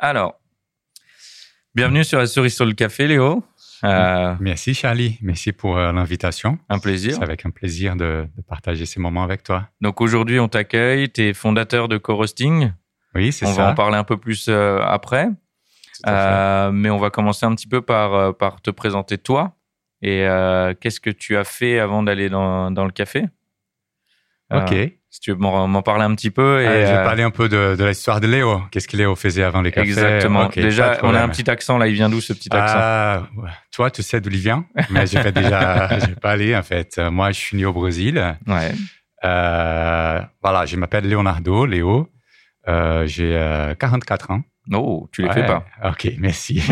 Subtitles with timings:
[0.00, 0.38] Alors,
[1.74, 3.42] bienvenue sur la souris sur le café, Léo.
[3.82, 6.56] Euh, Merci Charlie, merci pour euh, l'invitation.
[6.68, 7.14] Un plaisir.
[7.14, 9.68] C'est avec un plaisir de, de, partager ces moments avec toi.
[9.80, 12.72] Donc aujourd'hui, on t'accueille, tu es fondateur de Co-Roasting.
[13.16, 13.50] Oui, c'est ça.
[13.50, 15.30] On va en parler un peu plus euh, après.
[16.06, 19.56] Mais on va commencer un petit peu par, par te présenter toi.
[20.00, 20.28] Et
[20.80, 23.24] qu'est-ce que tu as fait avant d'aller dans, dans le café?
[24.52, 24.92] Ok.
[25.10, 26.60] Si tu veux m'en parler un petit peu.
[26.60, 28.60] Et, euh, je vais parler un peu de, de l'histoire de Léo.
[28.70, 30.44] Qu'est-ce que Léo faisait avant les cafés Exactement.
[30.46, 31.86] Okay, déjà, on a un petit accent là.
[31.86, 32.76] Il vient d'où ce petit accent?
[32.78, 33.22] Ah,
[33.72, 36.62] Toi, tu sais d'où il vient, mais je vais déjà, je vais pas aller en
[36.62, 36.98] fait.
[36.98, 38.36] Moi, je suis né au Brésil.
[38.46, 38.72] Ouais.
[39.24, 42.08] Euh, voilà, je m'appelle Leonardo, Léo.
[42.68, 44.42] Euh, j'ai 44 ans.
[44.74, 45.34] Oh, tu les ouais.
[45.34, 45.64] fais pas.
[45.84, 46.62] Ok, merci.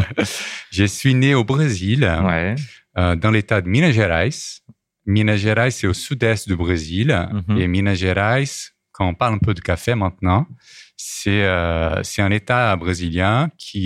[0.72, 2.54] je suis né au Brésil, ouais.
[2.98, 4.30] euh, dans l'état de Minas Gerais.
[5.08, 7.08] Minas Gerais, c'est au sud-est du Brésil.
[7.08, 7.60] Mm -hmm.
[7.60, 8.44] Et Minas Gerais,
[8.92, 10.46] quand on parle un peu de café maintenant,
[10.96, 13.84] c'est euh, un État brésilien qui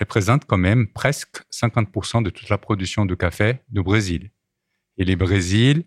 [0.00, 4.30] représente quand même presque 50% de toute la production de café du Brésil.
[4.98, 5.84] Et le Brésil,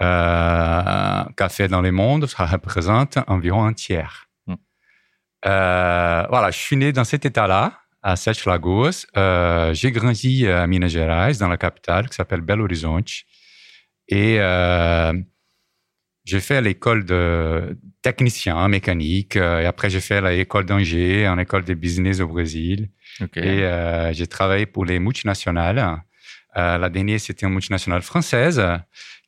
[0.00, 4.28] euh, café dans le monde, ça représente environ un tiers.
[4.46, 4.54] Mm.
[5.46, 9.06] Euh, voilà, je suis né dans cet État-là à Sete Lagos.
[9.16, 13.10] Euh, j'ai grandi à Minas Gerais, dans la capitale, qui s'appelle Belo Horizonte.
[14.08, 15.12] Et euh,
[16.24, 19.36] j'ai fait l'école de technicien mécanique.
[19.36, 22.88] Euh, et après, j'ai fait l'école d'Angers, en école de business au Brésil.
[23.20, 23.40] Okay.
[23.40, 26.02] Et euh, j'ai travaillé pour les multinationales.
[26.56, 28.62] Euh, la dernière, c'était une multinationale française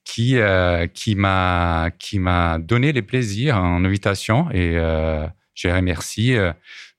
[0.04, 4.50] qui, euh, qui m'a qui m'a donné les plaisirs en invitation.
[4.52, 4.74] Et
[5.54, 6.36] je remercie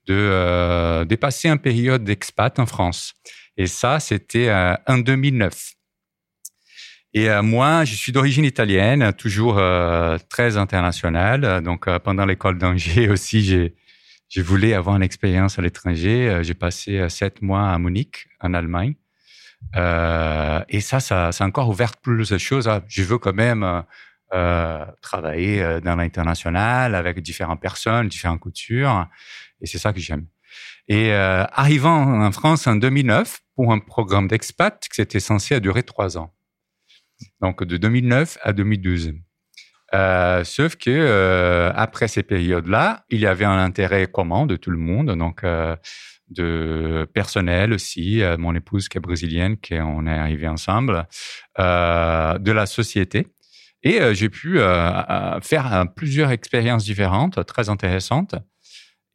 [0.08, 3.14] de euh, dépasser une période d'expat en France.
[3.56, 5.74] Et ça, c'était euh, en 2009.
[7.18, 9.60] Et euh, moi, je suis d'origine italienne, toujours
[10.28, 11.62] très internationale.
[11.62, 13.74] Donc, pendant l'école d'Angers aussi, j'ai
[14.30, 16.40] je voulais avoir une expérience à l'étranger.
[16.42, 18.94] J'ai passé sept mois à Munich, en Allemagne.
[19.74, 22.70] et ça, ça, a encore ouvert plus de choses.
[22.88, 23.84] Je veux quand même
[24.34, 29.06] euh, travailler dans l'international avec différentes personnes, différentes cultures.
[29.62, 30.26] Et c'est ça que j'aime.
[30.88, 35.82] Et euh, arrivant en France en 2009 pour un programme d'expat qui était censé durer
[35.82, 36.32] trois ans.
[37.40, 39.14] Donc de 2009 à 2012.
[39.94, 44.70] Euh, sauf que euh, après ces périodes-là, il y avait un intérêt commun de tout
[44.70, 45.76] le monde, donc euh,
[46.28, 51.06] de personnel aussi, euh, mon épouse qui est brésilienne, qui on est arrivé ensemble,
[51.58, 53.28] de la société.
[53.84, 54.58] Et j'ai pu
[55.40, 58.34] faire plusieurs expériences différentes, très intéressantes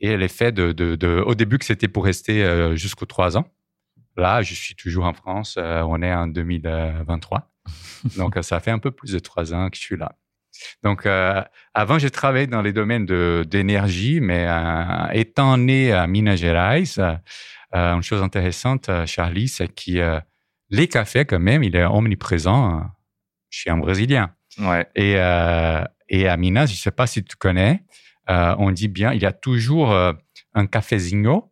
[0.04, 3.46] et l'effet de, de, de, au début que c'était pour rester euh, jusqu'aux trois ans.
[4.18, 5.56] Là, je suis toujours en France.
[5.58, 7.53] Euh, on est en 2023.
[8.18, 10.16] Donc, ça fait un peu plus de trois ans que je suis là.
[10.84, 11.42] Donc, euh,
[11.74, 13.06] avant, j'ai travaillé dans les domaines
[13.46, 17.16] d'énergie, mais euh, étant né à Minas Gerais, euh,
[17.72, 20.22] une chose intéressante, Charlie, c'est que
[20.70, 22.84] les cafés, quand même, il est omniprésent
[23.50, 24.34] chez un Brésilien.
[24.60, 24.88] Ouais.
[24.96, 27.84] Et, et à Minas, je ne sais pas si tu connais,
[28.28, 31.52] on dit bien, il y a toujours un cafezinho.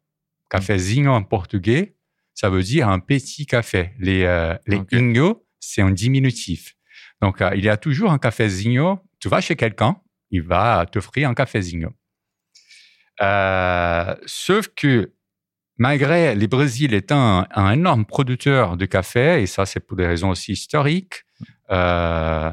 [0.49, 1.95] Cafezinho en portugais,
[2.35, 3.93] ça veut dire un petit café.
[3.99, 4.21] Les,
[4.67, 4.97] les Okay.
[5.61, 6.75] C'est un diminutif.
[7.21, 8.99] Donc, il y a toujours un cafezinho.
[9.19, 9.95] Tu vas chez quelqu'un,
[10.31, 11.91] il va t'offrir un cafezinho.
[14.25, 15.13] sauf que
[15.77, 20.05] malgré le Brésil étant un, un, énorme producteur de café, et ça c'est pour des
[20.05, 21.23] raisons aussi historiques,
[21.69, 22.51] euh,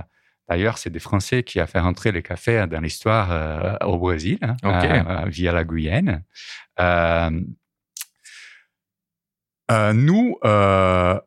[0.49, 4.39] D'ailleurs, c'est des Français qui ont fait rentrer le café dans l'histoire euh, au Brésil,
[4.41, 5.03] hein, Okay.
[5.07, 6.25] euh, via la Guyane.
[6.81, 7.31] Euh,
[9.71, 11.21] euh, nous, euh,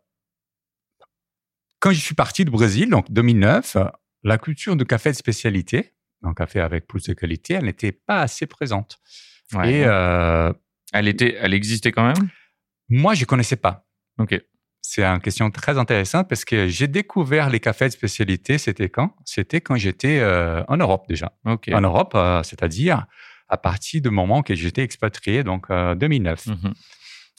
[1.81, 3.75] quand je suis parti du Brésil, donc 2009,
[4.23, 5.93] la culture de café de spécialité,
[6.23, 8.99] un café avec plus de qualité, elle n'était pas assez présente.
[9.53, 9.73] Ouais.
[9.73, 10.53] Et euh,
[10.93, 12.29] elle était, elle existait quand même?
[12.87, 13.87] moi, je connaissais pas.
[14.19, 14.39] Ok.
[14.81, 19.15] C'est une question très intéressante parce que j'ai découvert les cafés de spécialité, c'était quand?
[19.25, 21.31] C'était quand j'étais euh, en Europe déjà.
[21.45, 21.69] Ok.
[21.71, 23.05] En Europe, euh, c'est-à-dire
[23.47, 26.47] à partir du moment que j'étais expatrié, donc euh, 2009.
[26.47, 26.73] Mhm.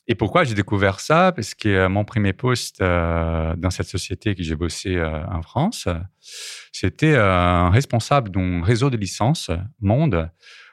[0.08, 1.32] Et pourquoi j'ai découvert ça?
[1.32, 5.42] Parce que euh, mon premier poste euh, dans cette société que j'ai bossé euh, en
[5.42, 5.86] France,
[6.72, 9.50] c'était un responsable d'un réseau de licences
[9.80, 10.30] monde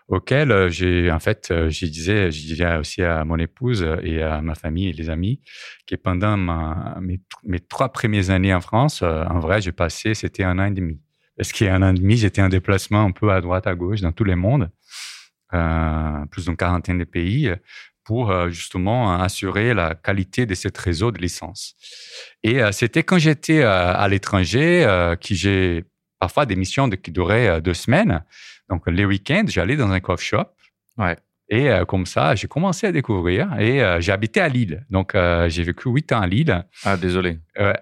[0.07, 4.89] auquel j'ai en fait je disais disais aussi à mon épouse et à ma famille
[4.89, 5.39] et les amis
[5.85, 6.35] que pendant
[6.99, 10.99] mes, trois premières années en France, en vrai, j'ai passé c'était un an et demi.
[11.37, 14.11] Parce qu'un an et demi, j'étais en déplacement un peu à droite, à gauche, dans
[14.11, 14.71] tous les mondes,
[15.51, 17.53] plus d'une quarantaine de pays,
[18.09, 21.75] pour euh, justement assurer la qualité de ce réseau de licences.
[22.41, 24.71] Et euh, c'était quand j'étais euh, à l'étranger
[25.23, 25.83] que j'ai
[26.19, 28.23] parfois des missions de- qui duraient deux semaines.
[28.69, 30.47] Donc les week-ends, j'allais dans un coffee shop.
[30.97, 31.17] Ouais.
[31.51, 34.85] Et euh, comme ça, j'ai commencé à découvrir et euh, j'ai habité à Lille.
[34.89, 36.53] Donc, euh, j'ai vécu huit ans à Lille.
[36.83, 37.37] Ah, désolé.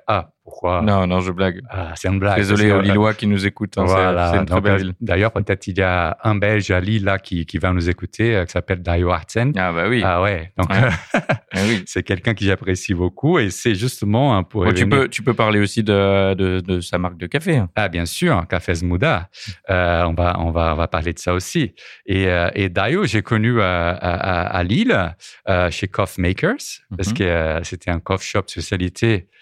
[0.07, 0.81] ah, pourquoi?
[0.81, 1.61] Non, non, je blague.
[1.69, 2.37] Ah, c'est une blague.
[2.37, 3.77] Désolé aux Lillois qui nous écoutent.
[3.77, 4.31] Hein, voilà.
[4.31, 4.93] C'est une très belle ville.
[5.01, 8.43] D'ailleurs, peut-être il y a un Belge à Lille là, qui, qui va nous écouter,
[8.45, 9.51] qui s'appelle Dario Artsen.
[9.57, 10.01] Ah, bah oui.
[10.05, 10.53] Ah ouais.
[10.57, 10.89] Donc, ah
[11.55, 11.83] oui.
[11.85, 14.63] c'est quelqu'un que j'apprécie beaucoup et c'est justement pour.
[14.63, 17.61] Bon, tu, peux, tu peux parler aussi de, de, de, sa marque de café.
[17.75, 19.29] Ah, bien sûr, Café Zmuda.
[19.67, 21.73] on, va, on, va, on va parler de ça aussi.
[22.05, 25.15] Et, et Dario, j'ai connu à, à, à Lille,
[25.49, 27.17] euh, chez Coffee Makers, parce mhm.
[27.17, 29.36] que euh, c'était un coffee shop spécialité euh,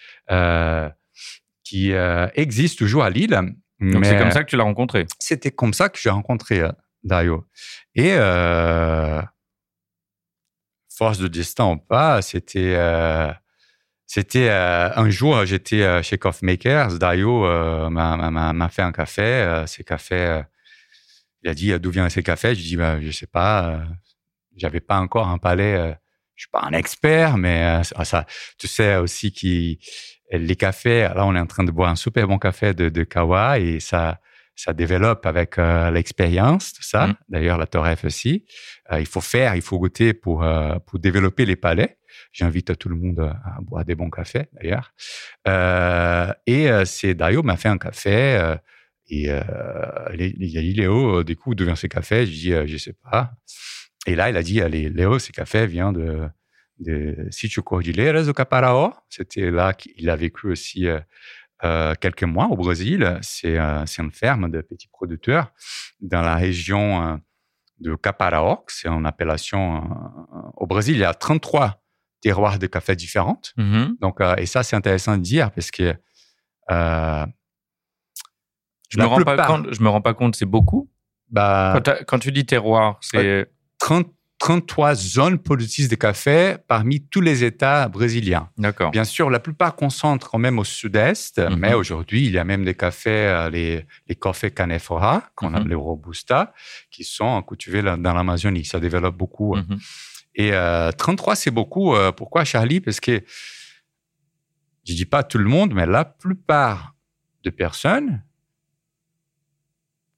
[1.64, 1.92] qui
[2.34, 3.40] existe toujours à Lille.
[3.80, 5.06] Donc c'est comme ça que tu l'as rencontré.
[5.20, 6.64] C'était comme ça que j'ai rencontré
[7.04, 7.46] Dario.
[7.94, 8.16] Et
[10.90, 12.78] force de destin ou pas, c'était
[14.08, 16.98] c'était un jour, j'étais chez Coffee Makers.
[16.98, 17.42] Dario
[17.90, 19.64] m'a fait un café.
[19.68, 20.42] ces cafés,
[21.44, 22.56] il a dit d'où vient ces cafés?
[22.56, 23.86] Je dis bah, je sais pas
[24.56, 25.76] j'avais pas encore un palais.
[25.76, 25.94] Euh,
[26.36, 28.26] je suis pas un expert, mais euh, ça,
[28.58, 29.80] tu sais aussi qui
[30.32, 31.02] les cafés.
[31.16, 33.80] Là, on est en train de boire un super bon café de, de Kawa et
[33.80, 34.20] ça,
[34.56, 37.08] ça développe avec euh, l'expérience, tout ça.
[37.08, 37.16] Mmh.
[37.30, 38.46] D'ailleurs, la Toref aussi.
[38.92, 40.46] il faut faire, il faut goûter pour
[40.86, 41.98] pour développer les palais.
[42.32, 44.94] J'invite tout le monde à boire des bons cafés, d'ailleurs.
[46.48, 48.56] et c'est Dario m'a fait un café.
[49.10, 52.94] et il a dit Léo, du coup, d'où vient ce café Je dis, je sais
[52.94, 53.32] pas.
[54.06, 56.28] Et là, il a dit, allez, Léo, ce café vient de,
[56.80, 58.94] de Sitio Cordilleiras do Caparaó.
[59.10, 61.00] C'était là qu'il a vécu aussi euh,
[61.64, 63.18] euh, quelques mois au Brésil.
[63.22, 65.54] C'est euh, une ferme de petits producteurs
[66.02, 67.16] dans la région euh,
[67.80, 68.66] de Caparaó.
[68.68, 69.84] C'est une appellation.
[70.58, 71.82] Au Brésil, il y a 33
[72.22, 73.54] terroirs de café différentes.
[73.58, 74.00] Mm-hmm.
[74.00, 75.96] Donc, et ça, c'est intéressant de dire parce que.
[76.70, 77.26] je
[78.98, 79.74] me rends pas compte.
[79.74, 80.36] Je me rends pas compte.
[80.36, 80.92] C'est beaucoup.
[81.30, 83.50] Bah, quand, quand, tu dis terroir, c'est
[83.80, 84.08] 30,
[84.46, 88.52] 33 zones productrices de café parmi tous les États brésiliens.
[88.60, 88.92] D'accord.
[88.92, 91.56] Bien sûr, la plupart concentrent quand même au sud-est, mhm.
[91.58, 95.56] mais aujourd'hui, il y a même des cafés, euh, les, les cafés Canefora, qu'on mhm.
[95.56, 96.54] appelle les Robusta,
[96.92, 98.66] qui sont cultivés dans l'Amazonie.
[98.66, 99.56] Ça développe beaucoup.
[99.56, 99.80] Mhm.
[100.36, 101.96] Et 33, euh, c'est beaucoup.
[101.96, 102.82] Euh, pourquoi, Charlie?
[102.82, 103.24] Parce que,
[104.88, 106.94] je dis pas tout le monde, mais la plupart
[107.44, 108.24] de personnes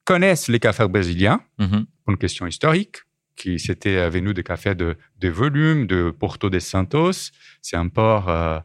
[0.04, 3.07] connaissent les cafés brésiliens pour une question historique
[3.38, 7.32] qui c'était venu des cafés de, de volume de Porto de Santos.
[7.62, 8.60] C'est un port euh,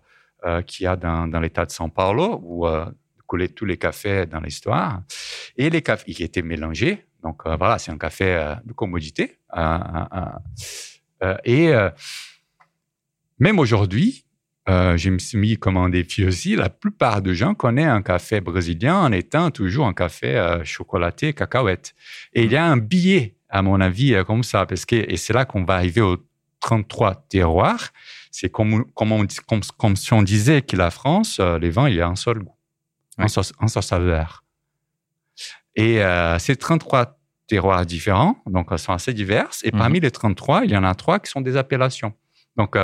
[0.44, 2.86] euh, qui a dans, dans l'État de São Paulo où euh,
[3.28, 5.02] coulaient tous les cafés dans l'histoire.
[5.56, 7.06] Et les cafés qui étaient mélangés.
[7.22, 9.38] Donc euh, voilà, c'est un café de commodité.
[11.44, 11.72] et
[13.38, 14.24] même aujourd'hui,
[14.68, 16.56] euh, je me suis mis comme un défi aussi.
[16.56, 21.94] La plupart des gens connaissent un café brésilien en étant toujours un café chocolaté, cacahuète.
[22.32, 25.16] Et il y a un billet à mon avis, euh, comme ça, parce que, et
[25.16, 26.16] c'est là qu'on va arriver aux
[26.60, 27.90] 33 terroirs.
[28.30, 31.88] C'est comme, comme, on, comme, comme, si on disait que la France, euh, les vins,
[31.88, 32.56] il y a un seul goût,
[33.18, 34.42] un, seul, un seul saveur.
[35.76, 39.50] Et euh, ces 33 terroirs différents, donc sont assez divers.
[39.62, 40.04] Et parmi mhm.
[40.04, 42.14] les 33, il y en a trois qui sont des appellations.
[42.56, 42.76] Donc,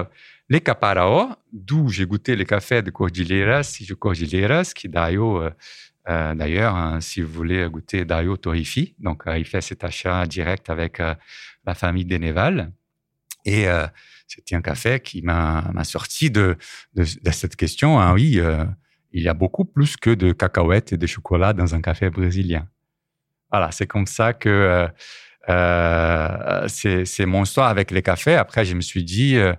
[0.48, 5.50] les Caparao, d'où j'ai goûté les cafés de Cordilleras, de Cordilleras, qui d'ailleurs euh,
[6.08, 10.70] d'ailleurs, hein, si vous voulez goûter Dario Torifi, donc euh, il fait cet achat direct
[10.70, 11.14] avec euh,
[11.66, 12.72] la famille Deneval.
[13.44, 13.66] Et
[14.26, 16.58] c'était un café qui m'a sorti de,
[17.32, 17.98] cette question.
[17.98, 18.38] Hein, oui,
[19.12, 22.68] il y a beaucoup plus que de cacahuètes et de chocolat dans un café brésilien.
[23.50, 24.86] Voilà, c'est comme ça que
[26.68, 28.34] c'est mon histoire avec les cafés.
[28.34, 29.54] Après, je me suis dit, euh,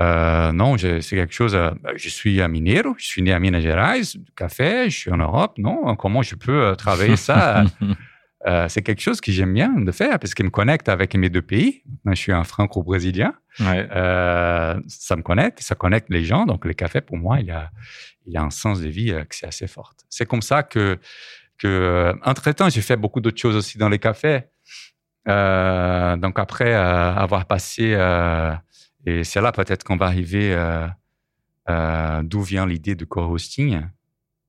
[0.00, 1.54] non, c'est quelque chose.
[1.54, 4.00] Euh, je suis à Mineiro, je suis né à Minas Gerais,
[4.36, 5.54] café, je suis en Europe.
[5.58, 7.64] Non, comment je peux euh, travailler ça
[8.46, 11.30] euh, C'est quelque chose que j'aime bien de faire parce qu'il me connecte avec mes
[11.30, 11.82] deux pays.
[12.04, 13.34] Je suis un franco-brésilien.
[13.60, 13.88] Ouais.
[13.90, 16.44] ça me connecte, ça connecte les gens.
[16.44, 17.70] Donc, le café, pour moi, il y a,
[18.26, 19.94] il a un sens de vie qui est assez fort.
[20.10, 20.98] C'est comme ça que,
[21.58, 24.40] que entre-temps, j'ai fait beaucoup d'autres choses aussi dans les cafés.
[25.26, 27.96] donc, après avoir passé
[29.06, 30.86] et c'est là peut-être qu'on va arriver euh,
[31.70, 33.82] euh, d'où vient l'idée de co-hosting.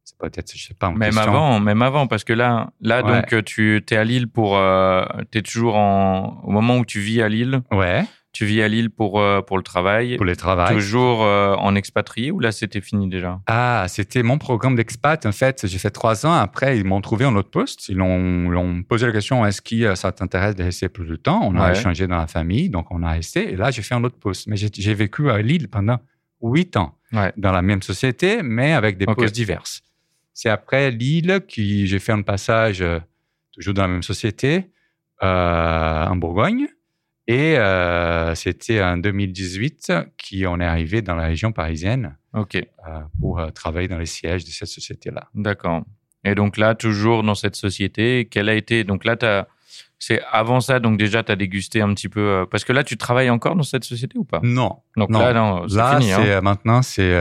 [0.04, 0.90] C'est peut-être, je sais pas.
[0.90, 5.06] Même avant, même avant, parce que là, là donc tu es à Lille pour, euh,
[5.32, 7.62] tu es toujours en, au moment où tu vis à Lille.
[7.72, 8.04] Ouais.
[8.38, 10.16] Tu vis à Lille pour, euh, pour le travail.
[10.16, 10.72] Pour le travail.
[10.72, 13.40] Toujours euh, en expatrié ou là c'était fini déjà?
[13.48, 15.26] Ah, c'était mon programme d'expat.
[15.26, 16.34] En fait, j'ai fait trois ans.
[16.34, 17.90] Après, ils m'ont trouvé un autre poste.
[17.90, 21.40] Ils ont, posé la question est-ce que ça t'intéresse de rester plus de temps?
[21.42, 23.54] On a échangé dans la famille, donc on a resté.
[23.54, 24.46] Et là, j'ai fait un autre poste.
[24.46, 25.98] Mais j'ai vécu à Lille pendant
[26.40, 26.96] huit ans
[27.38, 29.64] dans la même société, mais avec des postes divers.
[30.36, 33.00] C'est après Lille que j'ai fait un passage euh,
[33.52, 34.70] toujours dans la même société
[35.24, 36.68] en Bourgogne
[37.28, 42.42] Et euh, c'était en 2018 qu'on est arrivé dans la région parisienne euh,
[43.20, 45.28] pour euh, travailler dans les sièges de cette société-là.
[45.36, 45.84] d'accord.
[46.24, 49.16] Et donc là, toujours dans cette société, quelle a été donc là,
[50.00, 52.46] c'est avant ça, donc déjà, tu as dégusté un petit peu.
[52.52, 54.40] parce que là, tu travailles encore dans cette société ou pas?
[54.44, 55.20] Non, Donc non.
[55.20, 56.12] là, non, là, fini.
[56.12, 56.42] hein.
[56.42, 57.18] maintenant, c'est,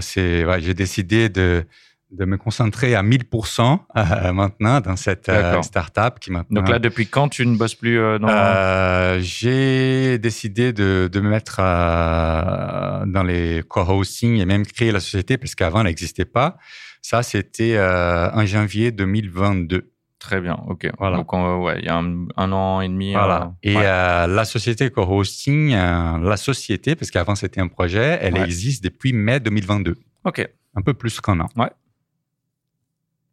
[0.00, 1.64] c'est, ouais, j'ai décidé de
[2.10, 6.60] de me concentrer à 1000% euh, maintenant dans cette euh, startup qui maintenant.
[6.62, 11.20] Donc là, depuis quand tu ne bosses plus euh, dans Euh, j'ai décidé de, de
[11.20, 16.56] me mettre dans les co-hosting et même créer la société parce qu'avant, elle n'existait pas.
[17.02, 19.90] Ça, c'était en janvier 2022.
[20.18, 20.90] Très bien, ok.
[20.98, 21.18] Voilà.
[21.18, 23.12] Donc, on- ouais, il y a un, un an et demi.
[23.12, 23.42] Voilà.
[23.42, 23.82] euh, Et ouais.
[23.86, 28.44] euh, la société co-hosting, euh, la société, parce qu'avant c'était un projet, elle Ouais.
[28.44, 29.96] existe depuis mai 2022.
[30.24, 31.48] Ok, Un peu plus qu'un an.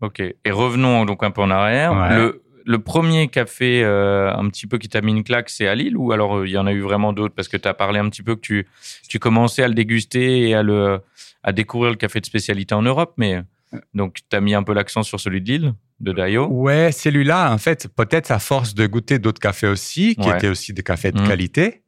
[0.05, 0.19] Ok.
[0.21, 1.91] Et revenons donc un peu en arrière.
[1.93, 2.15] Ouais.
[2.15, 5.75] Le, le premier café euh, un petit peu qui t'a mis une claque, c'est à
[5.75, 7.35] Lille ou alors euh, il y en a eu vraiment d'autres?
[7.35, 8.67] Parce que tu as parlé un petit peu que tu,
[9.07, 10.99] tu commençais à le déguster et à, le,
[11.43, 13.41] à découvrir le café de spécialité en Europe, mais
[13.93, 16.47] donc tu as mis un peu l'accent sur celui de Lille, de Dayo.
[16.47, 20.35] Ouais, celui-là, en fait, peut-être à force de goûter d'autres cafés aussi, qui Ouais.
[20.37, 21.27] étaient aussi des cafés de Mhm.
[21.27, 21.83] qualité,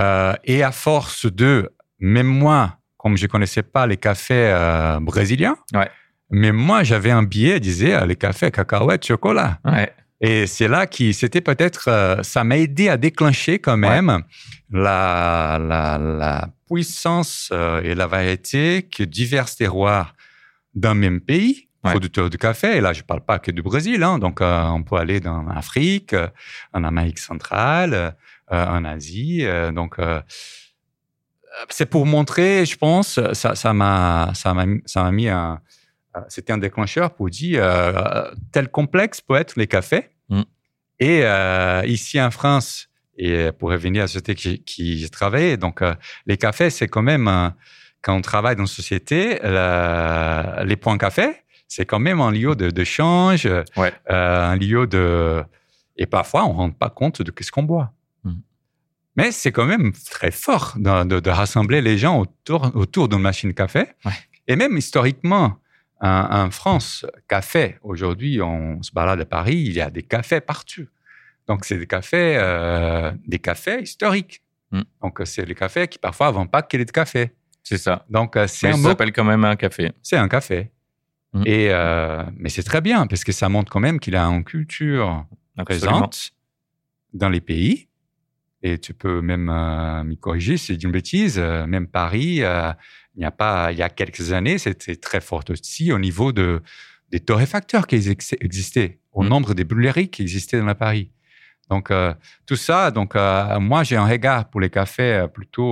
[0.00, 5.56] euh, et à force de, même moi, comme je connaissais pas les cafés euh, brésiliens,
[5.74, 5.90] Ouais.
[6.30, 9.58] Mais moi j'avais un billet, disait les cafés cacahuètes, chocolat.
[9.64, 14.22] Ouais, Et c'est là qui, c'était peut-être, euh, ça m'a aidé à déclencher quand même
[14.70, 20.14] la, la, la puissance euh, et la variété que divers terroirs
[20.74, 21.92] d'un même pays, Ouais.
[21.92, 22.78] producteurs de café.
[22.78, 25.42] Et là, je parle pas que du Brésil, hein, donc euh, on peut aller dans
[25.44, 26.26] l'Afrique, euh,
[26.72, 28.16] en Amérique centrale,
[28.50, 29.44] en Asie.
[29.72, 29.96] donc,
[31.68, 35.60] c'est pour montrer, je pense, ça, m'a, ça m'a, ça m'a mis un,
[36.28, 40.10] c'était un déclencheur pour dire euh, tel complexe peut être les cafés.
[40.28, 40.42] Mm.
[41.00, 45.56] Et euh, ici en France, et pour revenir à la société qui, qui j'ai travaillé,
[45.56, 45.94] donc euh,
[46.26, 47.48] les cafés, c'est quand même, euh,
[48.02, 51.28] quand on travaille dans une société, la- les points café,
[51.68, 53.46] c'est quand même un lieu de, de change,
[53.76, 53.92] Ouais.
[54.10, 55.42] euh, un lieu de...
[55.96, 57.92] Et parfois, on ne rend pas compte de ce qu'on boit.
[58.24, 58.32] Mm.
[59.16, 63.20] Mais c'est quand même très fort de, de- de rassembler les gens autour, autour d'une
[63.22, 63.84] machine café.
[64.04, 64.12] Ouais.
[64.46, 65.56] Et même historiquement,
[66.00, 70.40] en, en France, café, aujourd'hui, on se balade à Paris, il y a des cafés
[70.40, 70.86] partout.
[71.46, 74.42] Donc, c'est des cafés, euh, des cafés historiques.
[74.72, 74.82] Mm.
[75.02, 77.32] Donc, c'est les cafés qui parfois ne vendent pas qu'il est de café.
[77.62, 78.04] c'est ça.
[78.10, 79.92] Donc, euh, c'est un ça s'appelle quand même un café.
[80.02, 80.70] c'est un café.
[81.32, 81.42] Mm.
[81.46, 84.44] Et euh, mais c'est très bien parce que ça montre quand même qu'il a une
[84.44, 85.24] culture
[85.56, 85.86] Absolument.
[85.86, 86.30] présente
[87.12, 87.85] dans les pays.
[88.66, 91.36] Et tu peux même euh, m'y corriger si dis une bêtise.
[91.38, 92.72] euh, même Paris, euh,
[93.14, 96.28] il n'y a pas, il y a quelques années, c'était très fort aussi au niveau
[96.40, 96.48] de
[97.12, 99.28] des torréfacteurs qui ex- existaient, au Mm.
[99.32, 101.06] nombre des brûleries qui existaient dans la Paris.
[101.70, 102.12] Donc euh,
[102.48, 103.10] tout ça, donc
[103.70, 105.70] moi j'ai un regard pour les cafés plutôt,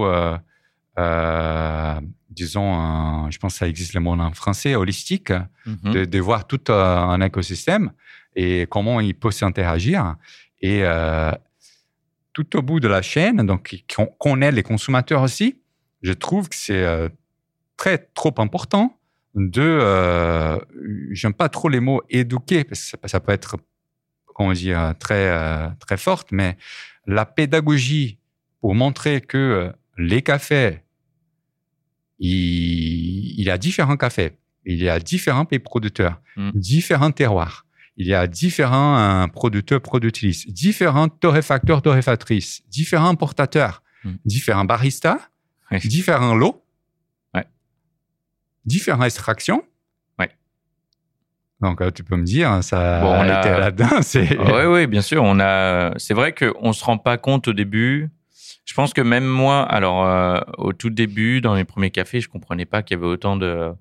[2.30, 5.32] disons, je pense que ça existe le mot en français, holistique
[5.66, 5.92] Mhm.
[5.94, 7.92] de, de voir tout un écosystème
[8.36, 10.16] et comment il peut s'interagir.
[10.60, 10.82] Et
[12.35, 13.85] tout au bout de la chaîne, donc
[14.19, 15.61] qu'on ait les consommateurs aussi,
[16.03, 17.09] je trouve que c'est euh,
[17.79, 18.99] très trop important
[19.35, 20.59] de, euh,
[21.12, 23.57] j'aime pas trop les mots éduquer parce que ça, ça peut être,
[24.35, 26.57] comment dire, très euh, très forte, mais
[27.07, 28.19] la pédagogie
[28.61, 30.81] pour montrer que euh, les cafés,
[32.19, 34.33] il, il y a différents cafés,
[34.64, 36.50] il y a différents pays producteurs, Mm.
[36.55, 37.63] différents terroirs,
[37.96, 44.12] il y a différents euh, producteurs, productrices, différents torréfacteurs, torréfactrices, différents importateurs, Mm.
[44.26, 45.18] différents baristas,
[45.84, 46.62] différents lots,
[47.34, 47.46] Ouais.
[48.66, 49.62] différentes extractions.
[50.18, 50.30] Ouais.
[51.60, 53.88] Donc, euh, tu peux me dire, ça Bon, on a été là-dedans.
[54.14, 55.22] Oui, oui, bien sûr.
[55.22, 55.94] On a.
[55.98, 58.10] C'est vrai qu'on se rend pas compte au début.
[58.66, 62.28] Je pense que même moi, alors euh, au tout début, dans les premiers cafés, je
[62.28, 63.72] comprenais pas qu'il y avait autant de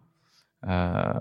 [0.67, 1.13] euh,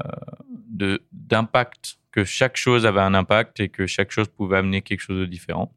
[0.70, 5.00] de d'impact, que chaque chose avait un impact et que chaque chose pouvait amener quelque
[5.00, 5.72] chose de différent.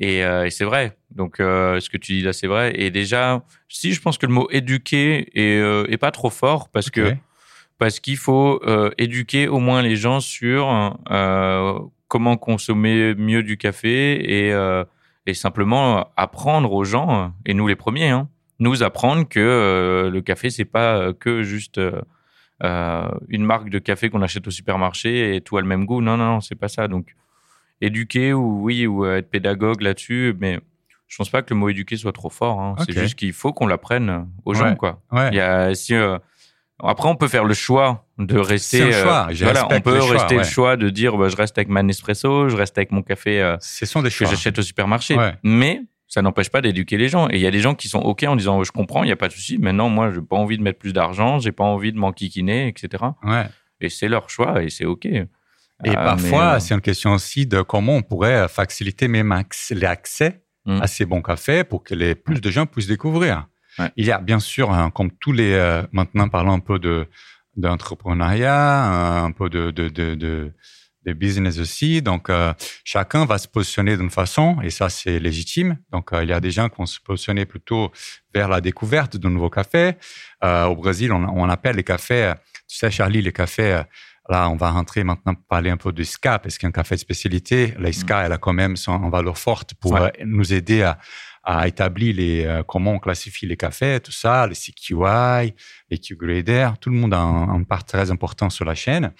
[0.00, 0.96] Et, euh, et c'est vrai.
[1.10, 2.72] Donc, euh, ce que tu dis là, c'est vrai.
[2.76, 6.68] Et déjà, si je pense que le mot éduquer est, euh, est pas trop fort
[6.68, 7.14] parce que
[7.78, 8.60] parce qu'il faut
[8.98, 10.98] éduquer au moins les gens sur
[12.08, 14.82] comment consommer mieux du café et,
[15.26, 18.28] et simplement apprendre aux gens, et nous les premiers, hein,
[18.58, 21.80] nous apprendre que le café, c'est pas que juste
[22.64, 22.66] euh,
[23.04, 26.00] euh, une marque de café qu'on achète au supermarché et tout a le même goût.
[26.00, 26.88] Non, non, non, c'est pas ça.
[26.88, 27.14] Donc,
[27.80, 30.58] éduquer ou oui, ou être pédagogue là-dessus, mais
[31.06, 32.60] je pense pas que le mot éduquer soit trop fort.
[32.60, 32.74] hein.
[32.84, 34.76] C'est juste qu'il faut qu'on l'apprenne aux gens, Ouais.
[34.76, 35.00] quoi.
[35.12, 35.28] Ouais.
[35.32, 36.18] Il y a, si, euh,
[36.82, 38.82] après, on peut faire le choix de rester.
[38.82, 40.42] Un choix, euh, voilà, on peut choix, rester ouais.
[40.42, 43.40] le choix de dire bah, je reste avec ma Nespresso, je reste avec mon café
[43.40, 45.16] euh, Ce sont des que j'achète au supermarché.
[45.42, 47.28] Mais ça n'empêche pas d'éduquer les gens.
[47.28, 49.12] Et il y a des gens qui sont OK en disant je comprends, il n'y
[49.12, 49.58] a pas de souci.
[49.58, 53.04] Maintenant, moi, j'ai pas envie de mettre plus d'argent, j'ai pas envie de m'enquiquiner, etc.
[53.22, 53.46] Ouais.
[53.80, 55.04] Et c'est leur choix et c'est OK.
[55.06, 55.26] Et
[55.86, 59.72] Euh, parfois, mais, euh, c'est une question aussi de comment on pourrait faciliter même acc-
[59.78, 60.82] l'accès Mm.
[60.82, 63.46] à ces bons cafés pour que les plus de gens puissent découvrir.
[63.78, 63.90] Ouais.
[63.96, 67.06] Il y a bien sûr, hein, comme tous les, euh, maintenant parlons un peu de
[67.56, 70.52] d'entrepreneuriat, un peu de, de, de, de,
[71.08, 72.02] de business aussi.
[72.02, 72.52] Donc, euh,
[72.84, 75.78] chacun va se positionner d'une façon et ça, c'est légitime.
[75.92, 77.90] Donc, euh, il y a des gens qui vont se positionner plutôt
[78.34, 79.92] vers la découverte de nouveaux cafés.
[80.44, 82.32] Euh, au Brésil, on, on appelle les cafés,
[82.68, 83.82] tu sais, Charlie, les cafés,
[84.30, 87.00] Là, on va rentrer maintenant pour parler un peu du SCA, parce qu'un café de
[87.00, 90.12] spécialité, la SCA, elle a quand même son valeur forte pour Ouais.
[90.22, 90.98] nous aider à,
[91.42, 95.54] à établir les, comment on classifie les cafés, tout ça, les CQI,
[95.90, 99.14] les Q-Grader, tout le monde a un, un part très important sur la chaîne.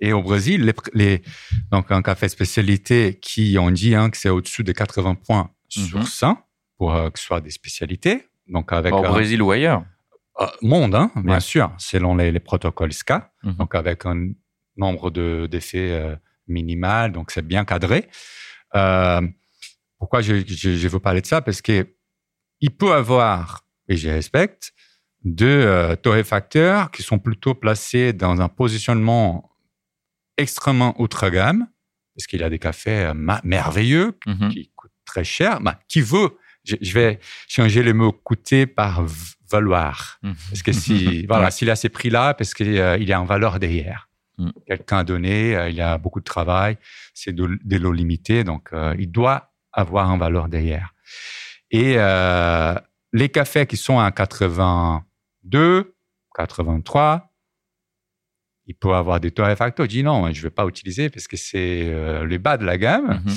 [0.00, 1.22] Et au Brésil, les,
[1.70, 5.50] donc un café de spécialité qui, on dit hein, que c'est au-dessus de 80 points
[5.68, 6.04] sur Mhm.
[6.06, 6.38] 100
[6.78, 8.26] pour euh, que ce soit des spécialités.
[8.48, 9.84] Donc avec Au un- Brésil ou ailleurs.
[10.40, 11.40] euh, monde, hein, bien Ouais.
[11.40, 13.54] sûr, selon les, les protocoles SCA Mhm.
[13.56, 14.28] donc avec un
[14.76, 16.16] nombre de d'effets euh,
[16.48, 18.08] minimal, donc c'est bien cadré.
[18.74, 19.20] Euh,
[19.98, 21.42] pourquoi je, je, je veux parler de ça?
[21.42, 21.86] Parce que
[22.60, 24.72] il peut avoir, et je respecte,
[25.24, 29.49] de euh, torréfacteurs qui sont plutôt placés dans un positionnement
[30.40, 31.66] extrêmement outre gamme,
[32.16, 34.48] parce qu'il a des cafés euh, merveilleux Mhm.
[34.50, 36.30] qui coûtent très cher, bah, qui veut,
[36.64, 37.18] je, je vais
[37.48, 39.04] changer le mot coûter par
[39.50, 40.18] valoir.
[40.22, 40.34] Mhm.
[40.50, 44.08] Parce que si, voilà, s'il a ces prix-là, parce qu'il y a une valeur derrière.
[44.38, 44.50] Mm.
[44.66, 46.78] Quelqu'un a donné, euh, il y a beaucoup de travail,
[47.14, 50.94] c'est de, de l'eau limitée, donc euh, il doit avoir une valeur derrière.
[51.70, 52.74] Et euh,
[53.12, 55.94] les cafés qui sont à 82,
[56.34, 57.29] 83,
[58.70, 59.86] il peut avoir des torréfacteurs.
[59.86, 62.64] Je dis non, je ne vais pas utiliser parce que c'est euh, le bas de
[62.64, 63.20] la gamme.
[63.24, 63.36] Mhm.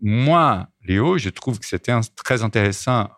[0.00, 3.10] Moi, Léo, je trouve que c'était très intéressant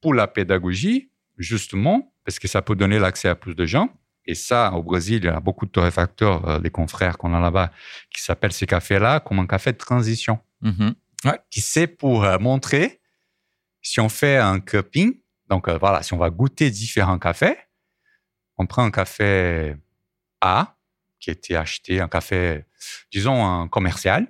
[0.00, 3.90] pour la pédagogie, justement, parce que ça peut donner l'accès à plus de gens.
[4.24, 7.40] Et ça, au Brésil, il y a beaucoup de torréfacteurs, euh, les confrères qu'on a
[7.40, 7.70] là-bas,
[8.14, 10.94] qui s'appellent ces cafés-là comme un café de transition, Mhm.
[11.50, 13.00] qui c'est pour euh, montrer
[13.82, 15.14] si on fait un cupping,
[15.48, 17.56] donc euh, voilà, si on va goûter différents cafés,
[18.56, 19.76] on prend un café
[20.40, 20.76] A,
[21.28, 22.64] qui était acheté, un café,
[23.12, 24.26] disons, un commercial,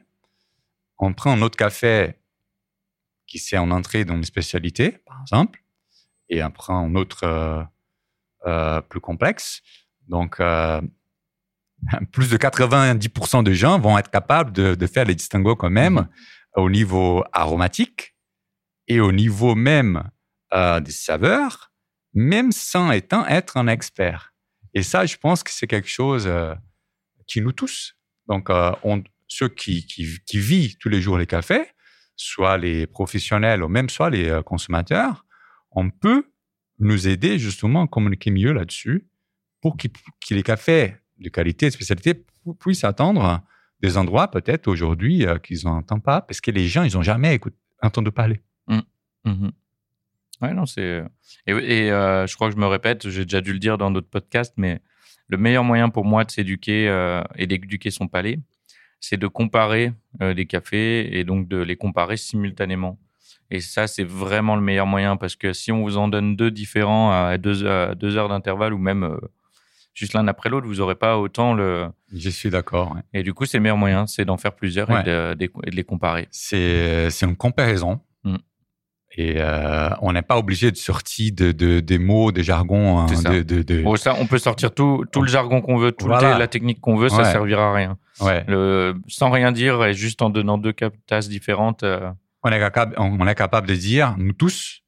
[0.99, 2.15] on prend un autre café
[3.29, 5.63] qui c'est en entrée dans une spécialité, par exemple,
[6.29, 7.63] et on prend un autre euh,
[8.47, 9.63] euh, plus complexe.
[10.09, 10.81] Donc, euh,
[12.13, 15.95] plus de 90% de gens vont être capables de, de faire les distinguos quand même
[15.95, 16.09] Mhm.
[16.57, 18.17] au niveau aromatique
[18.89, 20.11] et au niveau même
[20.51, 21.71] des saveurs,
[22.15, 24.33] même sans étant être un expert.
[24.73, 26.27] Et ça, je pense que c'est quelque chose
[27.29, 27.95] qui nous touche.
[28.27, 28.73] Donc, euh,
[29.29, 31.67] ceux qui, qui, qui vivent tous les jours les cafés,
[32.17, 35.25] soit les professionnels ou même soit les euh, consommateurs,
[35.71, 36.25] on peut
[36.81, 39.07] nous aider justement à communiquer mieux là-dessus
[39.61, 39.89] pour que
[40.35, 43.43] les cafés de qualité et de spécialité pu- puissent attendre
[43.81, 47.39] des endroits peut-être aujourd'hui euh, qu'ils n'entendent pas parce que les gens, ils n'ont jamais
[47.83, 48.41] entendu parler.
[49.25, 49.53] Mhm.
[50.41, 51.03] Ouais, non, c'est.
[51.47, 53.91] Et, et, euh, je crois que je me répète, j'ai déjà dû le dire dans
[53.91, 54.81] d'autres podcasts, mais
[55.29, 58.39] le meilleur moyen pour moi de s'éduquer euh, et d'éduquer son palais,
[59.01, 62.99] c'est de comparer euh, les cafés et donc de les comparer simultanément.
[63.51, 66.51] Et ça, c'est vraiment le meilleur moyen parce que si on vous en donne deux
[66.51, 69.17] différents à deux, à deux heures d'intervalle ou même euh,
[69.95, 71.87] juste l'un après l'autre, vous n'aurez pas autant le.
[72.13, 72.93] Je suis d'accord.
[72.95, 73.01] ouais.
[73.15, 75.01] Et du coup, c'est le meilleur moyen, c'est d'en faire plusieurs Ouais.
[75.01, 76.29] et, de, de- et de les comparer.
[76.31, 78.01] C'est une comparaison.
[78.25, 78.37] Mm.
[79.17, 82.99] Et euh, on n'est pas obligé de sortir de, de- des mots, des jargons.
[83.01, 83.31] hein, ça.
[83.31, 86.09] de, de, de- Bon, ça, on peut sortir tout, tout le jargon qu'on veut, toute
[86.09, 86.37] Voilà.
[86.39, 87.25] la technique qu'on veut, ça Ouais.
[87.33, 87.99] servira à rien.
[88.21, 88.45] ouais.
[88.47, 90.75] Le, sans rien dire et juste en donnant deux
[91.07, 91.83] tasses différentes.
[91.85, 92.11] euh,
[92.45, 94.83] on, est capable, on est capable de dire, nous tous,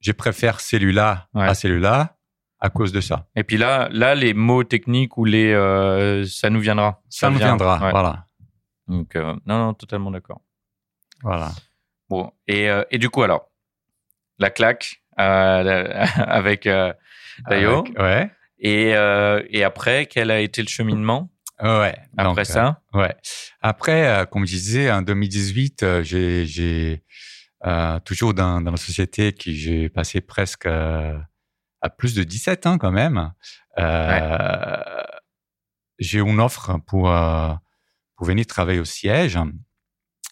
[0.00, 1.46] je préfère celui-là Ouais.
[1.46, 2.16] à celui-là
[2.60, 3.26] à cause de ça.
[3.36, 7.02] Et puis là, là, les mots techniques ou les, euh, ça nous viendra.
[7.10, 7.78] Ça, nous viendra.
[7.82, 7.90] Ouais.
[7.90, 8.24] Voilà.
[8.88, 10.40] Donc, euh, non, non, totalement d'accord.
[11.22, 11.50] voilà.
[12.08, 13.50] Bon, et, euh, et du coup, alors,
[14.38, 16.92] la claque euh, avec euh,
[17.48, 17.84] Dayo.
[17.98, 18.30] Ouais.
[18.58, 18.90] Et,
[19.50, 21.30] et après, quel a été le cheminement
[21.62, 21.96] Ouais.
[22.16, 22.80] après Donc, ça?
[22.92, 23.14] Ouais.
[23.60, 27.02] Après, comme je disais, en 2018, euh, j'ai, j'ai
[28.04, 32.90] toujours dans, dans la société qui j'ai passé presque à plus de 17 ans quand
[32.92, 33.32] même.
[33.78, 34.78] Euh,
[35.98, 37.12] J'ai une offre pour
[38.16, 39.38] pour venir travailler au siège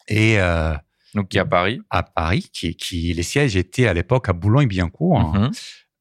[0.08, 0.74] et euh,
[1.14, 1.80] Donc, qui est à Paris.
[1.90, 5.36] à Paris, qui, qui les sièges étaient à l'époque à Boulogne-Billancourt.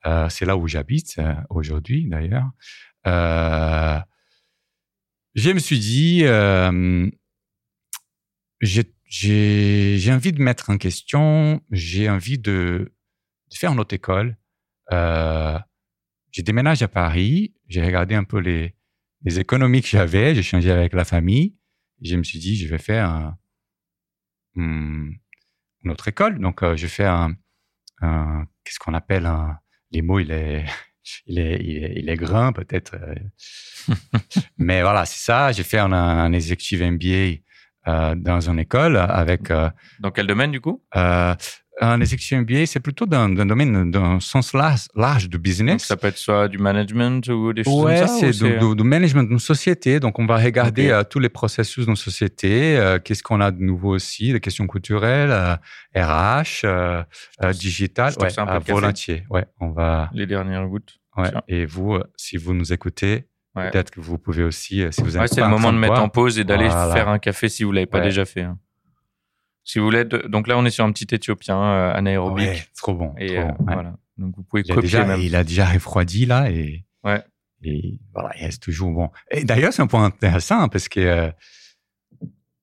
[0.06, 2.50] Euh, c'est là où j'habite euh, aujourd'hui, d'ailleurs.
[3.08, 4.00] Euh,
[5.36, 7.10] je me suis dit, euh,
[8.62, 12.92] j'ai envie de mettre en question, j'ai envie de,
[13.52, 14.38] de, faire une autre école.
[16.32, 18.76] J'ai déménagé à Paris, j'ai regardé un peu les,
[19.24, 21.56] les économies que j'avais, j'ai changé avec la famille,
[22.02, 23.38] je me suis dit, je vais faire un,
[24.56, 25.16] une
[25.88, 26.40] autre école.
[26.40, 27.34] Donc, euh, je fais un,
[28.02, 29.58] un qu'est-ce qu'on appelle un,
[29.92, 30.66] les mots, il est,
[31.26, 32.96] il est, il est, il est grain peut-être.
[32.96, 33.16] euh.
[34.58, 35.52] Mais voilà, c'est ça.
[35.52, 37.42] J'ai fait un, un executive MBA
[37.88, 40.84] euh, dans une école avec euh, Dans quel domaine, du coup?
[41.82, 45.32] Euh, un executive MBA, c'est plutôt dans un domaine, dans un sens large, large de
[45.38, 45.84] Donc, business.
[45.86, 48.76] Ça peut être soit du management ou des choses Ouais, comme ça c'est du, du-
[48.76, 50.00] du management d'une société.
[50.00, 52.78] Donc, on va regarder euh, tous les processus d'une société.
[52.78, 55.32] euh, Qu'est-ce qu'on a de nouveau aussi, des questions culturelles,
[55.96, 57.04] RH, euh,
[57.44, 58.14] euh, digital.
[58.20, 59.24] Ouais, un peu volontiers.
[59.30, 60.10] Ouais, on va.
[60.14, 61.30] les dernières gouttes Ouais.
[61.50, 63.70] Et vous, si vous nous écoutez, Ouais.
[63.70, 66.02] peut-être que vous pouvez aussi, si vous Ouais, êtes c'est le en moment de mettre
[66.02, 66.94] en pause et d'aller Voilà.
[66.96, 68.06] faire un café si vous l'avez pas Ouais.
[68.06, 68.44] déjà fait.
[68.44, 68.58] hein.
[69.64, 72.94] Si vous l'êtes, donc là on est sur un petit Éthiopien euh, anaérobique Ouais, trop
[72.96, 73.14] bon.
[73.18, 73.74] et trop euh, bon, ouais.
[73.74, 73.96] voilà.
[74.18, 75.22] Donc vous pouvez Il a, copier déjà, même.
[75.22, 77.24] il a déjà refroidi là et, Ouais.
[77.64, 79.10] et voilà, il reste toujours bon.
[79.30, 81.32] Et d'ailleurs, c'est un point intéressant parce que euh,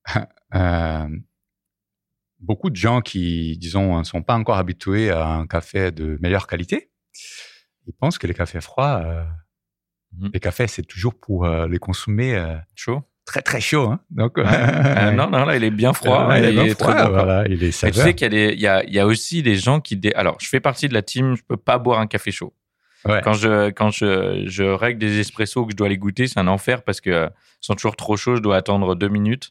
[0.55, 1.09] euh,
[2.41, 6.47] beaucoup de gens qui, disons, ne sont pas encore habitués à un café de meilleure
[6.47, 6.91] qualité,
[7.87, 9.25] ils pensent que les cafés froids, euh,
[10.13, 10.31] Mhm.
[10.33, 13.03] les cafés, c'est toujours pour euh, les consommer Chaud.
[13.29, 13.91] Très très chaud.
[13.91, 16.35] Hein Donc, Euh, non, non, là il est bien froid.
[16.37, 18.55] Et il est bien très froid, bon, voilà, il est Et tu sais qu'il y
[18.55, 21.37] y y a aussi des gens qui, dé- alors je fais partie de la team,
[21.37, 22.53] je peux pas boire un café chaud.
[23.05, 23.21] Ouais.
[23.23, 26.49] Quand je, quand je, je règle des espressos que je dois les goûter, c'est un
[26.49, 27.29] enfer parce que euh,
[27.61, 29.51] sont toujours trop chauds, je dois attendre deux minutes.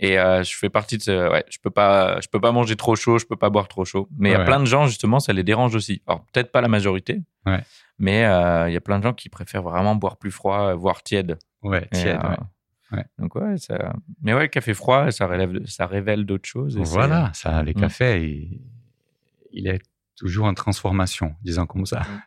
[0.00, 2.74] Et euh, je fais partie de ce, ouais, je peux pas, je peux pas manger
[2.74, 4.08] trop chaud, je peux pas boire trop chaud.
[4.18, 6.02] Mais il y a plein de gens justement, ça les dérange aussi.
[6.08, 7.60] Alors peut-être pas la majorité, Ouais.
[7.98, 11.04] mais euh, il y a plein de gens qui préfèrent vraiment boire plus froid, voire
[11.04, 11.38] tiède.
[11.62, 12.34] Ouais, tiède, euh,
[12.94, 13.04] ouais.
[13.18, 13.94] Donc ouais, ça...
[14.22, 16.76] mais ouais, le café froid, ça relève, ça révèle d'autres choses.
[16.76, 17.80] et Voilà, ça, les Mm.
[17.80, 18.60] cafés, il,
[19.52, 19.80] il est
[20.16, 22.00] toujours en transformation, disons comme ça.
[22.00, 22.22] Mm.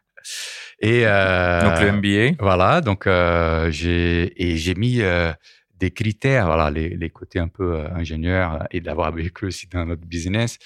[0.80, 2.44] Et euh, Donc le MBA.
[2.44, 5.32] voilà, donc euh, j'ai et j'ai mis euh,
[5.80, 10.06] des critères, voilà, les, les côtés un peu ingénieurs et d'avoir vécu aussi dans notre
[10.06, 10.58] business.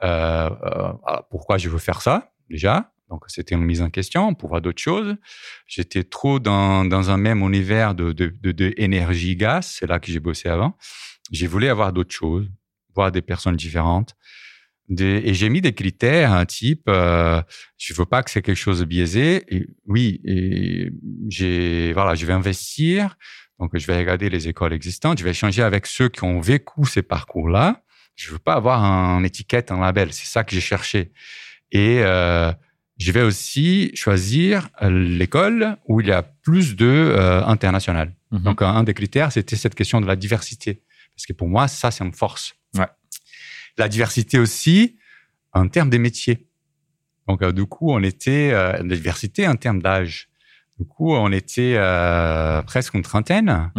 [0.00, 2.90] Voilà, pourquoi je veux faire ça déjà?
[3.08, 5.16] Donc c'était une mise en question pour voir d'autres choses.
[5.66, 10.76] J'étais trop dans, un même univers de, de, gaz, c'est là que j'ai bossé avant.
[11.30, 12.48] J'ai voulu avoir d'autres choses,
[12.94, 14.14] voir des personnes différentes.
[14.98, 17.42] Et j'ai mis des critères, un type, euh,
[17.76, 19.44] je veux pas que c'est quelque chose de biaisé.
[19.54, 23.16] Et oui, et voilà, je vais investir.
[23.58, 25.18] Donc, je vais regarder les écoles existantes.
[25.18, 27.82] Je vais échanger avec ceux qui ont vécu ces parcours-là.
[28.14, 30.12] Je veux pas avoir un étiquette, un label.
[30.12, 31.12] C'est ça que j'ai cherché.
[31.70, 32.50] Et euh,
[32.98, 38.12] je vais aussi choisir euh, l'école où il y a plus de euh, international.
[38.32, 38.42] Mhm.
[38.42, 40.82] Donc, un, des critères, c'était cette question de la diversité.
[41.14, 42.54] Parce que pour moi, ça, c'est une force.
[42.76, 42.86] Ouais.
[43.76, 44.98] La diversité aussi,
[45.52, 46.46] en termes des métiers.
[47.28, 50.28] Donc, euh, du coup, on était, euh, la diversité en termes d'âge.
[50.78, 53.72] Du coup, on était euh, presque une trentaine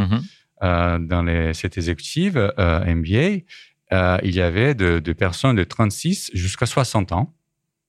[0.63, 3.45] euh, dans les, cette exécutive euh, MBA.
[3.91, 7.33] Euh, il y avait de, de personnes de 36 jusqu'à 60 ans,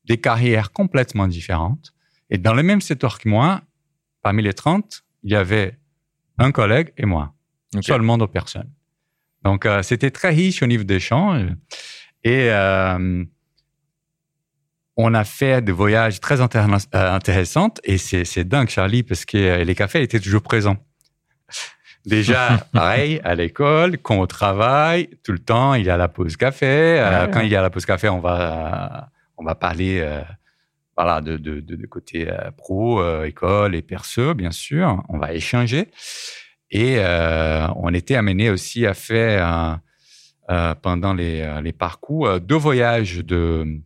[0.04, 1.92] des carrières complètement différentes.
[2.30, 3.62] Et dans le même secteur que moi,
[4.22, 5.78] parmi les 30, il y avait
[6.38, 7.34] un collègue et moi
[7.80, 8.70] seulement deux personnes.
[9.44, 11.46] Donc, euh, c'était très riche au niveau d'échange.
[12.24, 13.24] Et euh,
[14.96, 17.74] on a fait des voyages très euh, intéressants.
[17.84, 20.76] Et c'est dingue, Charlie, parce que les cafés étaient toujours présents.
[22.06, 26.36] Déjà, pareil, à l'école, quand on travaille, tout le temps, il y a la pause
[26.36, 27.00] café.
[27.02, 27.30] Ouais.
[27.32, 29.10] Quand il y a la pause café, on va,
[29.40, 30.22] on va parler euh,
[30.96, 35.03] voilà, de, de, de, de côté euh, pro, euh, école et perso, bien sûr.
[35.09, 35.90] On va échanger.
[36.70, 37.00] Et
[37.74, 39.81] on était amené aussi à faire,
[40.83, 43.81] pendant les, les parcours, deux voyages de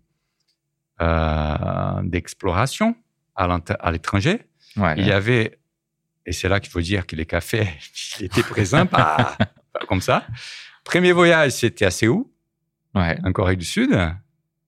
[2.02, 2.94] d'exploration
[3.36, 4.42] à l'étranger.
[4.76, 4.96] Ouais.
[4.98, 5.58] Il y avait,
[6.26, 7.66] et c'est là qu'il faut dire que les cafés
[8.20, 9.34] il était présent, pas,
[9.72, 10.26] pas comme ça.
[10.84, 12.26] Premier voyage, c'était à Séoul,
[12.94, 13.16] Ouais.
[13.24, 13.98] en Corée du Sud,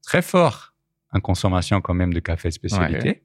[0.02, 0.72] très fort
[1.16, 3.22] en consommation quand même de café spécialité.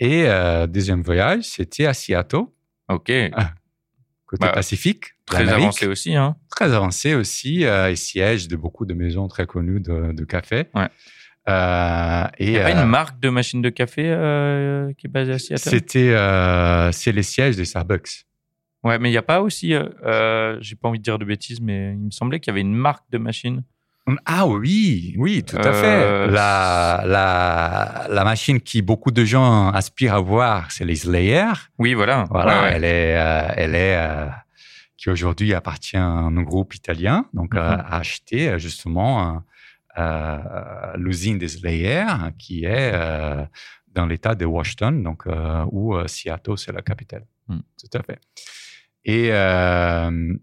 [0.00, 2.44] Et euh, deuxième voyage, c'était à Seattle,
[2.88, 3.06] Ok.
[4.26, 5.06] côté Bah, Pacifique.
[5.26, 5.62] Très l'Amérique.
[5.64, 6.36] avancé aussi, hein.
[6.50, 10.66] Très avancé aussi, euh, et siège de beaucoup de maisons très connues de, de café.
[10.74, 10.88] Ouais.
[11.48, 14.02] Euh, et Il y a pas euh, une marque de machine de café
[14.96, 15.70] qui est basée à Seattle?
[15.70, 16.12] C'était
[16.92, 18.24] c'est les sièges des Starbucks.
[18.84, 21.92] Ouais, mais il n'y a pas aussi, j'ai pas envie de dire de bêtises, mais
[21.94, 23.64] il me semblait qu'il y avait une marque de machine.
[24.24, 26.32] Ah oui, oui, tout à Euh, fait.
[26.32, 31.52] La, la, la machine qui beaucoup de gens aspirent à voir, c'est les Slayer.
[31.78, 32.24] Oui, voilà.
[32.30, 32.72] Voilà, Ouais, ouais.
[32.76, 34.26] elle est, euh, elle est, euh,
[34.96, 37.84] qui aujourd'hui appartient à un groupe italien, donc a, Mhm.
[37.90, 39.42] acheté euh, justement
[39.98, 40.38] euh,
[40.96, 42.04] l'usine des Slayer,
[42.38, 43.44] qui est euh,
[43.94, 47.24] dans l'état de Washington, donc euh, où euh, Seattle c'est la capitale.
[47.48, 47.62] Mhm.
[47.80, 48.18] Tout à fait.
[49.04, 50.34] Et, euh,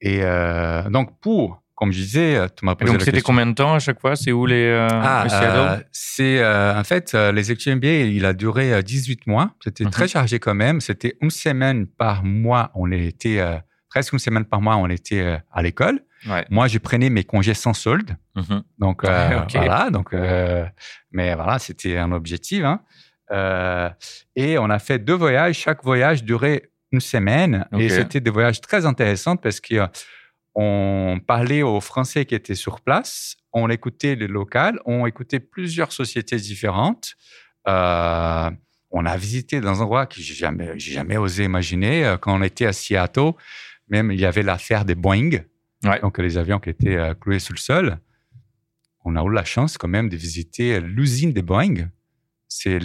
[0.00, 3.32] et euh, donc pour, comme je disais, euh, tu m'as posé donc, la c'était question.
[3.32, 4.14] combien de temps à chaque fois?
[4.16, 8.32] C'est où les, euh, Ah, euh, c'est euh, en fait les études MBA, il a
[8.32, 9.50] duré euh, 18 mois.
[9.62, 9.90] C'était Mhm.
[9.90, 10.80] très chargé quand même.
[10.80, 12.70] C'était une semaine par mois.
[12.74, 13.40] On était
[13.90, 14.76] presque une semaine par mois.
[14.76, 16.00] On était à l'école.
[16.28, 16.44] Ouais.
[16.48, 18.16] Moi, je prenais mes congés sans solde.
[18.36, 18.62] Mhm.
[18.78, 19.02] Donc
[19.54, 19.90] voilà.
[19.90, 20.12] Donc,
[21.12, 22.62] mais voilà, c'était un objectif.
[22.64, 22.80] hein.
[24.36, 25.56] Et on a fait deux voyages.
[25.56, 27.66] Chaque voyage durait une semaine.
[27.78, 29.74] Et c'était des voyages très intéressants parce que
[30.54, 35.92] on parlait aux Français qui étaient sur place, on écoutait les locales, on écoutait plusieurs
[35.92, 37.14] sociétés différentes.
[37.68, 38.50] Euh,
[38.90, 42.04] on a visité dans un endroit que j'ai jamais, jamais osé imaginer.
[42.06, 43.32] Euh, Quand on était à Seattle,
[43.88, 45.30] même il y avait l'affaire des Boeing,
[45.84, 46.00] Ouais.
[46.00, 47.98] donc les avions qui étaient euh, cloués sous le sol.
[49.04, 51.88] On a eu la chance quand même de visiter l'usine des Boeing.
[52.48, 52.78] C'est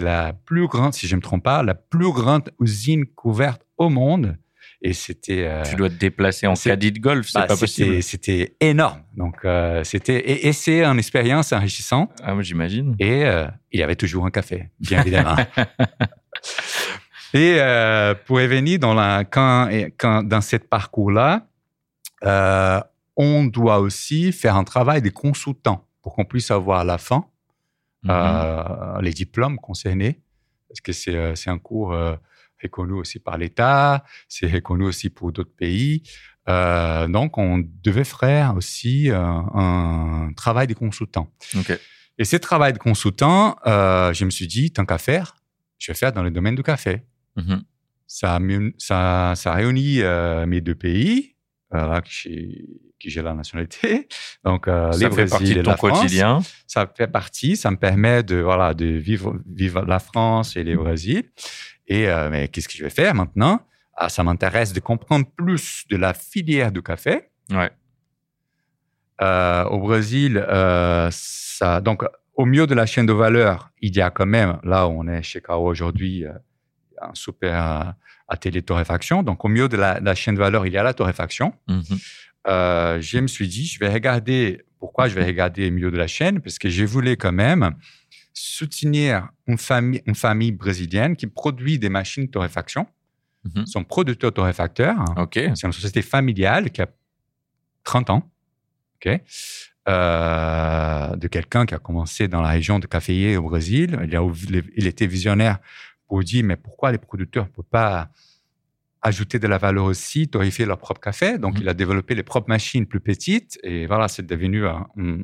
[0.00, 4.36] la plus grande, si je me trompe pas, la plus grande usine couverte au monde.
[4.80, 5.44] Et c'était.
[5.44, 8.02] euh, Tu dois te déplacer en caddie de golf, c'est bah, pas possible.
[8.02, 9.02] C'était énorme.
[9.16, 12.10] Donc, euh, c'était et, et c'est une expérience enrichissante.
[12.22, 12.94] Ah, moi, j'imagine.
[13.00, 15.36] Et euh, il y avait toujours un café, bien évidemment.
[17.34, 17.58] et
[18.26, 19.68] pour revenir dans la quand,
[20.22, 21.46] dans cette parcours-là,
[23.16, 27.24] on doit aussi faire un travail de consultant pour qu'on puisse avoir à la fin
[28.04, 29.00] Mhm.
[29.02, 30.20] les diplômes concernés,
[30.68, 32.14] parce que c'est c'est un cours euh,
[32.62, 36.02] reconnu aussi par l'État, c'est reconnu aussi pour d'autres pays.
[36.48, 41.30] Euh, donc, on devait faire aussi euh, un travail de consultant.
[42.18, 45.36] Et ce travail de consultant, euh, je me suis dit, tant qu'à faire,
[45.78, 47.02] je vais faire dans le domaine du café.
[47.36, 47.62] Mhm.
[48.06, 48.38] Ça,
[48.78, 51.36] ça, ça réunit euh, mes deux pays,
[51.70, 52.08] là, que
[53.08, 54.08] j'ai la nationalité.
[54.44, 56.40] Donc, euh, Ça les fait Brésil partie de ton quotidien.
[56.66, 60.76] ça fait partie, ça me permet de voilà de vivre vivre la France et le
[60.76, 61.24] Brésil.
[61.88, 63.60] Et euh, mais qu'est-ce que je vais faire maintenant?
[63.94, 67.22] Ah, Ça m'intéresse de comprendre plus de la filière du café.
[67.50, 67.70] Ouais.
[69.20, 74.00] Euh, au Brésil, euh, ça donc au milieu de la chaîne de valeur, il y
[74.00, 76.24] a quand même là où on est chez Caro aujourd'hui
[77.02, 77.94] un super
[78.28, 79.22] atelier de torréfaction.
[79.24, 81.52] Donc au milieu de la, la chaîne de valeur, il y a la torréfaction.
[81.66, 81.82] Mhm.
[82.46, 84.62] Euh, je me suis dit, je vais regarder.
[84.78, 86.40] Pourquoi je vais regarder au milieu de la chaîne?
[86.40, 87.74] Parce que je voulais quand même
[88.40, 92.86] soutenir une famille, une famille brésilienne qui produit des machines de torréfaction.
[93.44, 93.66] Mhm.
[93.66, 94.96] Son producteur torréfacteur,
[95.54, 96.88] c'est une société familiale qui a
[97.84, 98.30] 30 ans,
[99.88, 103.98] euh, de quelqu'un qui a commencé dans la région de Caféier au Brésil.
[104.04, 104.22] Il, a,
[104.76, 105.58] il était visionnaire
[106.06, 108.10] pour dire, mais pourquoi les producteurs ne peuvent pas
[109.00, 111.38] ajouter de la valeur aussi, torréfier leur propre café?
[111.38, 111.62] Donc, Mhm.
[111.62, 115.20] il a développé les propres machines plus petites et voilà, c'est devenu un- un-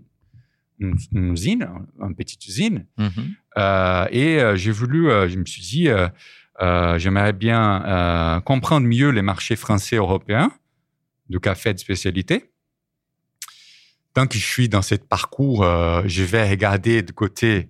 [0.78, 1.68] une, une usine,
[2.00, 2.86] une petite usine.
[2.98, 3.34] Mhm.
[3.56, 9.10] Euh, et euh, j'ai voulu, euh, je me suis dit, euh, j'aimerais bien comprendre mieux
[9.10, 10.52] les marchés français et européens
[11.30, 12.50] de café de spécialité.
[14.12, 15.64] Tant que je suis dans ce parcours,
[16.06, 17.68] je vais regarder de côté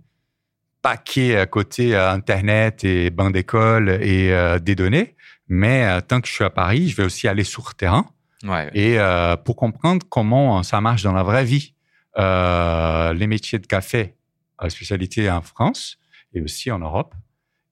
[0.82, 5.16] paquet à côté Internet et banc d'école et euh, des données.
[5.48, 8.06] Mais euh, tant que je suis à Paris, je vais aussi aller sur terrain
[8.42, 8.68] Ouais.
[8.74, 11.73] et euh, pour comprendre comment ça marche dans la vraie vie,
[12.16, 14.14] les métiers de café
[14.58, 15.98] à spécialité en France
[16.32, 17.14] et aussi en Europe,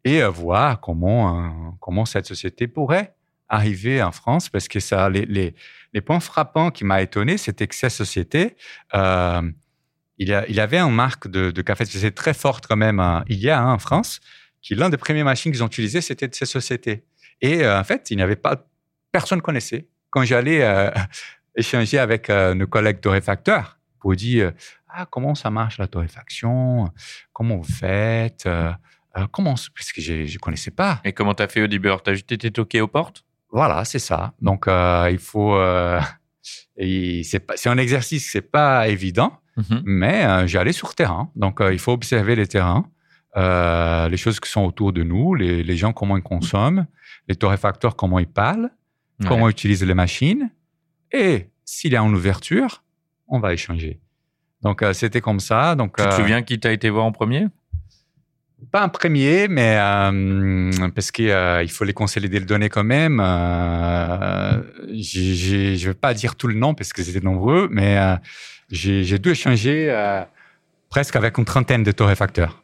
[0.05, 1.46] et euh, voir comment
[1.81, 3.14] euh, cette société pourrait
[3.48, 4.78] arriver en France, parce que
[5.28, 8.57] les, points frappants qui m'a étonné, c'était que cette société,
[8.94, 9.42] euh,
[10.18, 13.38] il, y avait une marque de, de café de très forte quand même, hein, il
[13.38, 14.20] y a hein, en France,
[14.62, 17.05] qui l'un des premières machines qu'ils ont utilisées, c'était de cette société.
[17.40, 18.64] Et euh, en fait, il n'y avait pas,
[19.11, 19.88] personne connaissait.
[20.11, 20.90] Quand j'allais euh,
[21.57, 24.53] échanger avec euh, nos collègues torréfacteurs pour dire
[24.88, 26.91] ah comment ça marche la torréfaction,
[27.33, 28.71] comment vous faites, euh,
[29.17, 31.01] euh, comment parce que je je connaissais pas.
[31.05, 31.88] Et comment t'as fait au début?
[31.88, 33.25] Alors, t'as juste été toqué aux portes?
[33.51, 34.35] Voilà, c'est ça.
[34.43, 36.01] Donc euh, il faut euh,
[36.77, 39.83] c'est un exercice c'est pas évident, Mhm.
[39.85, 41.31] mais euh, j'allais sur terrain.
[41.37, 42.85] Donc il faut observer les terrains.
[44.12, 46.87] les choses qui sont autour de nous, les, les gens comment ils consomment,
[47.29, 48.71] les torréfacteurs comment ils parlent,
[49.21, 49.29] Ouais.
[49.29, 50.51] comment ils utilisent les machines.
[51.12, 52.83] Et s'il y a une ouverture,
[53.29, 54.01] on va échanger.
[54.63, 55.75] Donc, euh, c'était comme ça.
[55.75, 57.47] Donc, Tu te euh, souviens qui t'a été voir en premier?
[58.71, 63.19] Pas un premier, mais euh, parce qu'il il faut les consolider le données quand même.
[63.21, 68.15] Euh, je ne vais pas dire tout le nom parce que c'était nombreux, mais euh,
[68.71, 70.23] j'ai dû échanger euh,
[70.91, 72.63] presque avec une trentaine de torréfacteurs.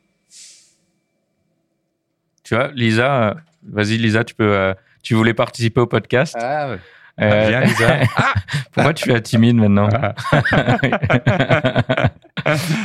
[2.45, 6.37] Tu vois, Lisa, vas-y Lisa, tu peux, euh, tu voulais participer au podcast?
[6.41, 6.77] Ah,
[7.21, 7.99] Euh, Lisa.
[8.73, 9.89] Pourquoi tu es timide maintenant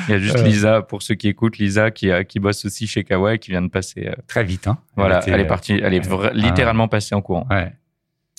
[0.08, 0.44] Il y a juste Euh.
[0.44, 3.62] Lisa, pour ceux qui écoutent, Lisa qui, euh, qui bosse aussi chez Kawaii, qui vient
[3.62, 4.08] de passer.
[4.08, 4.78] euh, Très vite, hein.
[4.96, 7.48] voilà, était, elle est partie, elle est vra- littéralement passée en courant.
[7.50, 7.72] Ouais.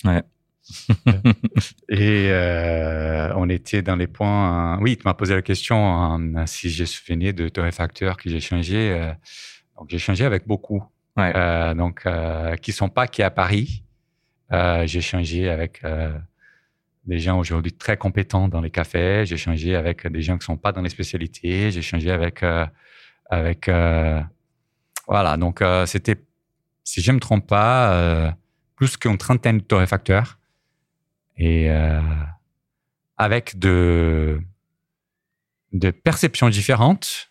[0.03, 0.21] Ouais.
[1.89, 4.75] Et euh, on était dans les points.
[4.75, 8.39] euh, oui, tu m'as posé la question euh, si j'ai souvenir de torréfacteurs que j'ai
[8.39, 9.11] changé.
[9.77, 10.83] donc j'ai changé avec beaucoup.
[11.17, 11.31] Ouais.
[11.75, 12.05] Donc
[12.61, 13.83] qui sont pas qui à Paris.
[14.51, 16.17] Euh, j'ai changé avec euh,
[17.05, 19.25] des gens aujourd'hui très compétents dans les cafés.
[19.25, 21.71] J'ai changé avec des gens qui sont pas dans les spécialités.
[21.71, 22.65] J'ai changé avec euh,
[23.29, 24.21] avec euh,
[25.07, 25.37] voilà.
[25.37, 26.17] Donc euh, c'était
[26.83, 28.31] si je me trompe pas euh,
[28.75, 30.37] plus qu'une trentaine de torréfacteurs
[31.37, 31.69] et
[33.17, 34.39] avec de,
[35.73, 37.29] de perceptions différentes,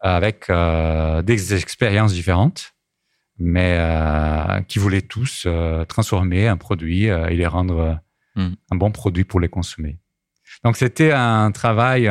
[0.00, 2.74] avec des expériences différentes,
[3.38, 7.94] mais euh, qui voulaient tous euh, transformer un produit euh, et les rendre euh,
[8.34, 8.54] Mm.
[8.70, 9.98] un bon produit pour les consommer.
[10.64, 12.04] Donc c'était un travail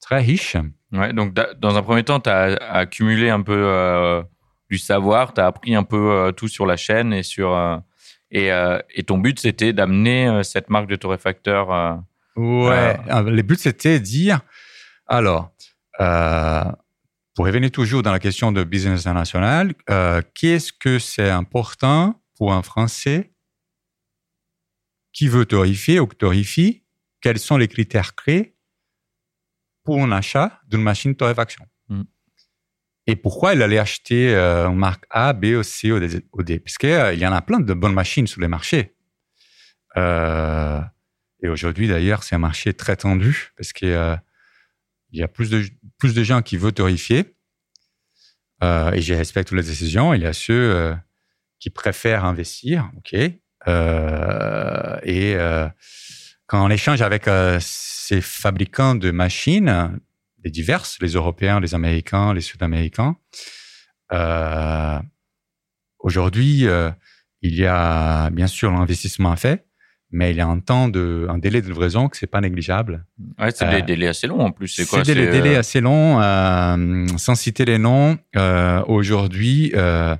[0.00, 0.56] très riche.
[0.92, 4.22] Ouais, donc da- dans un premier temps, tu as accumulé un peu
[4.70, 7.50] du savoir, tu as appris un peu tout sur la chaîne et sur
[8.30, 11.70] et, euh, et ton but c'était d'amener euh, cette marque de torréfacteur.
[11.70, 11.96] euh,
[12.36, 12.96] Ouais.
[13.26, 14.40] Le but, c'était dire,
[15.06, 15.50] alors,
[17.34, 22.52] pour revenir toujours dans la question de business international, euh, qu'est-ce que c'est important pour
[22.52, 23.32] un Français
[25.12, 26.84] qui veut torréfier ou torréfie
[27.20, 28.56] Quels sont les critères clés
[29.84, 31.64] pour un achat d'une machine de torréfaction?
[31.88, 32.02] Mm.
[33.06, 36.58] Et pourquoi il allait acheter euh, une marque A, B, C ou D, ou D
[36.60, 38.94] Parce qu'il y en a plein de bonnes machines sur les marchés.
[39.96, 40.80] Euh,
[41.42, 44.22] et aujourd'hui, d'ailleurs, c'est un marché très tendu parce a,
[45.12, 45.64] il y a plus, de,
[45.98, 47.34] plus de gens qui veulent torréfier.
[48.62, 50.12] Euh, et je respecte toutes les décisions.
[50.14, 50.94] Il y a ceux euh,
[51.58, 52.90] qui préfèrent investir.
[52.96, 53.14] OK.
[53.68, 55.68] Euh, et euh,
[56.46, 60.00] quand on échange avec euh, ces fabricants de machines,
[60.42, 63.16] les diverses, les Européens, les Américains, les Sud-Américains,
[65.98, 66.66] aujourd'hui,
[67.42, 69.66] il y a bien sûr l'investissement à fait,
[70.10, 73.04] mais il y a un temps de, un délai de livraison que c'est pas négligeable.
[73.38, 74.68] Ouais, c'est Euh, des délais assez longs en plus.
[74.68, 76.20] C'est quoi C'est des délais euh, assez longs.
[76.20, 80.16] euh, sans citer les noms, euh, aujourd'hui, euh,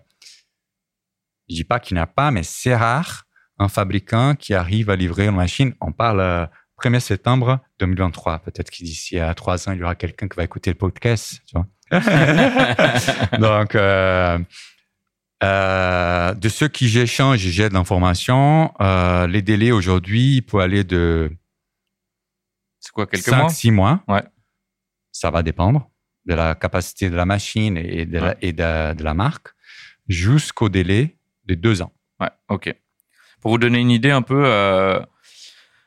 [1.49, 3.25] je dis pas qu'il n'y en a pas, mais c'est rare
[3.59, 5.75] un fabricant qui arrive à livrer une machine.
[5.81, 6.47] On parle euh,
[6.83, 8.39] 1er septembre 2023.
[8.39, 11.41] Peut-être que d'ici à trois ans, il y aura quelqu'un qui va écouter le podcast.
[11.47, 11.67] Tu vois
[13.39, 13.75] Donc,
[15.43, 18.73] euh, de ceux qui j'échange, j'ai de l'information.
[18.81, 21.31] Euh, les délais aujourd'hui, il peut aller de
[22.79, 23.49] C'est quoi, quelques 5, mois?
[23.49, 24.05] 6 mois.
[24.09, 24.23] Ouais.
[25.13, 25.91] Ça va dépendre
[26.27, 28.37] de la capacité de la machine et de, la, Ouais.
[28.43, 29.49] et de, de la marque
[30.09, 31.93] jusqu'au délai de deux ans.
[32.21, 32.75] Ouais, ok.
[33.41, 35.01] Pour vous donner une idée un peu, euh,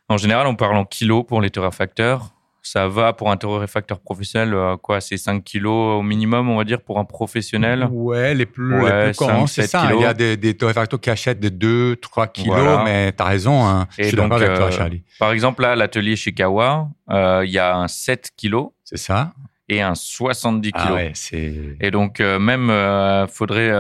[0.10, 2.34] en général, on parle en kilos pour les torréfacteurs.
[2.66, 6.64] Ça va pour un torréfacteur professionnel, euh, quoi, c'est 5 kilos au minimum, on va
[6.64, 7.88] dire, pour un professionnel?
[7.92, 9.82] Ouais, les plus, Ouais, les plus courants, 5, c'est 7 ça.
[9.82, 10.00] kilos.
[10.00, 12.84] Il y a des, des torréfacteurs qui achètent de 2, 3 kilos, Voilà.
[12.86, 13.66] mais tu as raison.
[13.68, 13.88] Hein.
[13.98, 15.04] Et Je suis d'accord avec toi, euh, Charlie.
[15.20, 19.34] Par exemple, là, l'atelier chez Kawa, euh, il y a un 7 kilos C'est ça
[19.70, 20.88] et un 70 kilos.
[20.90, 21.54] Ah ouais, c'est...
[21.82, 23.72] Et donc, même, euh, faudrait,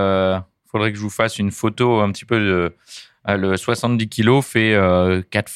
[0.69, 2.75] faudrait que je vous fasse une photo un petit peu de.
[3.27, 5.51] le 70 kilos fait euh, quatre,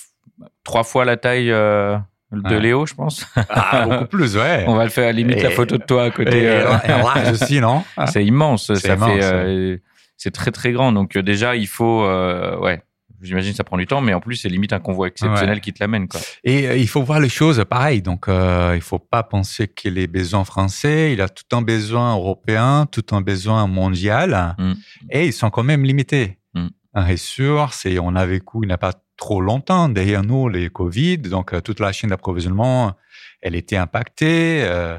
[0.64, 1.98] trois fois la taille euh,
[2.32, 2.56] de.
[2.58, 3.26] Léo, je pense.
[3.50, 4.66] Ah, beaucoup plus, ouais.
[4.68, 6.48] On va le faire à limite Et- la photo de toi à Et, côté.
[6.50, 7.84] euh, et large aussi, non?
[8.08, 8.74] C'est immense.
[8.74, 9.78] C'est euh,
[10.18, 10.92] c'est très très grand.
[10.92, 12.04] Donc euh, déjà, il faut.
[12.04, 12.82] euh, ouais.
[13.20, 15.60] J'imagine que ça prend du temps, mais en plus, c'est limite un convoi exceptionnel Ouais.
[15.60, 16.08] qui te l'amène.
[16.44, 18.04] Et euh, il faut voir les choses pareil.
[18.04, 21.14] Donc, euh, il faut pas penser qu'il est besoin français.
[21.14, 24.56] Il a tout un besoin européen, tout un besoin mondial.
[24.60, 24.74] Mm.
[25.10, 26.38] Et ils sont quand même limités.
[26.54, 26.68] Mm.
[26.94, 30.70] Un ressource, et on a vécu il n'y a pas trop longtemps derrière nous les
[30.70, 31.18] Covid.
[31.18, 32.94] Donc, euh, toute la chaîne d'approvisionnement,
[33.42, 34.64] elle était impactée.
[34.64, 34.98] Euh,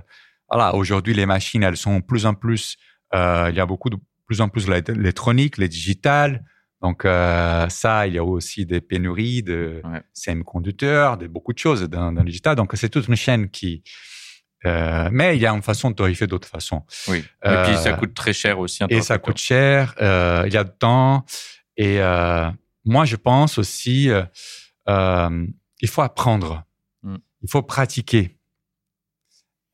[0.51, 2.77] voilà, aujourd'hui, les machines, elles sont de plus en plus,
[3.15, 6.45] euh, il y a beaucoup de plus en plus l'électronique, les digitales.
[6.83, 10.01] Donc euh, ça, il y a aussi des pénuries de Ouais.
[10.13, 12.55] semi-conducteurs, de beaucoup de choses dans, dans le digital.
[12.57, 13.83] Donc c'est toute une chaîne qui.
[14.67, 16.83] Euh, mais il y a une façon de torréfier d'autres façons.
[17.09, 17.25] Oui.
[17.45, 18.83] Euh, Et puis, ça coûte très cher aussi.
[18.83, 19.23] un Et ça torréfacteur.
[19.23, 19.95] coûte cher.
[20.03, 21.25] euh, il y a du temps.
[21.77, 21.99] Et
[22.89, 24.23] moi, je pense aussi, euh,
[24.89, 25.47] euh,
[25.81, 26.65] il faut apprendre.
[27.03, 27.17] Mm.
[27.43, 28.37] Il faut pratiquer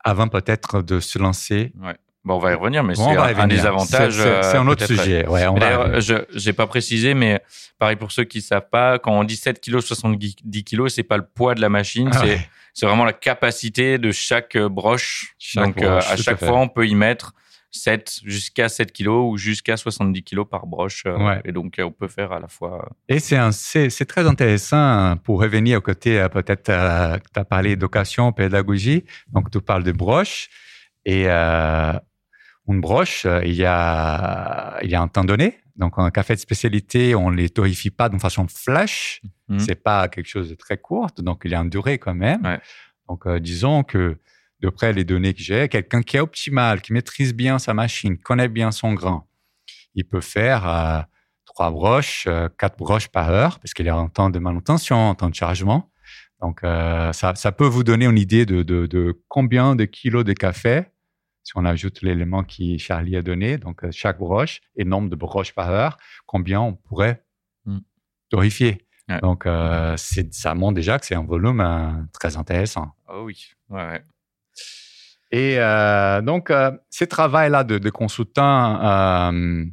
[0.03, 1.73] avant peut-être de se lancer.
[1.81, 1.95] Ouais.
[2.23, 4.15] Bon, on va y revenir, mais Bon, c'est un, un des avantages.
[4.15, 4.21] C'est-
[4.55, 5.27] euh, un autre peut-être, sujet.
[5.27, 7.39] Ouais, D'ailleurs, je n'ai pas précisé, mais
[7.77, 11.03] pareil pour ceux qui ne savent pas, quand on dit 7 kg, 70 kg, c'est
[11.03, 12.89] pas le poids de la machine, Ah c'est ouais.
[12.89, 15.35] vraiment la capacité de chaque euh, broche.
[15.37, 16.47] Chaque Donc, euh, à chaque fait.
[16.47, 17.33] fois, on peut y mettre
[17.75, 21.03] 7 jusqu'à 7 kilos ou jusqu'à 70 kilos par broche.
[21.05, 21.41] euh, Ouais.
[21.45, 22.89] Et donc, euh, on peut faire à la fois.
[23.09, 27.39] Et c'est un- c'est c'est très intéressant pour revenir au côté, euh, peut-être, euh, tu
[27.39, 30.49] as parlé d'éducation, pédagogie, donc tu parles de broche.
[31.05, 31.93] Et euh,
[32.67, 35.59] une broche, euh, il y, a, il y a un temps donné.
[35.75, 39.21] Donc, un café de spécialité, on ne les torrifie pas d'une façon flash.
[39.49, 39.59] Mhm.
[39.59, 42.41] C'est pas quelque chose de très court, donc il y a une durée quand même.
[42.43, 42.59] Ouais.
[43.09, 44.17] Donc, euh, disons que
[44.61, 48.47] d'après les données que j'ai, quelqu'un qui est optimal, qui maîtrise bien sa machine, connaît
[48.47, 49.25] bien son grain,
[49.95, 51.01] il peut faire euh,
[51.45, 55.09] trois broches, euh, quatre broches par heure, parce qu'il y a un temps de manutention,
[55.09, 55.91] un temps de chargement.
[56.41, 60.25] Donc, euh, ça, ça peut vous donner une idée de, de, de combien de kilos
[60.25, 60.85] de café,
[61.43, 65.53] si on ajoute l'élément qui Charlie a donné, donc chaque broche et nombre de broches
[65.53, 67.21] par heure, combien on pourrait
[67.67, 67.79] Mm.
[68.29, 68.85] torréfier.
[69.09, 69.19] Ouais.
[69.21, 69.45] Donc,
[69.97, 72.91] ça montre déjà que c'est un volume très intéressant.
[73.07, 73.47] Oh oui.
[73.69, 74.03] Ouais, ouais.
[75.31, 79.65] Et euh, donc, euh, ces travails-là de, de consultant, euh,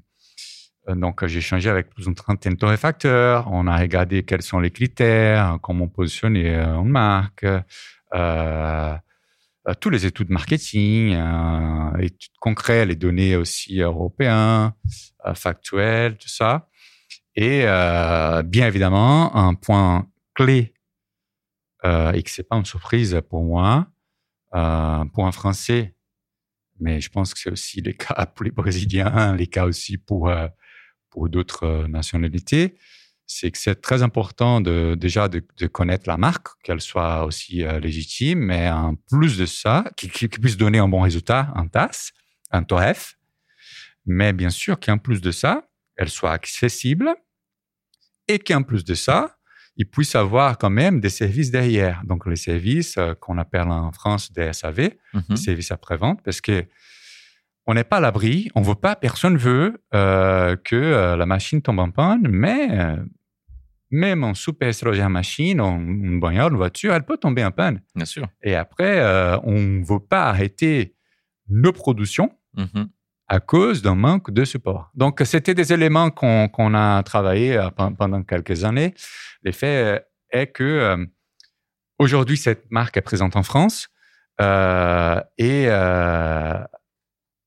[0.88, 3.48] donc j'ai échangé avec plus d'une trentaine de torréfacteurs.
[3.52, 7.46] On a regardé quels sont les critères, comment positionner une marque,
[9.80, 11.16] tous les études marketing,
[12.00, 14.72] études concrètes, les données aussi européennes,
[15.34, 16.68] factuelles, tout ça.
[17.36, 17.60] Et
[18.44, 20.74] bien évidemment, un point clé,
[21.84, 23.86] et que c'est pas une surprise pour moi,
[24.55, 25.94] euh, pour un Français,
[26.80, 30.28] mais je pense que c'est aussi le cas pour les Brésiliens, les cas aussi pour,
[30.28, 30.48] euh,
[31.11, 32.76] pour d'autres euh, nationalités,
[33.26, 37.64] c'est que c'est très important de, déjà de, de connaître la marque, qu'elle soit aussi
[37.64, 41.66] euh, légitime, mais en plus de ça, qui, qui- puisse donner un bon résultat, un
[41.68, 42.11] TAS,
[42.50, 43.16] un TOREF,
[44.07, 47.14] mais bien sûr qu'en plus de ça, elle soit accessible
[48.28, 49.36] et qu'en plus de ça,
[49.76, 52.02] il puisse avoir quand même des services derrière.
[52.04, 55.36] Donc, les services euh, qu'on appelle en France des SAV, Mhm.
[55.36, 56.64] services après-vente, parce que
[57.66, 61.62] on n'est pas à l'abri, on veut pas, personne veut euh, que euh, la machine
[61.62, 62.96] tombe en panne, mais euh,
[63.90, 67.80] même en super estrogène machine, en- une bagnole, une voiture, elle peut tomber en panne.
[67.94, 68.26] Bien sûr.
[68.42, 69.00] Et après,
[69.44, 70.94] on ne veut pas arrêter
[71.48, 72.88] nos productions Mhm.
[73.32, 74.90] À cause d'un manque de support.
[74.94, 78.92] Donc, c'était des éléments qu'on a travaillé euh, pen- pendant quelques années.
[79.42, 79.98] L'effet euh,
[80.30, 81.06] est que euh,
[81.98, 83.88] aujourd'hui, cette marque est présente en France
[84.38, 84.44] et,
[85.68, 86.58] euh,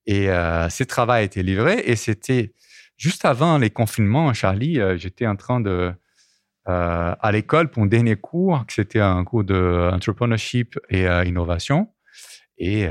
[0.07, 2.53] et ce travail a été livré et c'était
[2.95, 5.93] juste avant les confinements, Charlie, j'étais en train de
[6.65, 11.89] à l'école pour un dernier cours, c'était un cours de entrepreneurship et innovation.
[12.57, 12.87] Et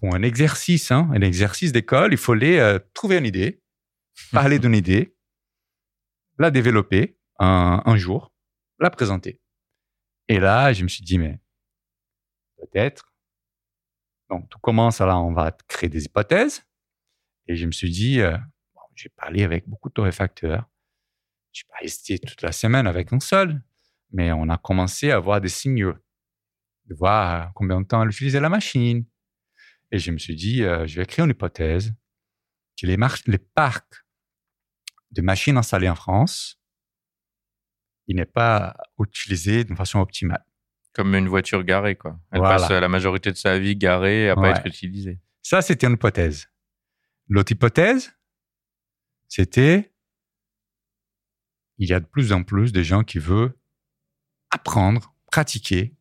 [0.00, 3.62] pour un exercice, hein, un exercice d'école, il fallait euh, trouver une idée,
[4.32, 5.16] parler d'une idée,
[6.38, 8.32] la développer un, un jour,
[8.78, 9.40] la présenter.
[10.28, 11.40] Et là, je me suis dit, mais
[12.58, 13.14] peut-être.
[14.28, 16.64] Donc, tout commence, là, on va créer des hypothèses.
[17.46, 18.36] Et je me suis dit, euh,
[18.74, 20.68] bon, j'ai parlé avec beaucoup de torréfacteurs.
[21.52, 23.62] Je suis pas resté toute la semaine avec un seul,
[24.10, 25.94] mais on a commencé à voir des signaux,
[26.86, 29.06] de voir combien de temps elle utilisait la machine.
[29.92, 31.94] Et je me suis dit, euh, je vais créer une hypothèse
[32.80, 34.04] que les, parcs
[35.12, 36.60] de machines installées en France,
[38.06, 40.44] il n'est pas utilisé d'une façon optimale.
[40.92, 42.18] Comme une voiture garée, quoi.
[42.30, 42.56] Elle Voilà.
[42.56, 44.50] passe la majorité de sa vie garée à pas Ouais.
[44.50, 45.20] être utilisée.
[45.42, 46.48] Ça, c'était une hypothèse.
[47.28, 48.12] L'autre hypothèse,
[49.28, 49.92] c'était
[51.78, 53.54] il y a de plus en plus de gens qui veulent
[54.50, 55.94] apprendre, pratiquer,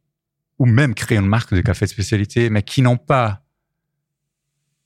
[0.57, 3.44] ou même créer une marque de café de spécialité, mais qui n'ont pas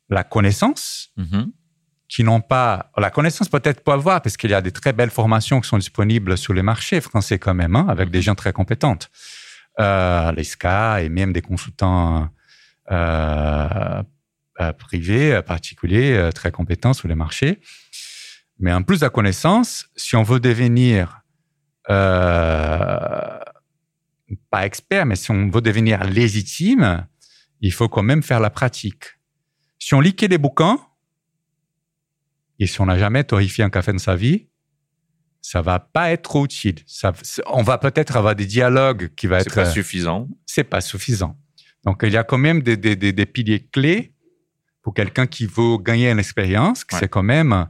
[0.09, 1.51] la connaissance, Mhm.
[2.07, 5.11] qui n'ont pas la connaissance peut-être pas avoir parce qu'il y a des très belles
[5.11, 8.51] formations qui sont disponibles sur les marchés français quand même, hein, avec des gens très
[8.51, 9.11] compétentes,
[9.79, 12.27] euh, les SCA et même des consultants
[12.91, 14.03] euh,
[14.59, 17.61] euh, privés, euh, particuliers, très compétents sur les marchés.
[18.57, 21.21] Mais en plus de la connaissance, si on veut devenir
[21.91, 23.39] euh,
[24.49, 27.05] pas expert, mais si on veut devenir légitime,
[27.61, 29.18] il faut quand même faire la pratique.
[29.79, 30.79] Si on lit que des bouquins,
[32.59, 34.47] et si on n'a jamais torréfié un café dans sa vie,
[35.41, 36.75] ça va pas être trop utile.
[36.85, 37.13] Ça,
[37.47, 39.55] on va peut-être avoir des dialogues qui va C'est être.
[39.55, 40.27] pas suffisant.
[40.45, 41.37] C'est pas suffisant.
[41.85, 44.13] Donc il y a quand même des, des, des, des piliers clés
[44.81, 46.81] pour quelqu'un qui veut gagner une expérience.
[46.91, 46.99] Ouais.
[46.99, 47.67] C'est quand même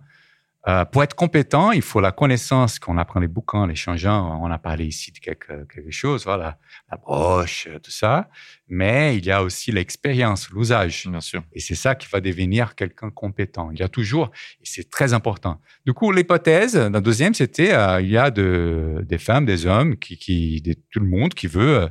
[0.70, 4.40] euh, pour être compétent, il faut la connaissance qu'on apprend les bouquins, les changeants.
[4.44, 6.58] On a parlé ici de quelque, quelque chose, voilà,
[6.92, 8.30] la broche, tout ça.
[8.68, 11.08] Mais il y a aussi l'expérience, l'usage.
[11.08, 11.42] Bien sûr.
[11.54, 13.72] Et c'est ça qui va devenir quelqu'un compétent.
[13.72, 15.60] Il y a toujours, et c'est très important.
[15.86, 19.98] Du coup, l'hypothèse, la deuxième, c'était, euh, il y a de, des femmes, des hommes,
[19.98, 21.88] qui, qui, de tout le monde qui veut, euh,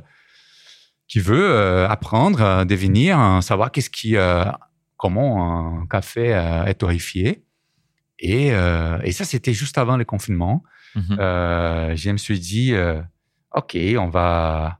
[1.07, 4.45] qui veut euh, apprendre, devenir, savoir qu'est-ce qui, euh,
[4.99, 7.43] comment un café euh, est torréfié.
[8.19, 10.63] Et, euh, et ça, c'était juste avant le confinement.
[10.95, 11.17] Mhm.
[11.19, 13.01] Euh, je me suis dit, euh,
[13.53, 14.79] OK, on va.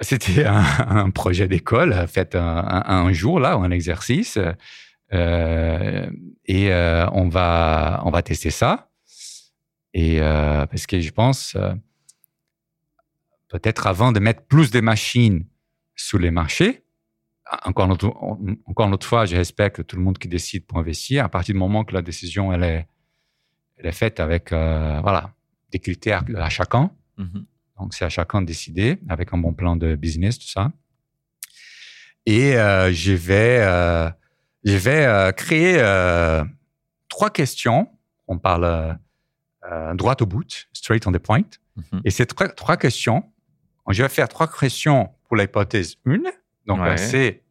[0.00, 4.38] C'était un, un projet d'école fait un, un- jour, là, un exercice.
[5.12, 6.10] Euh,
[6.46, 8.88] et euh, on, va, on va tester ça.
[9.94, 11.72] Et euh, parce que je pense, euh,
[13.48, 15.46] peut-être avant de mettre plus de machines
[15.94, 16.82] sur les marchés,
[17.64, 18.06] encore une, autre,
[18.66, 21.24] encore une autre fois, je respecte tout le monde qui décide pour investir.
[21.24, 22.86] À partir du moment que la décision elle est,
[23.76, 25.32] elle est faite avec euh, voilà,
[25.70, 26.90] des critères à chacun.
[27.18, 27.46] Mhm.
[27.78, 30.72] Donc, c'est à chacun de décider avec un bon plan de business, tout ça.
[32.24, 34.10] Et euh, je vais, euh,
[34.64, 36.44] je vais euh, créer euh,
[37.08, 37.88] trois questions.
[38.28, 38.98] On parle
[39.94, 41.44] droit au bout, straight on the point.
[41.76, 42.00] Mhm.
[42.04, 43.24] Et ces trois, trois questions,
[43.88, 46.18] je vais faire trois questions pour l'hypothèse 1.
[46.66, 46.90] Donc, Ouais.
[46.90, 47.42] euh, c'est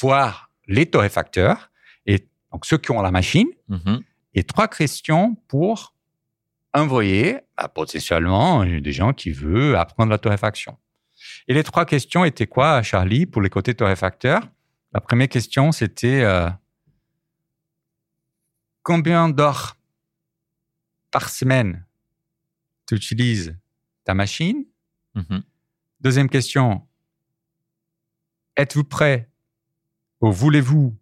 [0.00, 1.70] voir les torréfacteurs
[2.06, 4.02] et donc ceux qui ont la machine Mhm.
[4.34, 5.94] et trois questions pour
[6.74, 10.76] envoyer bah, potentiellement euh, des gens qui veulent apprendre la torréfaction.
[11.48, 14.42] Et les trois questions étaient quoi, Charlie, pour les côtés torréfacteurs?
[14.92, 16.48] La première question, c'était euh,
[18.82, 19.76] combien d'heures
[21.10, 21.84] par semaine
[22.86, 23.56] tu utilises
[24.04, 24.64] ta machine?
[25.14, 25.42] Mhm.
[26.00, 26.86] Deuxième question,
[28.58, 29.30] êtes-vous prêt
[30.20, 30.94] ou voulez-vous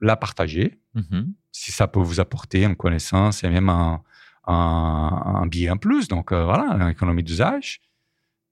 [0.00, 0.78] la partager?
[0.94, 1.32] Mhm.
[1.52, 4.02] si ça peut vous apporter une connaissance et même un,
[4.46, 6.08] un, un billet en plus.
[6.08, 7.80] Donc euh, voilà, une économie d'usage.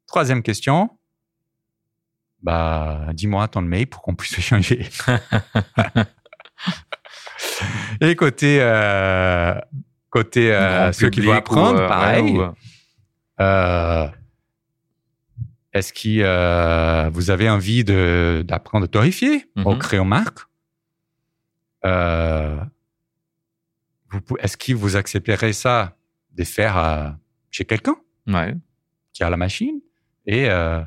[0.06, 0.90] Troisième question,
[2.42, 4.88] bah, dis-moi ton mail pour qu'on puisse échanger.
[8.00, 9.54] et côté, euh,
[10.10, 12.22] côté euh, ceux qui vont ou, apprendre, euh, pareil.
[12.22, 12.52] ouais, ou, euh,
[13.40, 14.08] Euh,
[15.72, 19.66] Est-ce que euh, vous avez envie de- d'apprendre à torréfier Mhm.
[19.66, 20.40] au crayon marque
[21.84, 22.56] Euh,
[24.40, 25.96] Est-ce que vous accepterez ça
[26.32, 27.08] de faire euh,
[27.50, 27.96] chez quelqu'un?
[28.26, 28.54] Ouais.
[29.12, 29.80] qui a la machine?
[30.26, 30.82] Et euh,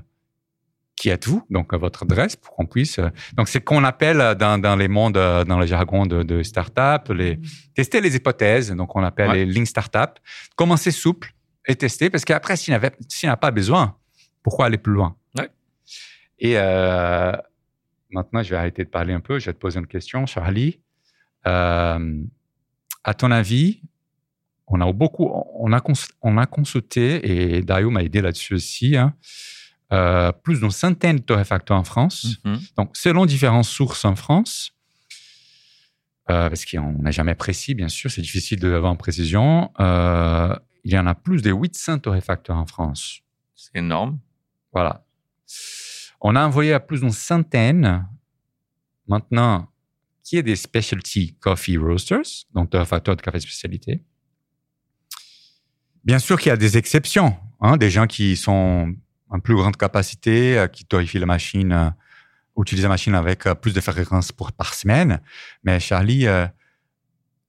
[0.95, 1.45] qui êtes-vous?
[1.49, 2.99] Donc, à votre adresse pour qu'on puisse.
[2.99, 6.43] euh, donc, c'est qu'on appelle dans, dans les mondes, euh, dans le jargon de, de
[6.43, 7.39] start-up, les,
[7.73, 8.71] tester les hypothèses.
[8.71, 9.35] Donc, on appelle Ouais.
[9.37, 10.19] les lignes start-up.
[10.55, 11.33] Commencer souple
[11.67, 12.77] et tester parce qu'après, s'il
[13.09, 13.97] s'il n'a pas besoin,
[14.43, 15.15] pourquoi aller plus loin?
[15.37, 15.49] Ouais.
[16.39, 17.31] Et euh,
[18.11, 19.39] maintenant, je vais arrêter de parler un peu.
[19.39, 20.79] Je vais te poser une question, Charlie.
[21.47, 22.21] Euh,
[23.03, 23.81] à ton avis,
[24.67, 25.29] on a beaucoup,
[25.59, 28.95] on a, cons- on a consulté et Dario m'a aidé là-dessus aussi.
[28.97, 29.13] hein,
[29.91, 32.37] euh, plus d'une centaine de torréfacteurs en France.
[32.45, 32.59] Mhm.
[32.77, 34.71] Donc, selon différentes sources en France,
[36.31, 40.55] euh, parce qu'on n'a jamais précis, bien sûr, c'est difficile de l'avoir en précision, euh,
[40.85, 43.19] il y en a plus de 800 torréfacteurs en France.
[43.55, 44.19] C'est énorme.
[44.73, 45.05] Voilà.
[46.21, 48.07] On a envoyé à plus d'une centaine,
[49.07, 49.69] maintenant,
[50.23, 54.03] qui est des specialty coffee roasters, donc torréfacteurs de café spécialité?
[56.03, 58.95] Bien sûr qu'il y a des exceptions, hein, des gens qui sont
[59.29, 61.89] en plus grande capacité, euh, qui torréfient la machine, euh,
[62.57, 65.19] utilisent la machine avec euh, plus de fréquences pour, par semaine.
[65.63, 66.25] Mais Charlie,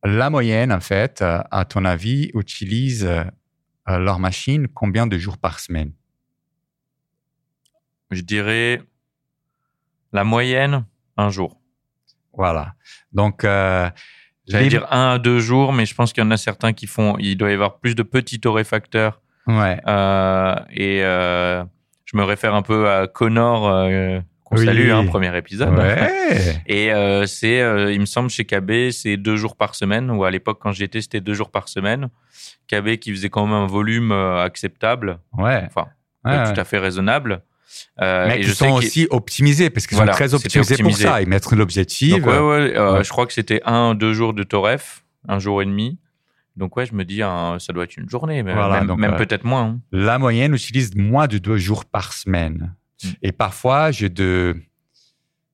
[0.05, 3.09] la moyenne, en fait, à ton avis, utilise
[3.87, 5.93] leur machine combien de jours par semaine?
[8.11, 8.83] Je dirais
[10.13, 10.85] la moyenne,
[11.17, 11.59] un jour.
[12.37, 12.75] Voilà.
[13.13, 13.89] Donc, euh,
[14.47, 16.73] J'allais les- dire un à deux jours, mais je pense qu'il y en a certains
[16.73, 17.17] qui font.
[17.19, 19.21] Il doit y avoir plus de petits torréfacteurs.
[19.47, 21.65] ouais, Euh, et euh,
[22.05, 24.65] je me réfère un peu à Connor, euh, qu'on Oui.
[24.67, 25.77] salue, hein, premier épisode.
[25.77, 26.11] ouais,
[26.67, 26.91] Et
[27.27, 27.59] c'est,
[27.95, 30.85] il me semble, chez KB, c'est deux jours par semaine, ou à l'époque, quand j'y
[30.85, 32.09] étais, c'était deux jours par semaine.
[32.69, 35.63] KB qui faisait quand même un volume acceptable, ouais.
[35.67, 35.87] enfin,
[36.25, 37.43] tout à fait raisonnable.
[38.01, 40.77] Euh, Mais et qui je sais sont aussi optimisés parce qu'ils Voilà, sont très optimisés
[40.83, 41.23] pour ça.
[41.23, 42.15] Ils mettent l'objectif.
[42.15, 43.05] Ouais, ouais, euh, Ouais.
[43.05, 45.99] je crois que c'était un, deux jours de Toref, un jour et demi.
[46.57, 49.17] Donc, ouais, je me dis, hein, ça doit être une journée, mais Voilà, même, euh,
[49.17, 49.65] peut-être moins.
[49.65, 49.81] hein.
[49.91, 52.75] La moyenne utilise moins de deux jours par semaine.
[53.03, 53.09] Mm.
[53.23, 54.55] Et parfois, j'ai de,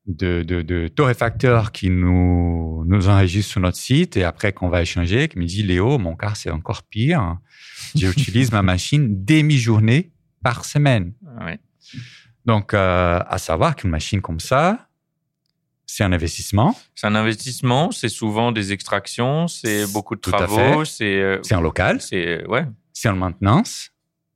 [0.06, 4.82] de, de, de torréfacteurs qui nous, nous enregistrent sur notre site et après qu'on va
[4.82, 7.38] échanger, qui me dit Léo, mon cas, c'est encore pire.
[7.94, 10.10] J'utilise ma machine demi-journée
[10.42, 11.12] par semaine.
[11.42, 11.58] Ouais.
[12.50, 14.88] Donc, euh, à savoir qu'une machine comme ça,
[15.86, 20.84] c'est un investissement, C'est un investissement, c'est souvent des extractions, c'est beaucoup de Tout travaux,
[20.84, 21.04] c'est.
[21.20, 23.90] euh, c'est en local, c'est ouais, c'est en maintenance,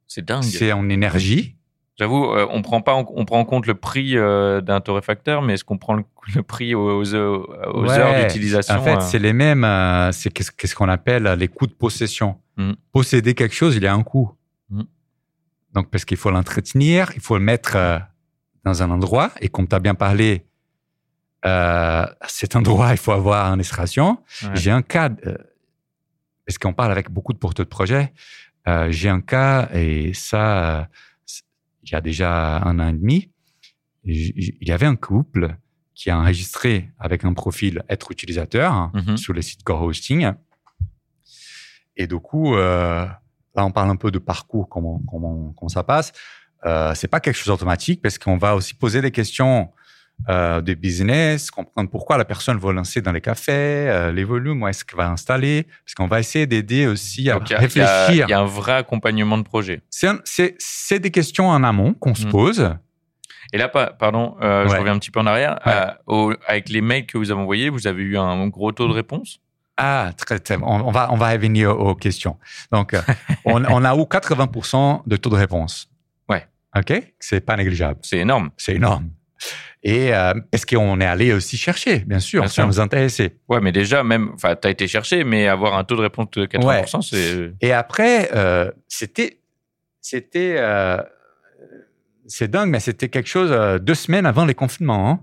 [0.06, 0.44] c'est dingue.
[0.44, 1.56] c'est en énergie.
[1.98, 5.42] J'avoue, euh, on prend pas, en- on prend en compte le prix euh, d'un torréfacteur,
[5.42, 6.04] mais est-ce qu'on prend le,
[6.36, 7.98] le prix aux, aux heures, aux Ouais.
[7.98, 11.48] heures d'utilisation En fait, euh, c'est les mêmes, euh, c'est qu'est-ce qu'on appelle euh, les
[11.48, 12.36] coûts de possession.
[12.56, 12.72] Mm.
[12.92, 14.30] Posséder quelque chose, il y a un coût.
[14.70, 14.82] Mm.
[15.74, 17.98] Donc, parce qu'il faut l'entretenir, il faut le mettre euh,
[18.64, 19.32] dans un endroit.
[19.40, 20.46] Et comme tu as bien parlé,
[21.44, 24.22] euh, cet endroit, il faut avoir une.
[24.42, 24.50] Ouais.
[24.54, 25.36] J'ai un cas, euh,
[26.46, 28.12] parce qu'on parle avec beaucoup de porteurs de projets,
[28.88, 30.88] j'ai un cas, et ça,
[31.82, 33.30] il y a déjà un an et demi,
[34.04, 35.54] il y avait un couple
[35.94, 39.16] qui a enregistré avec un profil être utilisateur hein, Mhm.
[39.18, 40.32] sur le site Core Hosting.
[41.96, 42.54] Et du coup,
[43.54, 46.12] là, on parle un peu de parcours, comment, comment, comment ça passe.
[46.66, 49.70] Euh, c'est pas quelque chose d'automatique parce qu'on va aussi poser des questions
[50.28, 54.62] euh, de business, comprendre pourquoi la personne veut lancer dans les cafés, euh, les volumes,
[54.62, 57.56] où est-ce qu'elle va installer, parce qu'on va essayer d'aider aussi à Donc, il y,
[57.56, 57.88] réfléchir.
[57.90, 59.82] a- il y a un vrai accompagnement de projet.
[59.90, 62.30] C'est des questions en amont qu'on se Mm.
[62.30, 62.70] pose.
[63.52, 65.58] Et là, pa- pardon, euh, je reviens un petit peu en arrière.
[65.66, 65.72] Ouais.
[65.72, 68.88] Euh, au- avec les mails que vous avez envoyés, vous avez eu un gros taux
[68.88, 69.40] de réponse?
[69.76, 72.38] Ah, très, très, on, on va, on va revenir aux, questions.
[72.70, 73.00] Donc, euh,
[73.44, 75.88] on, on a eu 80% de taux de réponse.
[76.28, 76.46] Ouais.
[76.76, 76.92] OK?
[77.18, 77.98] C'est pas négligeable.
[78.02, 78.50] C'est énorme.
[78.56, 79.10] C'est énorme.
[79.82, 82.66] Et euh, parce qu'on est allé aussi chercher, bien sûr, Bien ça sûr.
[82.66, 83.36] nous intéressait.
[83.48, 86.46] Ouais, mais déjà, même, enfin, t'as été cherché, mais avoir un taux de réponse de
[86.46, 87.52] 80%, c'est.
[87.60, 89.40] Et après, euh, c'était,
[90.00, 90.96] c'était, euh,
[92.26, 95.10] c'est dingue, mais c'était quelque chose euh, deux semaines avant les confinements.
[95.10, 95.20] hein.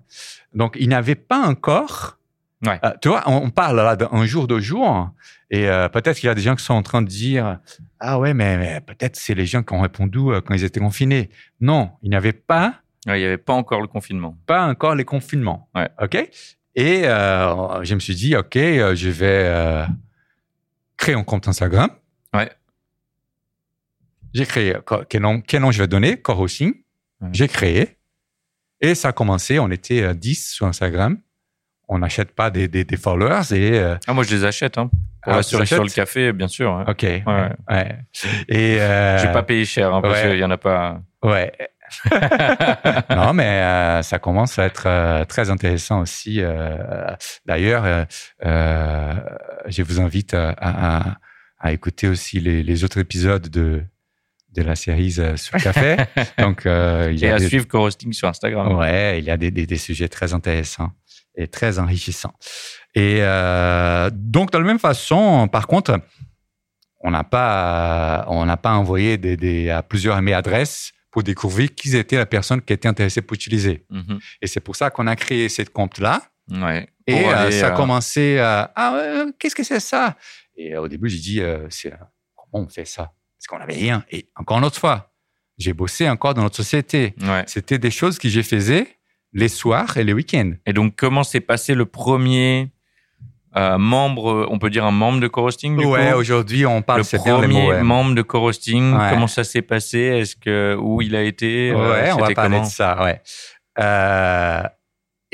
[0.54, 2.18] Donc, il n'avait pas encore.
[2.66, 2.80] Ouais.
[2.86, 5.09] Euh, tu vois, on, on parle là d'un jour de jour,
[5.49, 7.59] et euh, peut-être qu'il y a des gens qui sont en train de dire
[7.99, 10.80] ah ouais, mais, mais peut-être c'est les gens qui ont répondu euh, quand ils étaient
[10.80, 11.30] confinés.
[11.59, 12.76] Non, il n'avait pas
[13.07, 14.38] Ouais, il n'y avait pas encore le confinement.
[14.45, 15.70] pas encore les confinements.
[15.74, 15.89] Ouais.
[15.99, 16.16] OK?
[16.76, 19.86] Et je me suis dit, OK, je vais
[20.97, 21.89] créer un compte Instagram.
[22.34, 22.51] Ouais.
[24.34, 24.76] J'ai créé,
[25.09, 26.22] quel nom, quel nom je vais donner?
[26.22, 26.74] Core Hosting.
[27.22, 27.30] Ouais.
[27.34, 27.97] J'ai créé.
[28.80, 31.20] Et ça a commencé, on était euh, 10 sur Instagram.
[31.93, 33.77] On n'achète pas des, des, des followers et...
[33.77, 34.77] euh, Ah, moi, je les achète.
[34.77, 34.89] Hein.
[35.23, 36.71] Pour Ah, sur le café, bien sûr.
[36.71, 36.85] hein.
[36.87, 37.03] OK.
[37.03, 37.21] Ouais.
[37.69, 37.95] ouais.
[38.47, 38.79] Et...
[38.79, 40.29] euh, J'ai pas payé cher, hein, parce ouais.
[40.29, 41.01] qu'il y en a pas.
[41.21, 41.51] Ouais.
[43.09, 46.41] non, mais euh, ça commence à être très intéressant aussi.
[47.45, 48.05] D'ailleurs,
[48.41, 51.17] je vous invite à, à-
[51.63, 53.83] à écouter aussi les, les autres épisodes de,
[54.53, 55.95] de la série euh, sur le café.
[56.39, 58.75] Donc, euh, il y Et à des, suivre Corosting sur Instagram.
[58.77, 60.89] ouais, il y a des, des, des sujets très intéressants
[61.36, 62.34] et très enrichissants.
[62.93, 65.99] Et euh, donc, de la même façon, par contre,
[66.99, 71.73] on n'a pas, on n'a pas envoyé des, des, à plusieurs emails adresses pour découvrir
[71.73, 73.86] qui était la personne qui était intéressée pour utiliser.
[73.89, 74.19] Mhm.
[74.41, 76.21] Et c'est pour ça qu'on a créé cette compte-là.
[76.49, 76.88] Ouais.
[77.07, 80.15] Et euh, aller, ça a euh, commencé à Ah, qu'est-ce que c'est ça?
[80.55, 81.93] Et au début, j'ai dit c'est,
[82.36, 83.13] Comment on fait ça?
[83.38, 84.05] Parce qu'on n'avait rien.
[84.11, 85.13] Et encore une autre fois,
[85.57, 87.15] j'ai bossé encore dans notre société.
[87.21, 87.43] Ouais.
[87.47, 88.99] C'était des choses que je faisais
[89.34, 90.53] les soirs et les week-ends.
[90.65, 92.71] Et donc, comment s'est passé le premier
[93.57, 97.17] euh, membre, on peut dire un membre de Corosting du Ouais, aujourd'hui, on parle le
[97.17, 97.69] premier mots.
[97.69, 97.84] ouais.
[97.84, 99.09] membre de Corosting, Ouais.
[99.11, 99.99] comment ça s'est passé?
[99.99, 103.21] Est-ce que où il a été euh, Ouais, on va parler de ça, ouais.
[103.79, 104.63] Euh,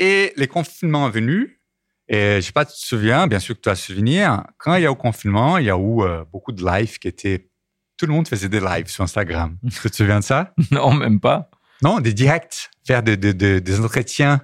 [0.00, 1.60] et les confinements venus,
[2.08, 4.82] et je sais pas, tu te souviens, bien sûr que tu as souvenir, quand il
[4.82, 7.48] y a eu confinement, il y a eu euh, beaucoup de lives qui étaient,
[7.96, 9.56] tout le monde faisait des lives sur Instagram.
[9.82, 10.54] tu te souviens de ça?
[10.72, 11.50] Non, même pas.
[11.82, 14.40] Non, des directs, faire de- de- de- des entretiens.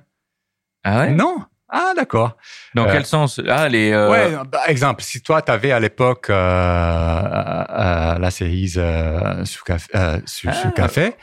[0.84, 1.10] Ah ouais?
[1.12, 1.38] Non?
[1.68, 2.36] Ah, d'accord.
[2.74, 3.40] Dans Euh, quel sens?
[3.48, 3.90] Ah, les.
[3.90, 9.88] euh, Ouais, par exemple, si toi, tu avais à l'époque euh, la série sur, café,
[9.94, 10.18] Ah.
[10.76, 11.14] café,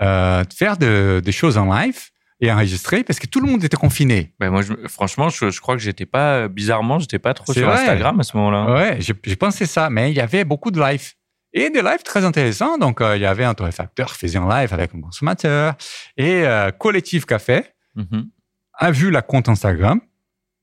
[0.00, 1.98] faire de- des choses en live
[2.40, 4.34] et enregistrer parce que tout le monde était confiné.
[4.40, 6.48] ben moi, je- franchement, je, je crois que j'étais pas.
[6.48, 7.78] Bizarrement, j'étais pas trop sur vrai.
[7.80, 8.74] Instagram à ce moment-là.
[8.74, 11.12] Ouais, j'ai pensé ça, mais il y avait beaucoup de lives.
[11.52, 12.78] Et des lives très intéressants.
[12.78, 15.74] Donc, euh, il y avait un torréfacteur faisait un live avec un consommateur.
[16.16, 17.64] Et euh, Collectif Café
[17.96, 18.30] Mhm.
[18.74, 20.00] a vu la compte Instagram,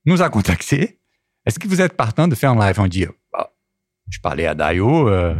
[0.06, 0.98] nous a contacté.
[1.44, 2.80] Est-ce que vous êtes partant de faire un live?
[2.80, 3.52] On dit, bah,
[4.08, 5.34] je parlais à Dayo, euh,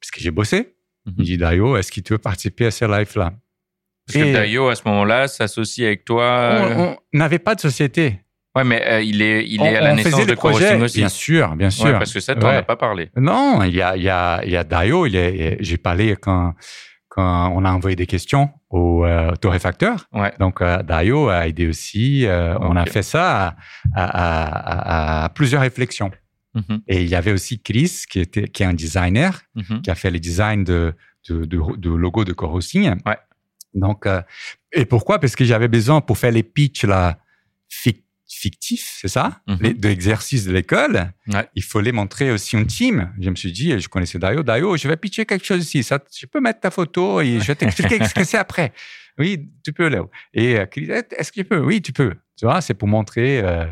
[0.00, 0.74] parce que j'ai bossé.
[1.06, 1.14] Mhm.
[1.18, 3.32] Il dit, Dayo, est-ce que tu veux participer à ces lives-là?
[4.06, 6.24] Parce que Et- Dayo, à ce moment-là, s'associe avec toi.
[6.24, 8.20] euh, On on n'avait pas de société.
[8.54, 10.98] Ouais, mais euh, il est, il on, est à la naissance de projets, aussi.
[10.98, 11.86] bien sûr, bien sûr.
[11.86, 12.56] Ouais, parce que ça, t'en Ouais.
[12.56, 13.10] as pas parlé.
[13.16, 16.16] Non, il y a, il y a, il y a Dayo, il est, j'ai parlé
[16.20, 16.52] quand,
[17.08, 20.06] quand on a envoyé des questions au euh, torréfacteur.
[20.12, 20.32] Ouais.
[20.38, 22.26] Donc, euh, Dayo a aidé aussi.
[22.26, 23.56] euh, On a fait ça
[23.94, 26.10] à, à- à- à plusieurs réflexions.
[26.54, 26.82] Mhm.
[26.88, 29.80] Et il y avait aussi Chris, qui, était, qui est un designer, Mhm.
[29.80, 30.92] qui a fait les designs de,
[31.30, 32.96] de, de, de logo de Corosing.
[33.06, 33.16] Ouais.
[33.72, 34.20] Donc, euh,
[34.72, 35.18] et pourquoi?
[35.18, 37.18] Parce que j'avais besoin pour faire les pitchs là,
[37.70, 38.02] fic-
[38.36, 39.58] fictifs, c'est ça Mhm.
[39.60, 41.12] les, De l'exercice de l'école.
[41.28, 41.48] Ouais.
[41.54, 43.12] Il fallait montrer aussi un team.
[43.20, 45.82] Je me suis dit, je connaissais Dayo, Dayo, je vais pitcher quelque chose ici.
[45.82, 48.72] Ça, je peux mettre ta photo et je vais t'expliquer ce que c'est après.
[49.18, 50.10] Oui, tu peux, Léo.
[50.32, 50.66] Et euh,
[51.18, 51.58] est-ce que tu peux?
[51.60, 52.14] Oui, tu peux.
[52.38, 53.66] Tu vois, c'est pour montrer euh,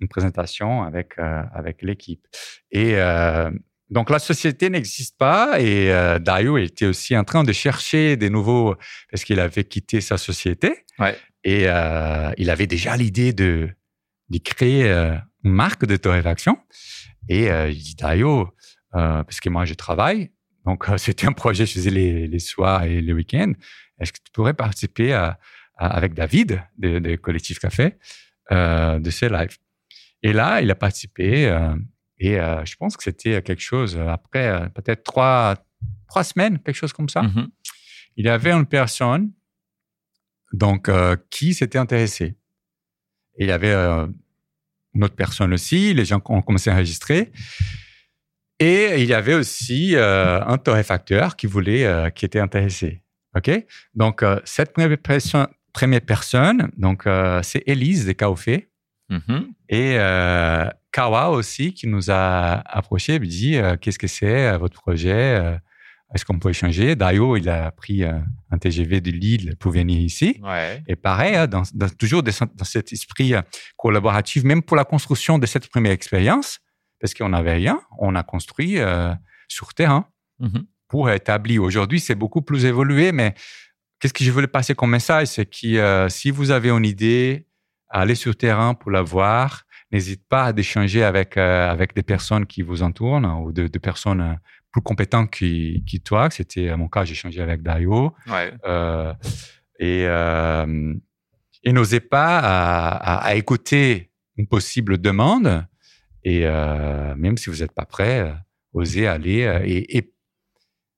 [0.00, 2.26] une présentation avec, euh, avec l'équipe.
[2.72, 3.50] Et euh,
[3.90, 5.88] donc, la société n'existe pas et
[6.20, 8.74] Dario était aussi en train de chercher des nouveaux,
[9.10, 10.84] parce qu'il avait quitté sa société.
[10.98, 11.16] Ouais.
[11.44, 13.68] Et il avait déjà l'idée de,
[14.32, 15.14] de créer euh,
[15.44, 16.58] une marque de torréfaction.
[17.28, 18.48] Et euh, il dit, Dario,
[18.94, 20.30] euh, parce que moi, je travaille.
[20.66, 23.52] Donc, euh, c'était un projet, je faisais les, les soirs et les week-ends.
[23.98, 25.38] Est-ce que tu pourrais participer à,
[25.76, 27.96] à- avec David de, de Collectif Café
[28.50, 29.56] euh, de ces lives
[30.22, 31.46] Et là, il a participé.
[31.48, 31.74] euh,
[32.18, 35.56] et euh, je pense que c'était quelque chose, euh, après euh, peut-être trois,
[36.08, 37.22] trois semaines, quelque chose comme ça.
[37.22, 37.48] Mhm.
[38.16, 39.32] Il y avait une personne
[40.52, 42.36] donc, euh, qui s'était intéressée.
[43.38, 43.72] Il y avait
[44.94, 47.32] une autre personne aussi, les gens ont commencé à enregistrer.
[48.58, 53.02] Et il y avait aussi euh, un torréfacteur qui voulait, euh, qui était intéressé.
[53.36, 53.50] OK?
[53.94, 57.04] Donc, euh, cette première personne, première personne donc,
[57.42, 58.68] c'est Élise de Kaofé.
[59.08, 59.52] Mhm.
[59.68, 59.96] Et
[60.92, 65.58] Kawa aussi qui nous a approché, lui dit qu'est-ce que c'est votre projet
[66.14, 66.94] Est-ce qu'on peut échanger?
[66.94, 68.12] Dayo, il a pris euh,
[68.50, 70.38] un TGV de Lille pour venir ici.
[70.42, 70.82] Ouais.
[70.86, 72.32] Et pareil, hein, dans, dans- toujours dans,
[72.64, 73.40] cet esprit euh,
[73.76, 76.60] collaboratif, même pour la construction de cette première expérience,
[77.00, 79.12] parce qu'on n'avait rien, on a construit euh,
[79.48, 80.06] sur terrain
[80.38, 80.64] Mhm.
[80.88, 81.62] pour établir.
[81.62, 83.34] Aujourd'hui, c'est beaucoup plus évolué, mais
[84.00, 85.28] qu'est-ce que je voulais passer comme message?
[85.28, 87.46] C'est que euh, si vous avez une idée,
[87.88, 89.62] allez sur terrain pour la voir.
[89.92, 93.78] N'hésite pas à échanger avec, euh, avec des personnes qui vous entourent ou de, de
[93.78, 94.38] personnes
[94.72, 96.30] plus compétentes qui, qui toi.
[96.30, 98.12] C'était mon cas, j'ai échangé avec Dario.
[98.26, 98.52] Ouais.
[98.64, 99.12] Euh,
[99.78, 100.94] et euh,
[101.64, 105.64] et n'osez pas à, à- à écouter une possible demande.
[106.24, 108.32] Et euh, même si vous n'êtes pas prêt, euh,
[108.72, 110.12] osez aller et,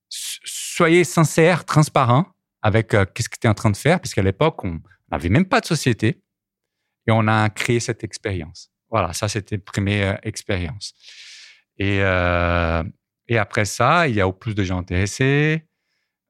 [0.08, 2.26] soyez sincère, transparent
[2.62, 5.44] avec qu'est-ce que tu es en train de faire, parce qu'à l'époque, on n'avait même
[5.46, 6.22] pas de société
[7.06, 8.70] et on a créé cette expérience.
[8.90, 10.94] Voilà, ça, c'était première expérience.
[11.78, 12.82] Et, euh,
[13.28, 15.64] et après ça, il y a plus de gens intéressés.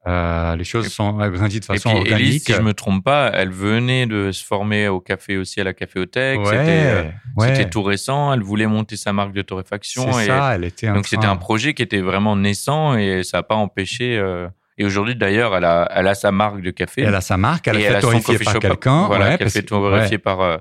[0.07, 2.19] Euh, les choses Et- sont grandissent de Et façon puis organique.
[2.27, 5.63] Elise, si je me trompe pas, elle venait de se former au café aussi à
[5.63, 6.37] la caféothèque.
[6.39, 7.03] ouais, C'était euh,
[7.37, 7.55] ouais.
[7.55, 8.31] c'était tout récent.
[8.31, 10.11] Elle voulait monter sa marque de torréfaction.
[10.13, 13.37] C'est et ça, elle était donc c'était un projet qui était vraiment naissant et ça
[13.39, 14.15] n'a pas empêché.
[14.19, 17.03] euh, Et aujourd'hui d'ailleurs, elle a, elle a sa marque de café.
[17.03, 19.05] Elle a sa marque, elle et a fait son torréfier coffee par shop, quelqu'un.
[19.07, 20.57] Voilà, ouais, qu'elle fait torréfier par, euh,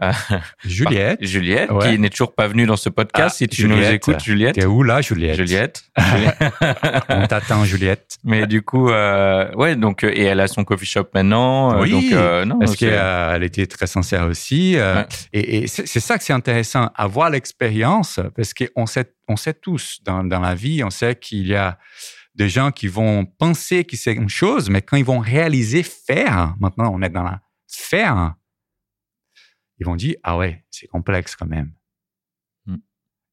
[0.00, 0.10] ouais.
[0.64, 1.90] Juliette, par Juliette, Ouais.
[1.94, 3.28] qui n'est toujours pas venue dans ce podcast.
[3.34, 3.94] Ah, si tu nous Juliette.
[3.94, 4.54] écoutes, Juliette.
[4.54, 5.34] t'es où là, Juliette?
[5.36, 5.82] Juliette.
[7.08, 8.18] On t'attend, Juliette.
[8.24, 11.74] Mais du coup, euh, ouais, donc euh, et elle a son coffee shop maintenant.
[11.76, 14.76] euh, Oui, donc, euh, non, Parce qu'elle était très sincère aussi.
[14.76, 15.02] euh.
[15.32, 19.54] Et, et c'est c'est ça que c'est intéressant, avoir l'expérience, parce qu'on sait, on sait
[19.54, 21.78] tous dans, dans la vie, on sait qu'il y a
[22.36, 26.54] des gens qui vont penser que c'est une chose, mais quand ils vont réaliser, faire,
[26.60, 28.34] maintenant on est dans la faire,
[29.78, 31.72] ils vont dire, ah ouais, c'est complexe quand même.
[32.66, 32.76] Mm.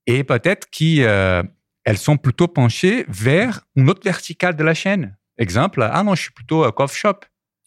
[0.08, 5.18] Et peut-être qu'elles sont plutôt penchées vers une autre verticale de la chaîne.
[5.38, 7.20] Exemple, ah non, je suis plutôt euh, coffee shop.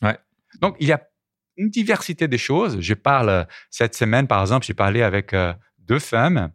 [0.03, 0.17] Ouais.
[0.61, 1.07] Donc, il y a
[1.57, 2.81] une diversité des choses.
[2.81, 6.53] Je parle, euh, cette semaine, par exemple, j'ai parlé avec euh, deux femmes.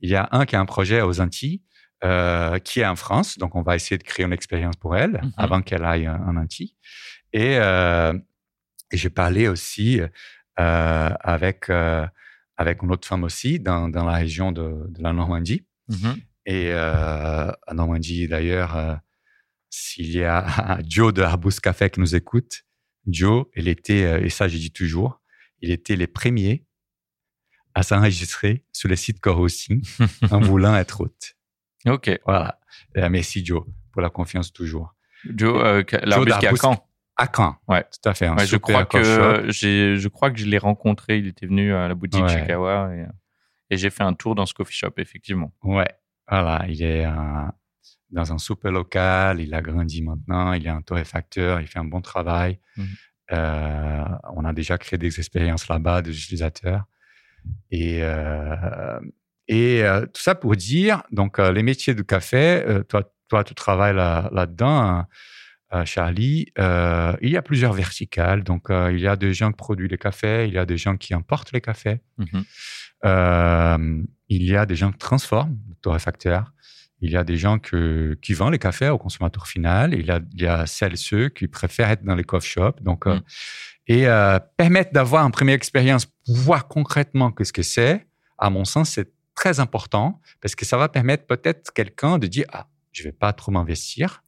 [0.00, 1.62] Il y a un qui a un projet aux Antilles,
[2.06, 3.36] euh, qui est en France.
[3.38, 5.32] Donc, on va essayer de créer une expérience pour elle Mhm.
[5.36, 6.74] avant qu'elle aille en Antilles.
[7.32, 8.12] Et, euh,
[8.92, 11.68] et j'ai parlé aussi euh, avec,
[12.56, 15.66] avec une autre femme aussi dans, dans la région de, de la Normandie.
[15.88, 16.16] Mhm.
[16.46, 19.00] Et en Normandie, d'ailleurs,
[19.68, 22.62] s'il y a Joe de Arbus Café qui nous écoute,
[23.08, 25.20] Joe, il était, et ça je dis toujours,
[25.60, 26.64] il était les premiers
[27.74, 29.82] à s'enregistrer sur le site Co-Hosting
[30.30, 31.35] en voulant être hôte.
[31.86, 32.10] Ok.
[32.26, 32.58] Voilà.
[32.96, 34.94] Euh, merci Joe pour la confiance toujours.
[35.34, 36.86] Joe, euh, l'arbuste qui est à Caen.
[37.16, 37.56] À Caen.
[37.68, 37.84] Ouais.
[37.84, 38.28] Tout à fait.
[38.28, 41.18] Ouais, je crois que j'ai, je crois que je l'ai rencontré.
[41.18, 42.28] Il était venu à la boutique Ouais.
[42.28, 43.06] chez Kawa et,
[43.70, 45.52] et j'ai fait un tour dans ce coffee shop effectivement.
[45.62, 45.88] Ouais,
[46.28, 47.12] voilà, il est euh,
[48.10, 51.84] dans un super local, il a grandi maintenant, il est un torréfacteur, il fait un
[51.84, 52.58] bon travail.
[52.76, 52.86] Mhm.
[53.32, 54.04] Euh,
[54.34, 56.84] on a déjà créé des expériences là-bas des utilisateurs.
[57.70, 59.00] Et, euh,
[59.48, 63.44] et euh, tout ça pour dire, donc euh, les métiers du café, euh, toi, toi
[63.44, 65.06] tu travailles là, là-dedans,
[65.70, 68.44] hein, Charlie, euh, il y a plusieurs verticales.
[68.44, 70.78] Donc euh, il y a des gens qui produisent les cafés, il y a des
[70.78, 72.00] gens qui importent les cafés.
[73.04, 76.52] Euh, il y a des gens qui transforment le torréfacteur.
[77.00, 79.92] Il y a des gens que, qui vendent les cafés au consommateur final.
[79.92, 82.48] Il y a, il y a celles et ceux qui préfèrent être dans les coffee
[82.48, 82.80] shops.
[82.80, 83.22] Donc, euh, Mm.
[83.88, 84.06] et
[84.56, 88.06] permettre d'avoir une première expérience pour voir concrètement qu'est-ce que c'est,
[88.38, 92.46] à mon sens, c'est très important parce que ça va permettre peut-être quelqu'un de dire
[92.52, 94.24] ah je vais pas trop m'investir.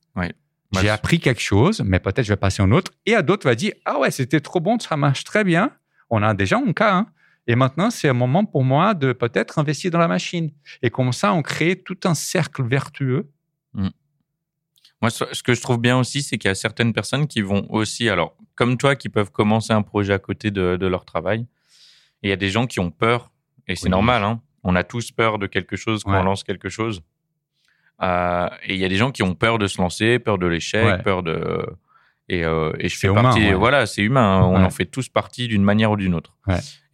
[0.82, 2.92] J'ai appris quelque chose, mais peut-être je vais passer à un autre.
[3.06, 5.72] Et à d'autres va dire ah ouais c'était trop bon, ça marche très bien.
[6.10, 6.94] On a déjà un cas.
[6.94, 7.06] hein.
[7.50, 10.50] Et maintenant, c'est un moment pour moi de peut-être investir dans la machine.
[10.82, 13.30] Et comme ça, on crée tout un cercle vertueux.
[15.00, 17.66] Moi, ce que je trouve bien aussi, c'est qu'il y a certaines personnes qui vont
[17.70, 21.46] aussi, alors, comme toi, qui peuvent commencer un projet à côté de, de leur travail.
[22.22, 23.30] Et il y a des gens qui ont peur,
[23.68, 24.42] et c'est normal, hein.
[24.64, 27.02] On a tous peur de quelque chose quand on lance quelque chose.
[28.02, 30.46] Euh, et il y a des gens qui ont peur de se lancer, peur de
[30.46, 31.66] l'échec, peur de.
[32.30, 33.52] Et, euh, et je fais partie.
[33.52, 34.40] Voilà, c'est humain.
[34.40, 34.44] Hein.
[34.44, 36.34] On en fait tous partie d'une manière ou d'une autre.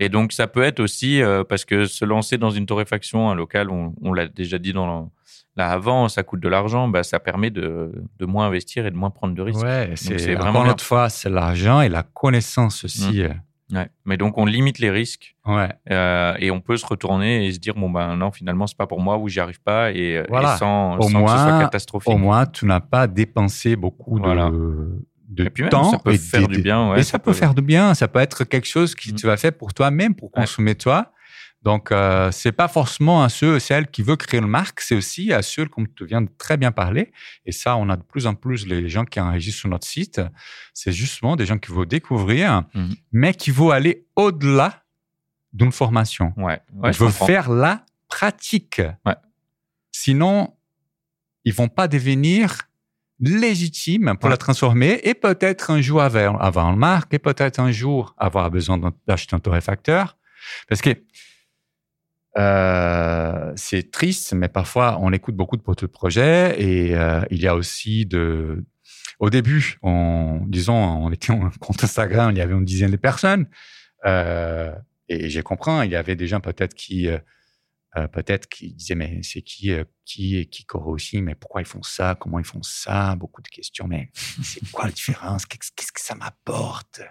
[0.01, 3.35] Et donc, ça peut être aussi euh, parce que se lancer dans une torréfaction, un
[3.35, 5.11] local, on, on l'a déjà dit dans
[5.57, 8.97] là avant, ça coûte de l'argent, bah, ça permet de, de, moins investir et de
[8.97, 9.62] moins prendre de risques.
[9.62, 10.65] Ouais, c'est vraiment.
[10.65, 13.23] Une fois, c'est l'argent et la connaissance aussi.
[13.23, 13.41] Mmh.
[13.73, 13.89] Ouais.
[14.05, 15.37] Mais donc on limite les risques.
[15.47, 15.71] Ouais.
[15.91, 18.87] Euh, et on peut se retourner et se dire bon ben non finalement c'est pas
[18.87, 20.57] pour moi ou j'y arrive pas et, voilà.
[20.59, 22.12] sans, au sans moins, que ce soit catastrophique.
[22.12, 25.91] Au moins tu n'as pas dépensé beaucoup de, de et puis temps.
[25.91, 26.91] ça peut faire du bien.
[26.91, 27.95] Ouais, et ça, peut, faire du bien.
[27.95, 29.17] Ça peut être quelque chose qui mmh.
[29.17, 31.12] tu vas faire pour toi-même, pour consommer toi.
[31.65, 35.33] Donc, euh, c'est pas forcément à ceux, celles qui veulent créer une marque, c'est aussi
[35.33, 37.11] à ceux, comme tu viens de très bien parler.
[37.47, 40.21] Et ça, on a de plus en plus les gens qui enregistrent sur notre site.
[40.75, 42.95] C'est justement des gens qui veulent découvrir, mhm.
[43.12, 44.85] mais qui veulent aller au-delà
[45.55, 46.35] d'une formation.
[46.37, 46.61] Ouais.
[46.75, 48.83] ouais ils veulent faire la pratique.
[49.07, 49.17] Ouais.
[49.91, 50.55] Sinon,
[51.47, 52.59] ils vont pas devenir
[53.21, 57.71] légitimes pour la transformer et peut-être un jour avoir, avoir une marque et peut-être un
[57.71, 60.19] jour avoir besoin d'acheter un torréfacteur.
[60.69, 60.91] Parce que
[62.37, 67.55] euh, c'est triste, mais parfois on écoute beaucoup de projets et euh, il y a
[67.55, 68.64] aussi de.
[69.20, 72.97] Au début, on, disons, on était en compte Instagram, il y avait une dizaine de
[72.97, 73.47] personnes
[74.05, 74.74] euh,
[75.09, 77.09] et j'ai compris, il y avait des gens peut-être qui
[78.11, 79.70] peut-être qui disaient mais c'est qui
[80.05, 83.47] qui qui corrige aussi mais pourquoi ils font ça comment ils font ça beaucoup de
[83.47, 84.11] questions mais
[84.43, 87.03] c'est quoi la différence qu'est-ce que ça m'apporte?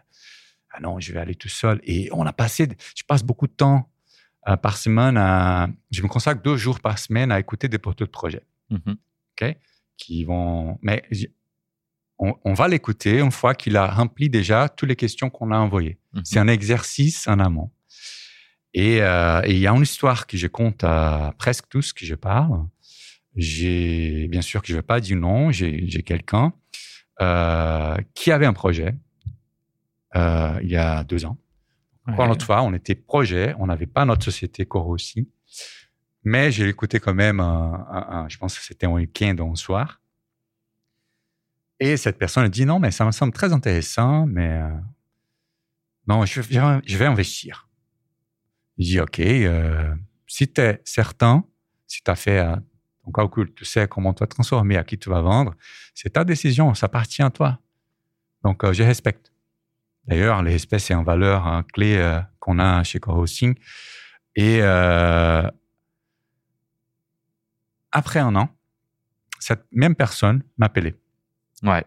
[0.73, 2.67] Ah non je vais aller tout seul et on a passé
[2.97, 3.92] je passe beaucoup de temps
[4.61, 5.15] par semaine,
[5.91, 8.43] je me consacre deux jours par semaine à écouter des porteurs de projet.
[8.71, 8.95] Mm-hmm.
[9.41, 9.57] OK?
[9.97, 11.03] Qui vont, mais
[12.19, 15.97] on, va l'écouter une fois qu'il a rempli déjà toutes les questions qu'on a envoyées.
[16.13, 16.21] Mm-hmm.
[16.23, 17.71] C'est un exercice en amont.
[18.75, 22.15] Euh, et il y a une histoire que je compte à presque tous que je
[22.15, 22.65] parle.
[23.35, 26.53] J'ai, bien sûr que je ne vais pas dire non, j'ai quelqu'un
[27.21, 28.95] euh, qui avait un projet
[30.15, 31.37] il y a deux ans
[32.07, 35.29] encore l'autre fois, on était projet, on n'avait pas notre société aussi.
[36.23, 37.37] mais j'ai écouté quand même,
[38.27, 40.01] je pense que c'était un week-end un soir.
[41.83, 44.69] Et cette personne a dit non, mais ça me semble très intéressant, mais euh,
[46.07, 47.67] non, je, je, vais investir.
[48.77, 49.93] Je dis ok, euh,
[50.25, 51.43] si tu es certain,
[51.85, 52.55] si tu as fait euh,
[53.03, 55.55] ton calcul, tu sais comment tu vas transformer, à qui tu vas vendre,
[55.93, 57.59] c'est ta décision, ça appartient à toi.
[58.45, 59.32] Donc je respecte.
[60.05, 63.25] D'ailleurs, les espèces, c'est une valeur hein, clé euh, qu'on a chez Core
[64.35, 65.49] Et euh,
[67.91, 68.49] après un an,
[69.39, 70.95] cette même personne m'appelait.
[71.61, 71.85] Ouais.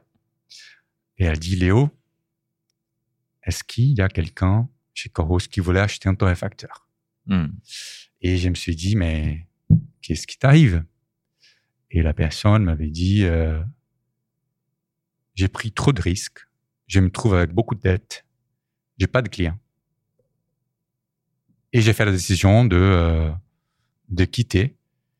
[1.19, 1.91] Et elle dit, Léo,
[3.43, 6.89] est-ce qu'il y a quelqu'un chez Coros qui voulait acheter un torréfacteur?
[7.27, 7.49] Hmm.
[8.21, 9.47] Et je me suis dit, mais
[10.03, 10.85] qu'est-ce qui t'arrive?
[11.91, 13.62] Et la personne m'avait dit, euh,
[15.35, 16.47] j'ai pris trop de risques
[16.87, 18.24] je me trouve avec beaucoup de dettes,
[18.99, 19.59] j'ai pas de clients.
[21.72, 23.30] Et j'ai fait la décision de, euh,
[24.09, 24.76] de quitter.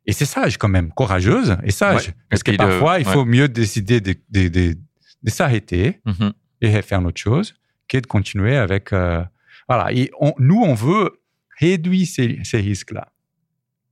[0.07, 2.15] Et c'est sage quand même, courageuse et sage.
[2.31, 4.79] parce que parfois, il faut mieux décider de, de, de,
[5.23, 6.33] de s'arrêter mm-hmm.
[6.63, 7.55] et faire autre chose
[7.89, 8.93] que de continuer avec...
[8.93, 9.25] Euh,
[9.69, 11.21] voilà, et nous, on veut
[11.59, 13.13] réduire ces, ces risques-là.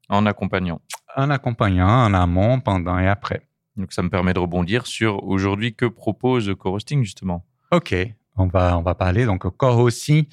[0.09, 0.81] En accompagnant.
[1.16, 3.49] En accompagnant, en amont, pendant et après.
[3.77, 7.45] Donc ça me permet de rebondir sur aujourd'hui que propose Co-Hosting justement.
[7.75, 7.95] Ok,
[8.37, 9.27] on va, on va parler.
[9.27, 10.29] Donc, Core aussi.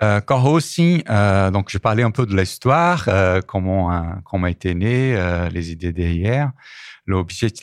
[0.00, 4.50] Euh, aussi, euh, donc je parlais un peu de l'histoire, euh, comment, hein, comment a
[4.50, 6.52] été né, euh, les idées derrière.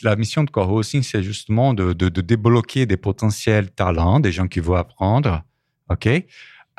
[0.02, 4.32] La mission de Core aussi, c'est justement de, de, de, débloquer des potentiels talents, des
[4.32, 5.44] gens qui veulent apprendre,
[5.88, 6.08] ok,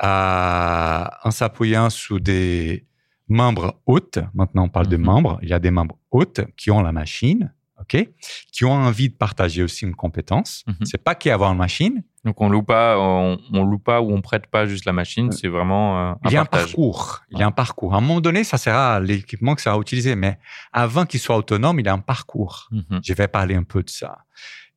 [0.00, 2.86] en s'appuyant sur des
[3.28, 4.20] membres hôtes.
[4.34, 5.04] Maintenant, on parle de mhm.
[5.04, 5.38] membres.
[5.42, 8.08] Il y a des membres hôtes qui ont la machine, ok,
[8.52, 10.64] qui ont envie de partager aussi une compétence.
[10.66, 10.84] Mhm.
[10.84, 12.04] C'est pas qui avoir une machine.
[12.24, 15.30] Donc on loue pas, on, loue pas ou on prête pas juste la machine.
[15.32, 17.20] C'est vraiment euh, un Il y a un parcours.
[17.30, 17.94] Il y a un parcours.
[17.94, 20.38] À un moment donné, ça sera à l'équipement que ça va utiliser, mais
[20.72, 22.68] avant qu'il soit autonome, il y a un parcours.
[22.70, 23.00] Mhm.
[23.02, 24.18] Je vais parler un peu de ça.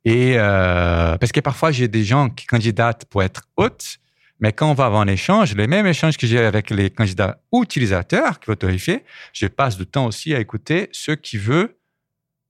[0.06, 3.98] Et euh, parce que parfois j'ai des gens qui candidatent pour être hôtes,
[4.40, 7.40] mais quand on va avoir un échange, les mêmes échanges que j'ai avec les candidats
[7.54, 11.76] utilisateurs qui vont autorifier, je passe du temps aussi à écouter ceux qui veulent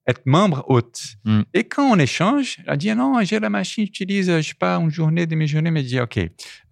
[0.08, 1.16] être membre hôte.
[1.26, 1.42] Hmm.
[1.54, 4.90] Et quand on échange, elle dit non, j'ai la machine, j'utilise, je sais pas, une
[4.90, 6.18] journée, demi journée, mais dit ok,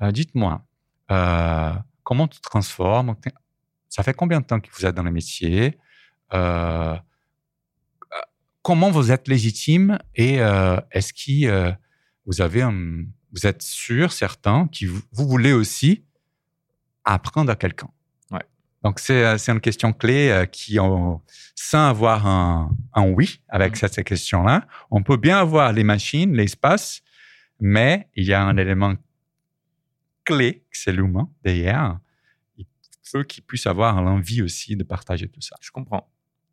[0.02, 0.66] euh, dites-moi,
[1.12, 1.74] euh,
[2.04, 3.16] comment tu te transformes?
[3.88, 5.78] Ça fait combien de temps que vous êtes dans le métier?
[6.34, 6.96] Euh,
[8.62, 10.00] comment vous êtes légitime?
[10.16, 11.72] Et euh, est-ce que euh,
[12.26, 16.04] vous avez un, vous êtes sûr, certain, que vous, vous voulez aussi
[17.04, 17.90] apprendre à quelqu'un?
[18.84, 21.22] Donc c'est euh, c'est une question clé euh, qui, en-
[21.56, 23.76] sans avoir un, un oui avec Mhm.
[23.90, 27.02] cette, question-là, on peut bien avoir les machines, l'espace,
[27.60, 28.96] mais il y a un élément
[30.24, 32.00] clé, c'est l'humain derrière.
[32.58, 32.66] Il
[33.04, 35.56] faut qu'il puisse avoir l'envie aussi de partager tout ça.
[35.62, 36.08] Je comprends.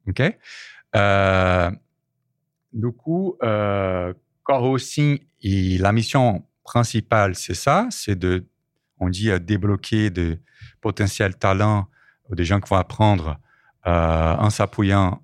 [0.09, 0.23] OK?
[0.97, 1.71] Euh,
[2.73, 4.13] du coup, euh,
[5.43, 8.47] il- la mission principale, c'est ça, c'est de,
[8.99, 10.39] on dit, euh, débloquer de
[10.81, 11.89] potentiels talents
[12.29, 13.39] ou des gens qui vont apprendre
[13.87, 15.23] euh, en s'appuyant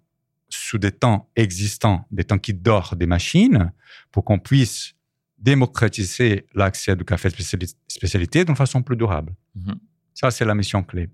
[0.48, 3.72] sous des temps existants, des temps qui dorment des machines,
[4.10, 4.94] pour qu'on puisse
[5.38, 9.34] démocratiser l'accès du café spéciali- spécialité d'une façon plus durable.
[9.54, 9.74] Mhm.
[10.14, 11.08] Ça, c'est la mission clé.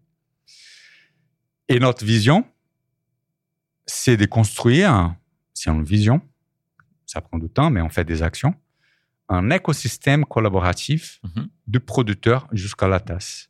[1.68, 2.44] Et notre vision,
[3.86, 5.14] c'est de construire,
[5.54, 6.20] c'est une vision,
[7.06, 8.54] ça prend du temps, mais on fait des actions,
[9.28, 11.48] un écosystème collaboratif Mhm.
[11.66, 13.48] de producteurs jusqu'à la tasse.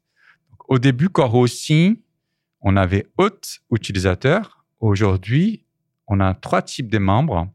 [0.68, 2.02] Au début, Coro aussi,
[2.60, 4.64] on avait autres utilisateurs.
[4.80, 5.64] Aujourd'hui,
[6.06, 7.48] on a trois types de membres.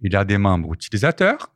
[0.00, 1.52] Il y a des membres utilisateurs,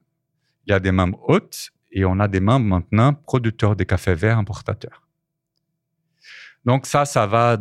[0.67, 4.15] il y a des membres hôtes et on a des membres maintenant producteurs de café
[4.15, 5.03] vert importateurs.
[6.65, 7.57] Donc ça, ça va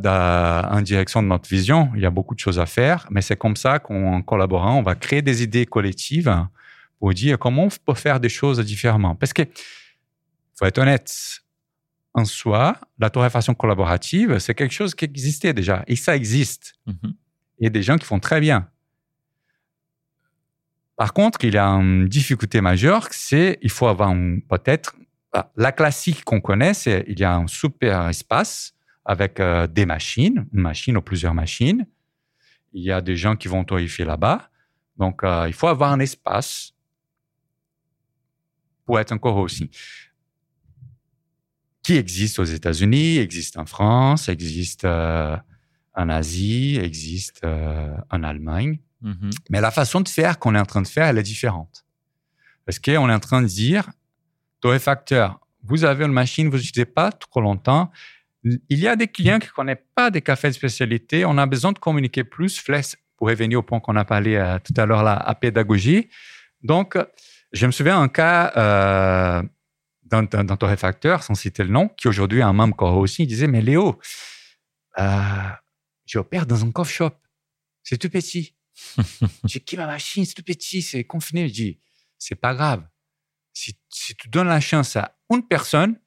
[0.71, 1.91] en direction de notre vision.
[1.95, 4.81] Il y a beaucoup de choses à faire, mais c'est comme ça qu'en collaborant, on
[4.81, 6.33] va créer des idées collectives
[6.99, 9.15] pour dire comment on peut faire des choses différemment.
[9.15, 9.43] Parce que,
[10.55, 11.41] faut être honnête,
[12.18, 15.84] en soi, la torréfaction collaborative, c'est quelque chose qui existait déjà.
[15.86, 16.74] Et ça existe.
[16.88, 17.13] Mhm.
[17.59, 18.68] Il y a des gens qui font très bien.
[20.95, 24.11] Par contre, il y a une difficulté majeure, c'est il faut avoir
[24.49, 24.95] peut-être
[25.32, 28.74] ah, la classique qu'on connaît, c'est il y a un super espace
[29.05, 31.86] avec euh, des machines, une machine ou plusieurs machines.
[32.74, 34.49] Il y a des gens qui vont torréfier là-bas.
[34.97, 36.74] Donc, euh, il faut avoir un espace
[38.86, 39.70] pour être encore aussi
[41.88, 45.38] qui existe aux États-Unis, existe en France, existe euh,
[45.93, 48.79] en Asie, existe euh, en Allemagne.
[48.99, 49.29] Mhm.
[49.49, 51.85] Mais la façon de faire qu'on est en train de faire, elle est différente.
[52.65, 53.89] Parce qu'on est en train de dire,
[54.59, 57.89] torréfacteur, vous avez une machine, vous n'utilisez pas trop longtemps.
[58.43, 61.23] Il y a des clients qui ne connaissent pas des cafés de spécialité.
[61.23, 62.59] On a besoin de communiquer plus.
[62.59, 66.09] Fless pour revenir au point qu'on a parlé euh, tout à l'heure à pédagogie.
[66.63, 66.97] Donc,
[67.53, 69.41] je me souviens un cas
[70.10, 73.24] d'un d'un- d'un torréfacteur, sans citer le nom, qui aujourd'hui est un membre Coro aussi,
[73.24, 73.99] il disait, mais Léo,
[74.99, 75.49] euh,
[76.05, 77.12] j'opère dans un coffre shop.
[77.84, 78.55] C'est tout petit.
[79.45, 81.47] J'ai qui ma machine, c'est tout petit, c'est confiné.
[81.47, 81.80] Je dis,
[82.18, 82.88] c'est pas grave.
[83.53, 85.99] Si, si tu donnes la chance à une personne,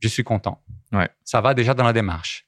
[0.00, 0.62] je suis content.
[0.92, 1.08] Ouais.
[1.24, 2.46] Ça va déjà dans la démarche.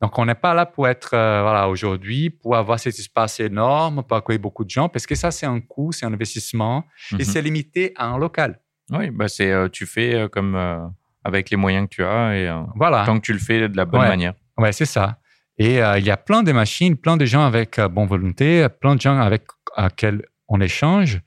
[0.00, 4.04] Donc, on n'est pas là pour être, euh, voilà, aujourd'hui, pour avoir cet espace énorme,
[4.04, 7.14] pour accueillir beaucoup de gens, parce que ça, c'est un coût, c'est un investissement, et
[7.16, 7.24] Mhm.
[7.24, 8.60] c'est limité à un local.
[8.90, 10.78] Oui, bah c'est, euh, tu fais euh, comme euh,
[11.24, 13.04] avec les moyens que tu as et euh, Voilà.
[13.04, 14.08] tant que tu le fais de la bonne Ouais.
[14.08, 14.34] manière.
[14.56, 15.20] Ouais, c'est ça.
[15.58, 19.00] Et il y a plein de machines, plein de gens avec bonne volonté, plein de
[19.00, 19.42] gens avec
[19.76, 21.20] à quels on échange.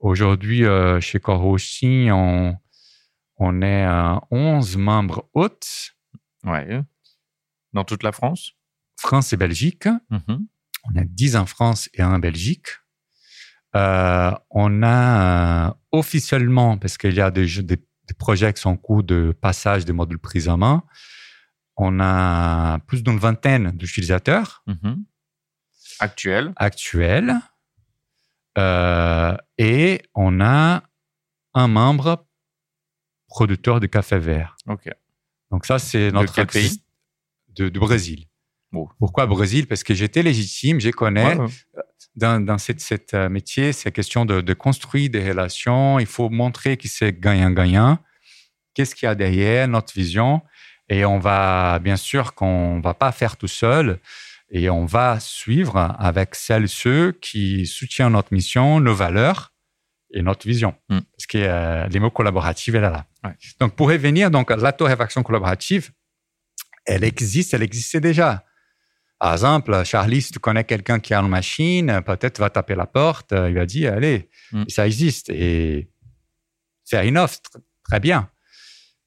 [0.00, 0.64] Aujourd'hui,
[1.00, 2.56] chez Coro aussi, on,
[3.36, 5.94] on est euh, 11 membres hôtes,
[6.44, 6.80] Ouais.
[7.72, 8.52] Dans toute la France?
[8.96, 9.86] France et Belgique.
[10.10, 10.46] Mhm.
[10.92, 12.66] On a 10 en France et un en Belgique.
[13.76, 18.62] Euh, on a euh, officiellement, parce qu'il y a des, jeux- des, des projets qui
[18.62, 20.82] sont en cours de passage des modules prise en main,
[21.76, 25.04] on a plus d'une vingtaine d'utilisateurs Mhm.
[26.00, 26.52] Actuel.
[26.56, 27.34] actuels
[28.56, 30.82] euh, et on a
[31.54, 32.26] un membre
[33.28, 34.56] producteur de café vert.
[34.66, 34.88] Ok.
[35.50, 36.82] Donc ça, c'est notre quel pays?
[37.50, 38.26] De, du Brésil.
[38.72, 38.88] Bon.
[38.98, 39.66] Pourquoi Brésil?
[39.66, 41.36] Parce que j'étais légitime, je connais.
[41.36, 41.82] Ouais, ouais.
[42.18, 45.98] Dans, dans cette, cette, euh, métier, c'est question de, de construire des relations.
[46.00, 47.98] Il faut montrer que c'est gagnant-gagnant.
[48.74, 50.42] Qu'est-ce qu'il y a derrière notre vision?
[50.88, 54.00] Et on va, bien sûr, qu'on va pas faire tout seul.
[54.50, 59.52] Et on va suivre avec celles et ceux qui soutiennent notre mission, nos valeurs
[60.12, 60.74] et notre vision.
[60.88, 60.98] Mm.
[60.98, 63.06] Parce que euh, les mots collaboratifs, elle est là.
[63.22, 63.36] Ouais.
[63.60, 65.90] Donc, pour revenir, donc, la torréfaction collaborative,
[66.86, 68.44] elle existe, elle existait déjà.
[69.18, 72.86] Par exemple, Charlie, si tu connais quelqu'un qui a une machine, peut-être va taper la
[72.86, 74.64] porte, euh, il va dire, allez, Mm.
[74.68, 75.28] ça existe.
[75.30, 75.90] Et
[76.88, 78.30] faire une offre, tr- très bien.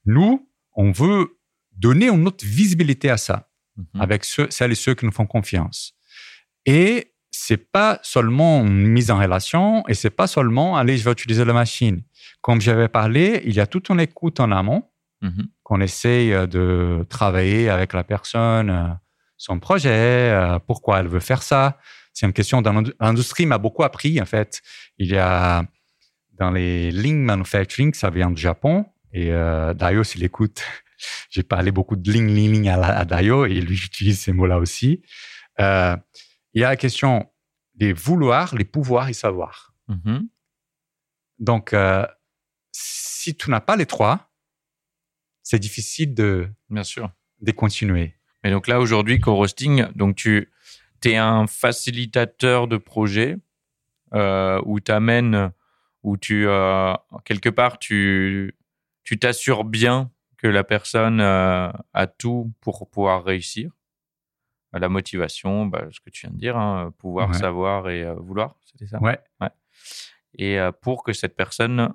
[0.05, 1.37] Nous, on veut
[1.71, 4.01] donner une autre visibilité à ça Mhm.
[4.01, 5.93] avec ceux, celles et ceux qui nous font confiance.
[6.65, 11.11] Et c'est pas seulement une mise en relation et c'est pas seulement allez, je vais
[11.13, 12.03] utiliser la machine.
[12.41, 14.83] Comme j'avais parlé, il y a toute une écoute en amont
[15.21, 15.47] Mhm.
[15.63, 18.87] qu'on essaye euh, de travailler avec la personne, euh,
[19.41, 21.79] son projet, euh, pourquoi elle veut faire ça.
[22.13, 22.61] C'est une question
[22.99, 24.61] l'industrie m'a beaucoup appris en fait.
[24.99, 25.65] Il y a
[26.33, 30.61] dans les lean manufacturing, ça vient du Japon et euh, Dayo s'il écoute,
[31.31, 35.01] j'ai parlé beaucoup de lean lean à, à Dayo et lui j'utilise ces mots-là aussi.
[35.59, 35.97] Euh,
[36.53, 37.27] il y a la question
[37.73, 39.73] des vouloirs, les pouvoirs et savoir.
[39.87, 40.29] Mhm.
[41.39, 42.05] Donc euh,
[42.71, 44.31] si tu n'as pas les trois,
[45.41, 47.09] c'est difficile de Bien sûr.
[47.39, 48.20] de continuer.
[48.43, 50.49] Mais donc là, aujourd'hui, co-roasting, donc tu
[51.05, 53.37] es un facilitateur de projet
[54.13, 55.51] euh, où tu amènes,
[56.03, 56.93] où tu, euh,
[57.25, 58.55] quelque part, tu
[59.03, 63.71] tu t'assures bien que la personne euh, a tout pour pouvoir réussir.
[64.73, 67.33] La motivation, bah, ce que tu viens de dire, hein, pouvoir, Ouais.
[67.37, 69.01] savoir et euh, vouloir, c'était ça?
[69.01, 69.19] Ouais.
[70.37, 71.93] Et euh, pour que cette personne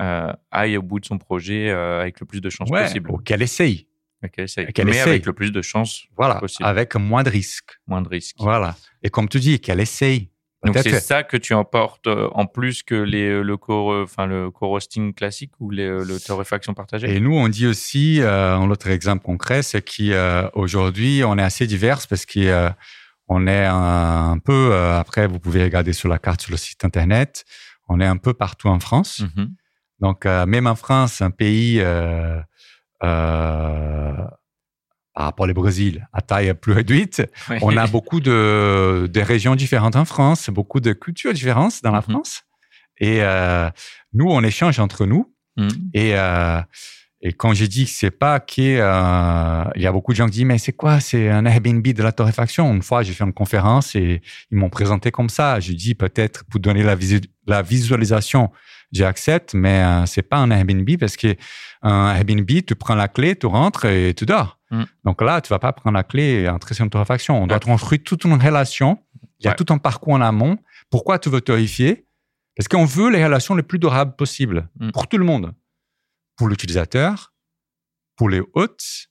[0.00, 3.10] euh, aille au bout de son projet euh, avec le plus de chances Ouais, possible.
[3.10, 3.87] ou qu'elle essaye.
[4.36, 4.72] Essaye.
[4.72, 5.02] qu'elle Mais essaye.
[5.10, 6.66] avec le plus de chances Voilà, possible.
[6.68, 7.78] avec moins de risques.
[7.86, 8.36] moins de risques.
[8.40, 8.76] Voilà.
[9.02, 10.30] Et comme tu dis, qu'elle essaye.
[10.64, 14.50] Donc c'est ça que tu emportes euh, en plus que les, le co enfin le
[14.50, 17.14] co-roasting classique ou les, euh, le torréfaction partagée?
[17.14, 21.66] Et nous, on dit aussi, euh, un autre exemple concret, c'est qu'aujourd'hui, on est assez
[21.68, 26.42] divers parce qu'on est un, un peu, euh, après, vous pouvez regarder sur la carte
[26.42, 27.44] sur le site Internet,
[27.88, 29.20] on est un peu partout en France.
[29.36, 29.54] Mhm.
[30.00, 32.40] Donc, euh, même en France, un pays euh, euh,
[33.00, 34.38] par
[35.24, 37.58] rapport au Brésil, à taille plus réduite, Ouais.
[37.62, 41.98] on a beaucoup de, de régions différentes en France, beaucoup de cultures différentes dans la
[41.98, 42.04] Mhm.
[42.10, 42.42] France.
[43.00, 43.68] Et euh,
[44.12, 45.32] nous, on échange entre nous.
[45.56, 45.68] Mhm.
[45.94, 46.60] Et, euh,
[47.20, 50.44] et quand j'ai dit que c'est pas qu'il y a beaucoup de gens qui disent
[50.44, 51.00] mais c'est quoi?
[51.00, 54.22] C'est un Airbnb de la torréfaction une fois j'ai fait une conférence et
[54.52, 58.52] ils m'ont présenté comme ça j'ai dit peut-être pour donner la, visu- la visualisation
[58.92, 61.36] j'accepte mais euh, c'est pas un Airbnb parce que
[61.82, 64.84] un Airbnb tu prends la clé tu rentres et tu dors Mm.
[65.04, 67.58] donc là tu vas pas prendre la clé et entrer sur une torréfaction on doit
[67.58, 69.02] construire toute une relation
[69.40, 69.56] il y a Ouais.
[69.56, 70.58] tout un parcours en amont
[70.90, 72.06] pourquoi tu veux torréfier?
[72.54, 74.90] Parce qu'on veut les relations les plus durables possibles Mm.
[74.90, 75.54] pour tout le monde
[76.36, 77.32] pour l'utilisateur,
[78.16, 79.08] pour les hôtes,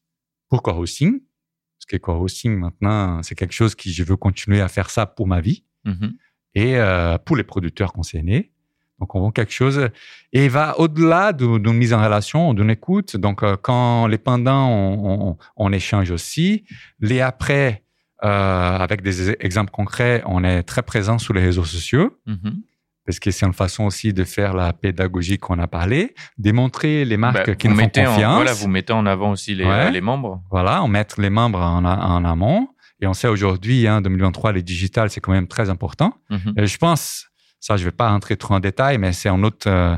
[0.50, 1.20] pour co-hosting.
[1.20, 5.28] Parce que co-hosting, maintenant, c'est quelque chose qui je veux continuer à faire ça pour
[5.28, 5.66] ma vie.
[5.86, 6.14] Mhm.
[6.56, 8.54] Et euh, pour les producteurs concernés.
[9.00, 9.90] Donc, on vend quelque chose
[10.34, 13.16] et va au-delà de- d'une mise en relation, d'une écoute.
[13.16, 16.64] Donc, euh, quand les pendants, on, on- on échange aussi.
[17.00, 17.84] Les après,
[18.24, 22.62] euh, avec des exemples concrets, on est très présent sur les réseaux sociaux Mhm.
[23.06, 27.18] parce que c'est une façon aussi de faire la pédagogie qu'on a parlé, démontrer les
[27.18, 28.36] marques Bah, qui nous font mettez en, confiance.
[28.36, 29.72] voilà, vous mettez en avant aussi les, Ouais.
[29.72, 30.42] euh, les membres.
[30.50, 31.86] Voilà, on met les membres en,
[32.26, 32.70] amont.
[33.00, 36.16] Et on sait aujourd'hui, hein, 2023, les digital, c'est quand même très important.
[36.32, 36.54] Mhm.
[36.58, 37.27] Et je pense,
[37.60, 39.96] ça, je vais pas rentrer trop en détail, mais c'est un autre, euh,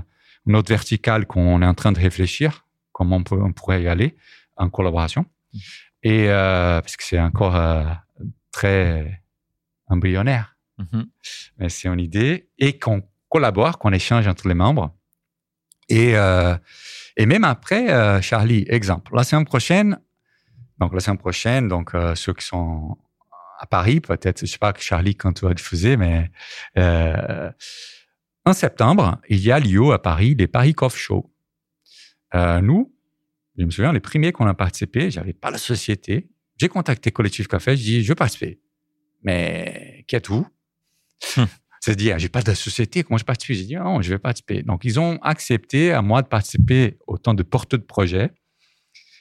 [0.48, 3.88] une autre verticale qu'on est en train de réfléchir, comment on, peut, on pourrait y
[3.88, 4.16] aller
[4.58, 5.26] en collaboration.
[6.04, 7.84] Et euh, parce que c'est encore euh,
[8.52, 9.22] très
[9.88, 11.08] embryonnaire Mhm.
[11.58, 14.96] mais c'est une idée, et qu'on collabore, qu'on échange entre les membres.
[15.90, 16.56] Et, euh,
[17.18, 20.00] et même après, Charlie, exemple, la semaine prochaine,
[20.80, 22.98] donc la semaine prochaine, donc ceux qui sont
[23.60, 26.32] à Paris, peut-être, je sais pas que Charlie quand tu vas diffuser, mais
[26.78, 27.52] euh,
[28.46, 31.32] en septembre, il y a l'IO à Paris, les Paris Coffee Show.
[32.36, 32.96] Euh, nous,
[33.58, 36.30] je me souviens, les premiers qu'on a participé, j'avais pas la société.
[36.58, 38.62] J'ai contacté Collectif Café, je dis, je veux participer.
[39.24, 40.48] Mais qui êtes-vous?
[41.82, 44.64] C'est-à-dire, j'ai pas de société, comment je participe J'ai dit, non, je vais participer.
[44.64, 48.32] Donc, ils ont accepté à moi de participer autant de porteurs de projets.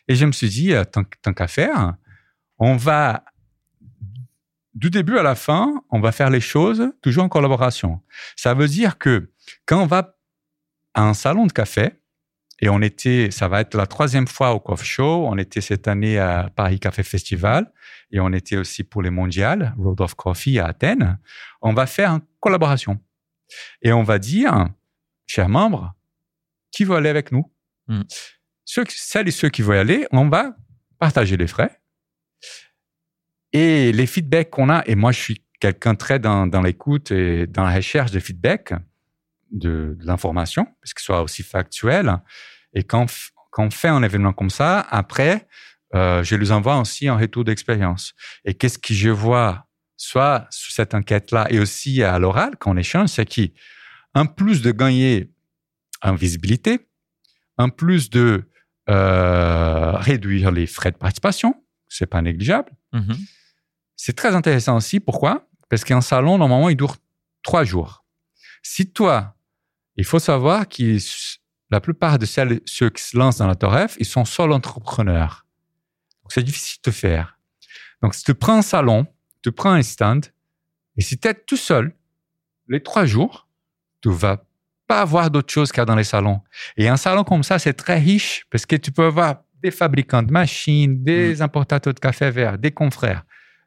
[0.07, 1.95] Et je me suis dit, euh, tant, tant qu'à faire,
[2.59, 3.25] on va,
[4.79, 8.01] du début à la fin, on va faire les choses toujours en collaboration.
[8.37, 9.33] Ça veut dire que
[9.67, 10.17] quand on va
[10.95, 11.93] à un salon de café,
[12.61, 15.27] et on était, ça va être la troisième fois au Coffee Show.
[15.29, 17.73] On était cette année à Paris Café Festival
[18.11, 21.19] et on était aussi pour les mondiales, Road of Coffee à Athènes.
[21.63, 22.99] On va faire une collaboration
[23.81, 24.69] et on va dire,
[25.27, 25.95] chers membres,
[26.73, 27.51] qui veut aller avec nous?
[27.87, 28.03] Mm.
[28.65, 30.57] Ceux, Celles et ceux qui veulent aller, on va
[30.99, 31.81] partager les frais
[33.53, 34.83] et les feedbacks qu'on a.
[34.87, 38.75] Et moi, je suis quelqu'un très dans, l'écoute et dans la recherche de feedback
[39.51, 42.19] de, l'information, parce que ce soit aussi factuel.
[42.75, 43.07] Et quand,
[43.57, 45.49] on fait un événement comme ça, après,
[45.95, 48.15] euh, je les envoie aussi en retour d'expérience.
[48.45, 49.67] Et qu'est-ce que je vois,
[49.97, 54.71] soit sur cette enquête-là et aussi à l'oral, quand on échange, c'est qu'en plus de
[54.71, 55.33] gagner
[56.03, 56.87] en visibilité,
[57.57, 58.49] en plus de
[58.89, 61.55] euh, réduire les frais de participation,
[61.89, 63.17] c'est pas négligeable, Mhm.
[63.99, 65.01] C'est très intéressant aussi.
[65.01, 65.47] Pourquoi?
[65.69, 66.97] Parce qu'un salon, normalement, il dure
[67.43, 68.05] trois jours.
[68.63, 69.35] Si toi,
[69.97, 70.97] il faut savoir que
[71.71, 75.45] la plupart de celles, ceux qui se lancent dans la Toref, ils sont seuls entrepreneurs.
[76.23, 77.39] Donc, c'est difficile de faire.
[78.01, 79.07] Donc, si tu prends un salon,
[79.43, 80.27] tu prends un stand,
[80.97, 81.93] Et si tu es tout seul,
[82.69, 83.49] les trois jours,
[84.01, 84.45] tu vas
[84.87, 86.41] pas avoir d'autre chose qu'à dans les salons.
[86.77, 90.23] Et un salon comme ça, c'est très riche parce que tu peux avoir des fabricants
[90.23, 91.43] de machines, des mm.
[91.43, 93.25] importateurs de café vert, des confrères,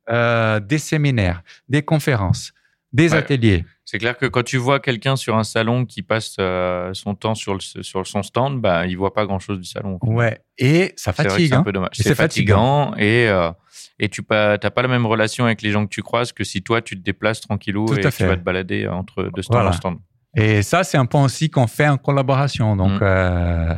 [0.09, 2.53] euh, des séminaires, des conférences,
[2.91, 3.65] des ateliers.
[3.85, 7.35] C'est clair que quand tu vois quelqu'un sur un salon qui passe euh, son temps
[7.35, 9.99] sur, le, sur son stand, bah, il voit pas grand-chose du salon.
[10.01, 11.49] Ouais, et ça fatigue.
[11.49, 11.63] C'est un hein.
[11.63, 11.91] peu dommage.
[11.93, 13.51] C'est fatigant et, euh,
[13.99, 16.63] et tu n'as pas la même relation avec les gens que tu croises que si
[16.63, 19.97] toi, tu te déplaces tranquillou et tu vas te balader entre deux stands en stand.
[20.35, 22.75] Et ça, c'est un point aussi qu'on fait en collaboration.
[22.75, 23.03] Donc, mm.
[23.03, 23.73] euh,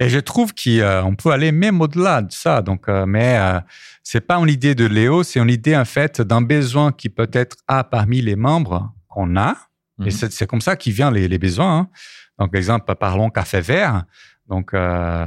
[0.00, 2.60] et je trouve qu'on peut aller même au-delà de ça.
[2.60, 3.60] Donc, euh, mais euh,
[4.02, 7.56] c'est pas une idée de Léo, c'est une idée en fait d'un besoin qui peut-être
[7.68, 9.56] a parmi les membres qu'on a.
[10.04, 10.28] Et mm.
[10.30, 11.78] c'est comme ça qu'il vient les, les besoins.
[11.78, 11.88] Hein.
[12.38, 14.04] Donc, exemple, parlons café vert.
[14.48, 15.24] Donc, euh,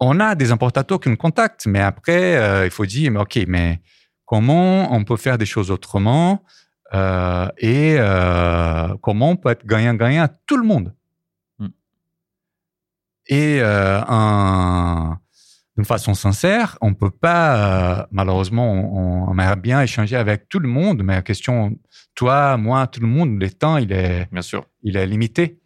[0.00, 3.40] on a des importateurs qui nous contactent, mais après, euh, il faut dire, mais ok,
[3.46, 3.80] mais
[4.24, 6.44] comment on peut faire des choses autrement?
[6.94, 10.94] Euh, et euh, comment on peut être gagnant-gagnant à tout le monde?
[11.58, 11.68] Hmm.
[13.26, 14.00] Et euh,
[15.76, 20.68] d'une façon sincère, on peut pas, malheureusement, on, on, aimerait bien échanger avec tout le
[20.68, 21.76] monde, mais la question,
[22.14, 25.60] toi, moi, tout le monde, le temps, il est, bien sûr, il est limité.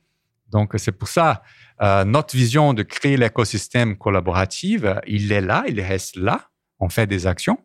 [0.50, 1.42] Donc c'est pour ça,
[1.80, 6.50] notre vision de créer l'écosystème collaboratif, il est là, il reste là.
[6.78, 7.58] On fait des actions.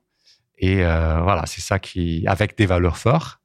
[0.58, 3.42] Et voilà, c'est ça qui, avec des valeurs fortes,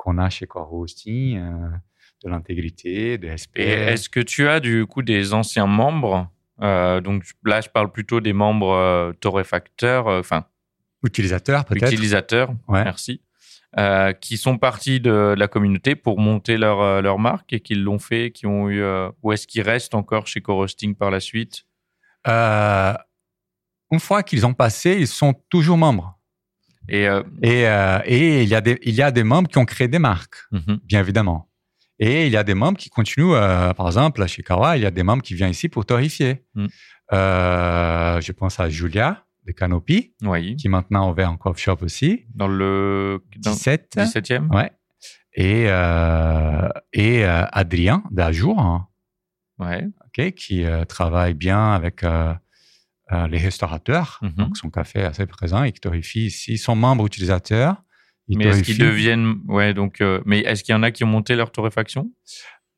[0.00, 1.68] qu'on a chez Core Hosting, euh,
[2.24, 3.60] de l'intégrité, des SP.
[3.60, 6.30] Est-ce que tu as du coup des anciens membres
[6.62, 10.46] euh, Donc là, je parle plutôt des membres euh, torréfacteurs, enfin.
[11.04, 11.92] utilisateurs peut-être.
[11.92, 13.20] Utilisateurs, merci.
[14.22, 18.30] qui sont partis de la communauté pour monter leur, leur marque et qui l'ont fait,
[18.30, 18.82] qui ont eu.
[19.22, 21.66] ou est-ce qu'ils restent encore chez Core Hosting par la suite?
[22.26, 26.19] Une fois qu'ils ont passé, ils sont toujours membres.
[26.90, 29.58] Et, euh, et, euh, et, il, y a des, il y a des membres qui
[29.58, 30.80] ont créé des marques, mhm.
[30.84, 31.48] bien évidemment.
[32.00, 34.86] Et il y a des membres qui continuent, euh, par exemple, chez Kawa, il y
[34.86, 36.44] a des membres qui viennent ici pour torréfier.
[36.54, 36.68] Mhm.
[37.12, 40.14] je pense à Julia de Canopy,
[40.58, 42.24] qui maintenant a ouvert un coffee shop aussi.
[42.34, 44.70] Dans le 17, 17e Ouais.
[45.34, 45.66] Et,
[46.92, 48.88] et Adrien d'Ajour, hein,
[49.58, 50.32] ouais.
[50.32, 52.04] qui travaille bien avec
[53.12, 54.20] euh, les restaurateurs.
[54.22, 54.32] Mhm.
[54.36, 56.58] Donc, son café est assez présent et qui torréfie ici.
[56.58, 57.82] Son membre utilisateur.
[58.28, 59.40] Mais est-ce qu'ils deviennent.
[59.48, 60.00] Ouais, donc.
[60.00, 62.08] Euh, mais est-ce qu'il y en a qui ont monté leur torréfaction?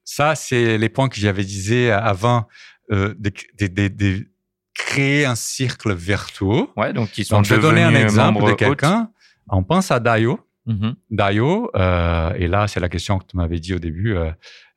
[0.05, 2.49] Ça, c'est les points que j'avais avant
[2.91, 3.31] euh, de,
[3.61, 4.27] de, de,
[4.73, 6.67] créer un cercle vertueux.
[6.77, 9.11] Ouais, donc ils sont donc, Je vais donner un exemple de quelqu'un.
[9.49, 10.41] On pense à Dayo.
[10.65, 10.95] Mhm.
[11.11, 14.17] Dayo, et là, c'est la question que tu m'avais dit au début.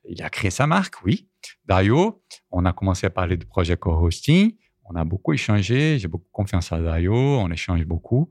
[0.06, 1.30] Il a créé sa marque, oui.
[1.64, 4.52] Dayo, on a commencé à parler de projet co-hosting
[4.88, 5.98] on a beaucoup échangé.
[5.98, 7.14] J'ai beaucoup confiance à Dayo.
[7.14, 8.30] On échange beaucoup.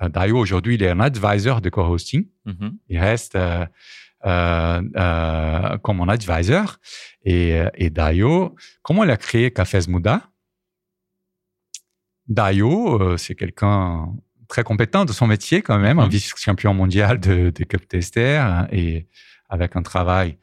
[0.00, 2.26] Euh, Dayo, aujourd'hui, il est un advisor de co-hosting.
[2.46, 2.72] Mm-hmm.
[2.88, 3.64] Il reste euh,
[4.24, 6.78] euh, euh, comme un advisor.
[7.24, 10.28] Et, et Dayo, comment il a créé Cafés Muda?
[12.28, 14.12] Dayo, c'est quelqu'un
[14.48, 16.10] très compétent de son métier quand même, un mm-hmm.
[16.10, 19.08] vice-champion mondial de, de cup tester hein, et
[19.48, 20.38] avec un travail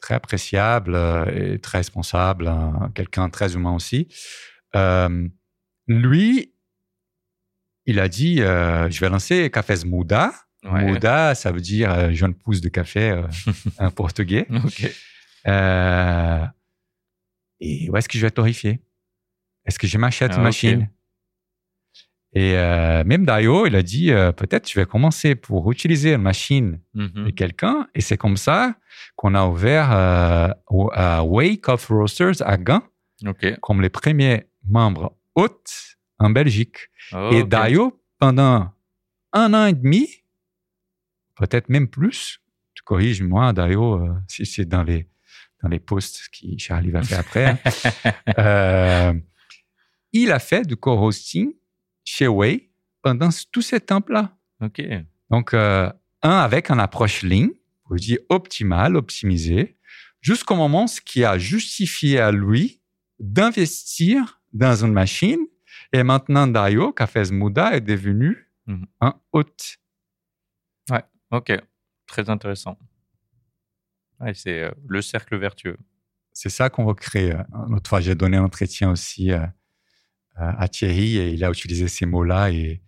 [0.00, 0.96] très appréciable
[1.32, 4.08] et très responsable, hein, quelqu'un très humain aussi.
[4.76, 5.28] Euh,
[5.86, 6.54] lui,
[7.86, 10.32] il a dit, euh, je vais lancer Cafés Muda.
[10.64, 13.20] Muda, ça veut dire euh, jeune pousse de café
[13.78, 14.46] en portugais.
[17.60, 18.80] et où est-ce que je vais torréfier?
[19.64, 20.88] Est-ce que je m'achète une ah, machine?
[22.34, 27.24] Et même Dayo, il a dit, peut-être je vais commencer pour utiliser une machine mm-hmm.
[27.24, 27.88] de quelqu'un.
[27.94, 28.74] Et c'est comme ça
[29.16, 32.82] qu'on a ouvert à Wake of Roasters à Gand,
[33.60, 36.90] comme les premiers membre hôte en Belgique.
[37.12, 38.70] Oh, et Dayo, pendant
[39.32, 40.08] un an et demi,
[41.36, 42.40] peut-être même plus,
[42.74, 45.08] tu corriges moi, Dayo, euh, si c'est dans les,
[45.62, 48.12] dans les posts que Charlie va faire après, hein.
[48.38, 49.14] euh,
[50.12, 51.52] il a fait du co-hosting
[52.04, 52.70] chez Way
[53.00, 54.36] pendant tout ce temps-là.
[54.60, 54.82] OK.
[55.30, 55.90] Donc, euh,
[56.22, 57.50] un, avec une approche ligne,
[57.90, 59.76] je dis optimale, optimisée,
[60.20, 62.80] jusqu'au moment ce qui a justifié à lui
[63.18, 65.40] d'investir dans une machine.
[65.92, 68.86] Et maintenant, Dario, Cafés Muda, est devenu mhm.
[69.00, 69.78] un hôte.
[70.90, 71.52] Ouais, ok.
[72.06, 72.78] Très intéressant.
[74.34, 75.78] c'est euh, le cercle vertueux.
[76.32, 77.34] C'est ça qu'on va créer.
[77.68, 79.46] L'autre fois, j'ai donné un entretien aussi euh,
[80.36, 82.82] à Thierry et il a utilisé ces mots-là et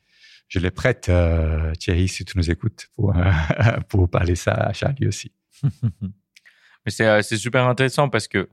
[0.48, 3.14] je les prête, euh, Thierry, si tu nous écoutes, pour,
[3.88, 5.32] pour parler ça à Charlie aussi.
[5.62, 8.48] Mais c'est super intéressant parce que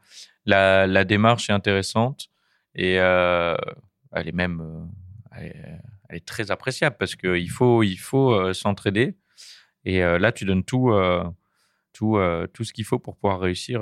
[0.45, 2.29] la, la démarche est intéressante.
[2.75, 3.55] Et euh,
[4.13, 5.43] elle est même euh,
[6.09, 9.15] elle est, très appréciable parce qu'il faut, il faut euh, s'entraider.
[9.83, 10.93] Et là, tu donnes tout,
[11.91, 12.19] tout,
[12.53, 13.81] tout ce qu'il faut pour pouvoir réussir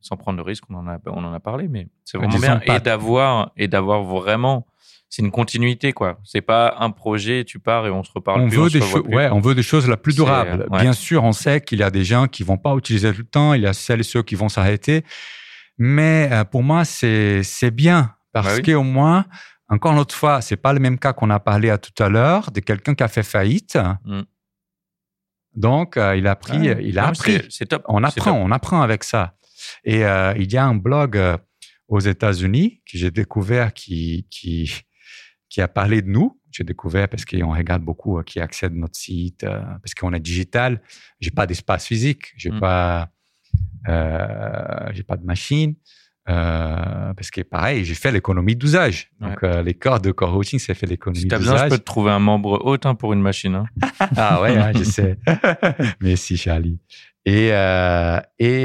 [0.00, 0.64] sans prendre de risque.
[0.70, 2.60] On en a, on en a parlé, mais c'est vraiment bien.
[2.60, 4.66] Et d'avoir, et d'avoir vraiment
[5.10, 6.18] c'est une continuité quoi.
[6.24, 8.42] C'est pas un projet, tu pars et on se reparle.
[8.42, 10.66] On plus, veut des choses, ouais, on veut des choses la plus durables.
[10.70, 13.26] Bien sûr, on sait qu'il y a des gens qui vont pas utiliser tout le
[13.26, 15.04] temps, il y a celles et ceux qui vont s'arrêter.
[15.78, 19.24] Mais euh, pour moi, c'est bien parce bah qu'au moins,
[19.68, 22.08] encore une autre fois, c'est pas le même cas qu'on a parlé à tout à
[22.08, 23.78] l'heure de quelqu'un qui a fait faillite.
[24.04, 24.22] Mm.
[25.54, 27.40] Donc, euh, il a pris, il a appris.
[27.48, 27.84] C'est top.
[27.88, 29.36] On apprend, on apprend avec ça.
[29.84, 31.18] Et euh, il y a un blog
[31.88, 34.84] aux États-Unis que j'ai découvert qui qui
[35.48, 36.40] qui a parlé de nous.
[36.50, 40.82] J'ai découvert parce qu'on regarde beaucoup qui accède à notre site, parce qu'on est digital.
[41.20, 42.60] J'ai pas d'espace physique, j'ai mm.
[42.60, 43.10] pas
[43.88, 45.74] euh, j'ai pas de machine.
[46.28, 49.10] Euh, parce que pareil, j'ai fait l'économie d'usage.
[49.20, 51.40] Donc euh, les corps de core routing, c'est fait l'économie d'usage.
[51.40, 53.54] Si t'as besoin, je peux te trouver un membre hôte hein, pour une machine.
[53.54, 53.64] Hein.
[54.16, 55.18] ah ouais, hein, je sais.
[56.00, 56.78] Merci Charlie.
[57.24, 58.64] Et, euh, et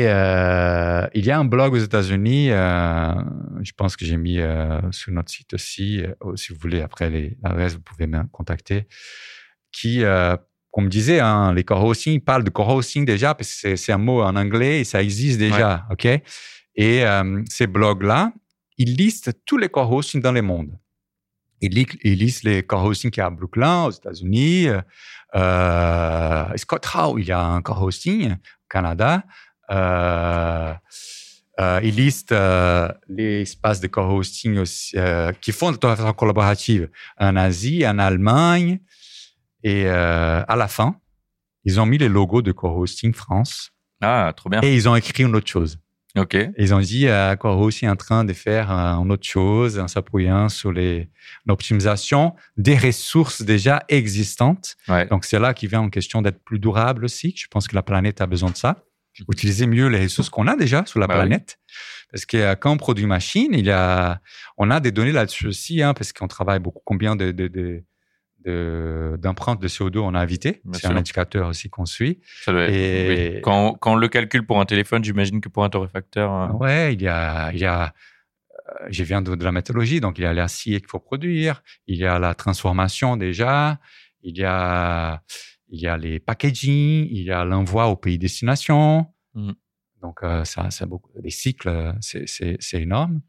[1.18, 4.40] il y a un blog aux États-Unis, je pense que j'ai mis
[4.92, 6.02] sur notre site aussi,
[6.36, 8.88] si vous voulez, après l'adresse, vous pouvez me contacter,
[9.74, 10.04] qui
[10.74, 14.24] comme me disait, hein, les co-hosting parlent de co-hosting déjà, parce que c'est un mot
[14.24, 16.06] en anglais et ça existe déjà, ok?
[16.06, 18.34] Et euh, ces blogs-là,
[18.80, 20.72] ils listent tous les co-hosting dans le monde.
[21.62, 24.68] Ils, ils listent les co-hosting qu'il y a à Brooklyn, aux États-Unis.
[25.36, 29.24] Euh, Scott Howe, il y a un co-hosting au Canada.
[29.70, 30.74] Euh,
[31.60, 34.64] euh, ils listent euh, les espaces de co-hosting
[34.96, 36.90] euh, qui font de façon collaborative
[37.20, 38.80] en Asie, en Allemagne,
[39.64, 40.96] et euh, à la fin,
[41.64, 43.72] ils ont mis les logos de Core Hosting France.
[44.02, 44.62] Ah, trop bien.
[44.62, 45.80] Et ils ont écrit une autre chose.
[46.16, 46.38] OK.
[46.60, 49.80] ils ont dit euh, Core Hosting est en train de faire euh, une autre chose
[49.80, 51.10] en s'appuyant sur les
[51.48, 54.76] l'optimisation des ressources déjà existantes.
[54.88, 55.08] Ouais.
[55.08, 57.34] Donc c'est là qui vient en question d'être plus durable aussi.
[57.36, 58.84] Je pense que la planète a besoin de ça.
[59.28, 61.58] Utiliser mieux les ressources qu'on a déjà sur la bah planète.
[62.12, 64.22] Parce que euh, quand on produit machine, il y a,
[64.58, 67.84] on a des données là-dessus aussi, hein, parce qu'on travaille beaucoup combien de, de, de
[68.46, 70.62] d'empreinte de, CO2 on a invité.
[70.74, 72.20] C'est un indicateur aussi qu'on suit.
[72.48, 76.34] et quand, quand, on le calcule pour un téléphone, j'imagine que pour un torréfacteur.
[76.34, 77.94] Euh, ouais, il y a, il y a
[78.70, 81.64] euh, je viens de, de, la métallurgie, donc il y a l'acier qu'il faut produire,
[81.88, 83.80] il y a la transformation déjà,
[84.22, 85.22] il y a,
[85.70, 89.08] il y a les packaging, il y a l'envoi au pays destination.
[89.34, 89.52] Mmh.
[90.02, 91.12] Donc euh, ça, c'est beaucoup.
[91.22, 93.22] Les cycles, c'est énorme.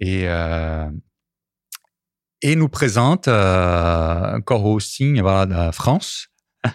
[0.00, 0.88] Et euh,
[2.42, 6.28] et nous présente euh, Core Hosting voilà, de France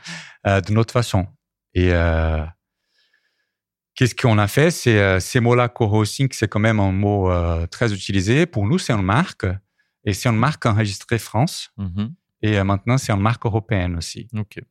[0.48, 1.28] euh, d'une autre façon.
[1.74, 2.44] Et euh,
[3.96, 4.72] qu'est-ce qu'on a fait?
[4.72, 7.32] C'est euh, ces mots-là, Core Hosting, c'est quand même un mot
[7.68, 8.46] très utilisé.
[8.46, 9.46] Pour nous, c'est une marque.
[10.06, 11.72] Et c'est une marque enregistrée France.
[11.78, 12.12] Mm-hmm.
[12.42, 14.28] Et maintenant, c'est une marque européenne aussi.
[14.38, 14.64] Okay.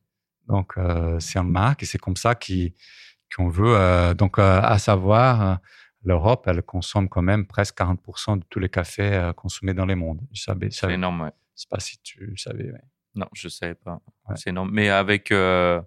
[0.47, 0.75] Donc,
[1.19, 4.13] c'est une marque et c'est comme ça qu'on veut.
[4.13, 5.59] donc, à savoir
[6.03, 9.95] l'Europe, elle consomme quand même presque 40% de tous les cafés euh, consommés dans le
[9.95, 10.21] monde.
[10.33, 11.31] C'est énorme, ouais.
[11.55, 12.71] Je sais pas si tu savais.
[12.71, 12.81] Ouais.
[13.15, 13.99] Non, je savais pas.
[14.35, 14.71] C'est énorme.
[14.73, 15.79] Mais avec, euh,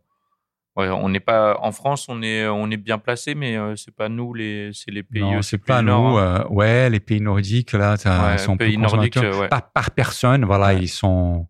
[0.76, 3.94] ouais, on n'est pas en France, on est, on est bien placé, mais euh, c'est
[3.94, 5.22] pas nous les, c'est les pays.
[5.22, 5.92] Non, c'est pas nous.
[5.92, 6.46] Hein.
[6.50, 7.96] ouais, les pays nordiques là,
[8.38, 9.18] sont pays nordiques,
[9.50, 10.44] par, par, personne.
[10.44, 11.48] Voilà, ils sont.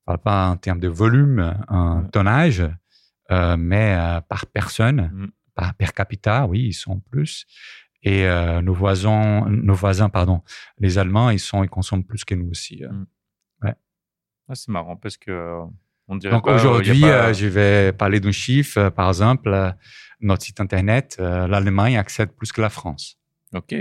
[0.00, 2.62] Je parle pas en termes de volume, en tonnage,
[3.30, 3.96] mais
[4.28, 5.10] par personne.
[5.12, 5.28] Mm
[5.78, 7.46] per capita, oui, ils sont plus.
[8.04, 10.42] Et euh, nos voisins, nos voisins, pardon,
[10.78, 12.84] les Allemands, ils sont, ils consomment plus que nous aussi.
[12.84, 12.90] Euh.
[12.90, 13.06] Mm.
[13.62, 13.74] Ouais.
[14.48, 15.64] Ah, c'est marrant parce que euh,
[16.06, 16.32] on dirait.
[16.34, 18.90] Donc aujourd'hui, je vais parler d'un chiffre.
[18.90, 19.74] par exemple,
[20.20, 23.18] notre site internet, l'Allemagne accède plus que la France.
[23.54, 23.74] Ok.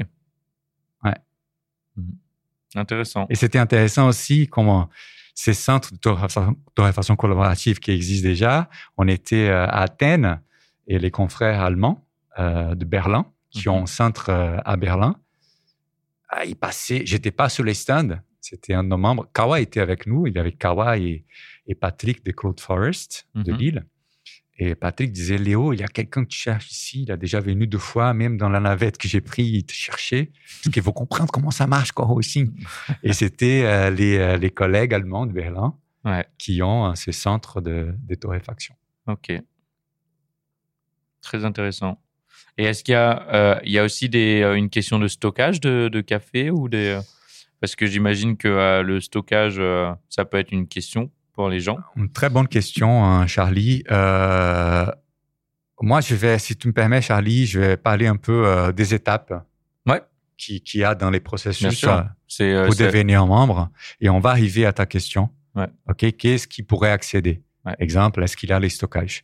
[1.04, 1.16] Ouais.
[1.98, 2.12] Mm.
[2.76, 3.28] Intéressant.
[3.30, 4.90] Et c'était intéressant aussi comment
[5.36, 5.98] ces centres de
[6.76, 8.70] torréfaction collaborative qui existent déjà.
[8.98, 10.40] On était à Athènes
[10.88, 12.06] et les confrères allemands
[12.40, 13.84] euh, de Berlin, qui ont mhm.
[13.84, 15.16] un centre euh, à Berlin.
[16.30, 19.30] Ah, ils passaient, j'étais pas sur les stands, c'était un de nos membres.
[19.34, 21.26] Kawa était avec nous, il y avait Kawa et,
[21.68, 23.58] et Patrick de Cloud Forest de mhm.
[23.58, 23.86] Lille.
[24.60, 27.66] Et Patrick disait, Léo, il y a quelqu'un qui cherche ici, il a déjà venu
[27.66, 30.32] deux fois, même dans la navette que j'ai pris, il te cherchait.
[30.64, 32.52] Parce qu'il faut comprendre comment ça marche, quoi, aussi.
[33.04, 35.76] et c'était euh, les, les, collègues allemands de Berlin
[36.38, 38.76] qui ont ces centres de, de torréfaction.
[39.08, 39.32] OK.
[41.24, 41.98] Très intéressant.
[42.58, 45.08] Et est-ce qu'il y a, euh, il y a aussi des, euh, une question de
[45.08, 47.02] stockage de, de café ou des, euh,
[47.60, 49.60] parce que j'imagine que le stockage,
[50.10, 51.78] ça peut être une question pour les gens.
[51.96, 53.84] Une très bonne question, hein, Charlie.
[55.82, 59.34] moi, je vais, si tu me permets, Charlie, je vais parler un peu des étapes.
[59.86, 60.02] Ouais.
[60.38, 63.70] Qui, a dans les processus pour devenir membre.
[64.02, 65.30] Et on va arriver à ta question.
[65.56, 65.68] Ouais.
[65.88, 66.18] OK.
[66.18, 67.44] Qu'est-ce qui pourrait accéder?
[67.66, 67.76] Ouais.
[67.80, 69.24] Exemple, est-ce qu'il a les stockages?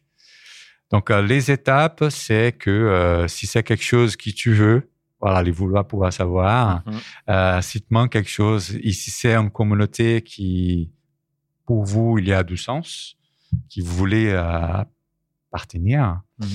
[0.92, 4.90] Donc, euh, les étapes, c'est que euh, si c'est quelque chose que tu veux,
[5.22, 6.82] voilà, les vouloir pouvoir savoir.
[6.86, 6.94] Mhm.
[7.30, 10.92] Euh, si te manque quelque chose, ici c'est une communauté qui,
[11.66, 13.16] pour vous, il y a du sens,
[13.70, 14.32] qui vous voulez
[15.52, 16.22] appartenir.
[16.40, 16.48] Mhm.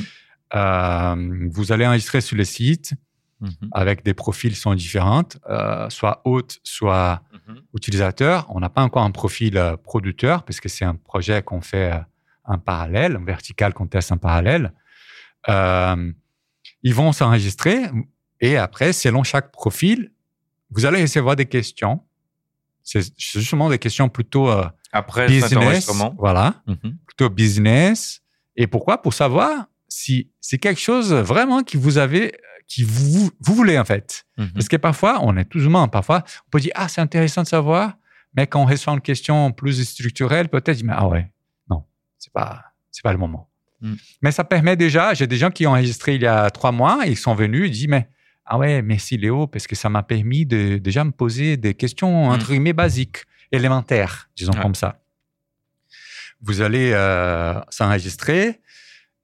[0.57, 2.95] Euh, vous allez enregistrer sur le site
[3.41, 3.69] Mhm.
[3.73, 7.61] avec des profils qui sont différents, euh, soit hôte, soit Mhm.
[7.75, 8.47] utilisateur.
[8.49, 11.93] On n'a pas encore un profil producteur parce que c'est un projet qu'on fait
[12.45, 14.73] en parallèle, un vertical qu'on teste en parallèle.
[15.49, 16.13] Euh,
[16.83, 17.83] ils vont s'enregistrer
[18.41, 20.13] et après, selon chaque profil,
[20.71, 22.03] vous allez recevoir des questions.
[22.83, 25.87] C'est justement des questions plutôt euh, Après business,
[26.19, 26.99] voilà, Mhm.
[27.07, 28.21] plutôt business.
[28.57, 29.01] Et pourquoi?
[29.01, 32.33] Pour savoir si c'est quelque chose vraiment qui vous avez,
[32.69, 34.25] qui vous, vous voulez en fait.
[34.37, 34.53] Mhm.
[34.53, 35.89] Parce que parfois, on est tous humains.
[35.89, 37.95] Parfois, on peut dire, ah, c'est intéressant de savoir.
[38.37, 41.31] Mais quand on reçoit une question plus structurelle, peut-être, mais ah ouais,
[42.25, 43.49] c'est pas, c'est pas le moment.
[43.81, 43.95] Mm.
[44.23, 47.03] Mais ça permet déjà, j'ai des gens qui ont enregistré il y a trois mois,
[47.07, 48.09] ils sont venus, ils disent, mais,
[48.47, 52.29] ah ouais, merci Léo, parce que ça m'a permis de déjà me poser des questions,
[52.29, 54.63] entre guillemets, basiques, élémentaires, disons Ouais.
[54.63, 55.01] comme ça.
[56.41, 58.61] Vous allez euh, s'enregistrer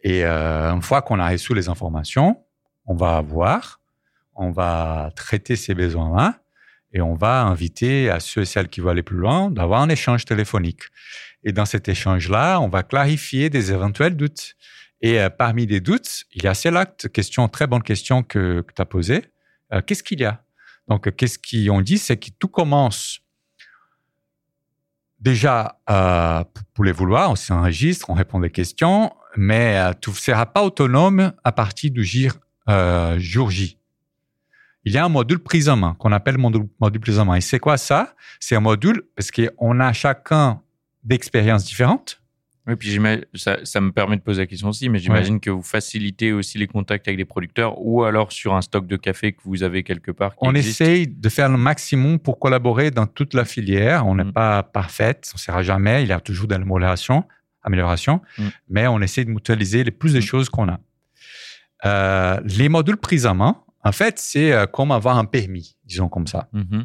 [0.03, 2.39] et euh, une fois qu'on a reçu les informations,
[2.87, 3.81] on va voir,
[4.35, 6.41] on va traiter ces besoins-là
[6.93, 9.89] et on va inviter à ceux et celles qui veulent aller plus loin d'avoir un
[9.89, 10.83] échange téléphonique.
[11.45, 14.55] Et dans cet échange-là, on va clarifier des éventuels doutes.
[15.01, 18.73] Et euh, parmi les doutes, il y a celle-là, question, très bonne question que, que
[18.75, 19.25] tu as posée.
[19.73, 20.45] Euh, qu'est-ce qu'il y a?
[20.89, 21.99] Donc, qu'est-ce qu'on dit?
[21.99, 23.21] C'est que tout commence
[25.21, 26.43] déjà euh,
[26.75, 30.63] pour les vouloir, on s'enregistre, on répond des questions, mais euh, tu ne seras pas
[30.63, 33.79] autonome à partir du jour J.
[34.85, 37.35] Il y a un module prise en main qu'on appelle module, module prise en main.
[37.35, 38.15] Et c'est quoi ça?
[38.41, 40.63] C'est un module parce qu'on a chacun
[41.05, 42.21] d'expériences différentes.
[42.67, 42.99] Oui, puis
[43.35, 46.59] ça, ça me permet de poser la question aussi, mais j'imagine que vous facilitez aussi
[46.59, 49.83] les contacts avec les producteurs ou alors sur un stock de café que vous avez
[49.83, 50.33] quelque part.
[50.33, 50.81] Qui On existe.
[50.83, 54.07] essaye de faire le maximum pour collaborer dans toute la filière.
[54.07, 54.33] On n'est Mm.
[54.35, 56.03] pas parfaite, on ne sera jamais.
[56.03, 57.25] Il y a toujours de l'amélioration,
[57.63, 58.49] amélioration, Mm.
[58.69, 60.23] mais on essaie de mutualiser les plus de Mm.
[60.23, 60.79] choses qu'on a.
[61.87, 66.11] Euh, les modules prise en main, en fait, c'est euh, comme avoir un permis, disons
[66.11, 66.51] comme ça.
[66.53, 66.85] Mhm.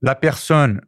[0.00, 0.80] La personne,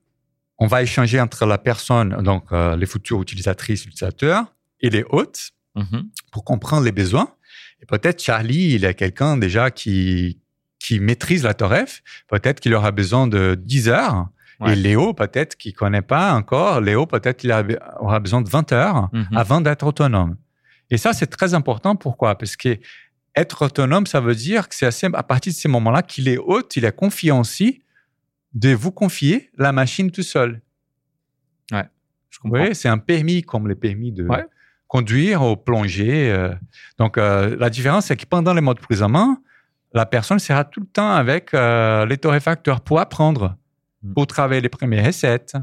[0.58, 4.44] on va échanger entre la personne, donc euh, les futures utilisatrices, utilisateurs,
[4.80, 6.08] et les hôtes Mhm.
[6.32, 7.28] pour comprendre les besoins.
[7.80, 10.38] Et peut-être Charlie, il est quelqu'un déjà qui,
[10.80, 12.02] qui maîtrise la Toref.
[12.26, 14.28] Peut-être qu'il aura besoin de 10 heures.
[14.58, 14.72] Ouais.
[14.72, 16.80] Et Léo, peut-être qu'il connaît pas encore.
[16.80, 17.52] Léo, peut-être qu'il
[18.00, 19.28] aura besoin de 20 heures Mhm.
[19.36, 20.36] avant d'être autonome.
[20.90, 21.94] Et ça, c'est très important.
[21.94, 22.36] Pourquoi?
[22.36, 22.76] Parce que
[23.36, 26.74] être autonome, ça veut dire que c'est à partir de ces moments-là qu'il est hôte,
[26.74, 27.82] il a confiance aussi
[28.54, 30.60] de vous confier la machine tout seul.
[32.30, 32.60] Je comprends.
[32.60, 34.44] Oui, c'est un permis comme les permis de Ouais.
[34.86, 36.30] conduire ou plonger.
[36.30, 36.54] euh.
[36.98, 39.38] Donc, euh, la différence, c'est que pendant les modes prise en main,
[39.94, 43.56] la personne sera tout le temps avec euh, les torréfacteurs pour apprendre,
[44.02, 44.12] Mm.
[44.12, 45.56] pour travailler les premières recettes,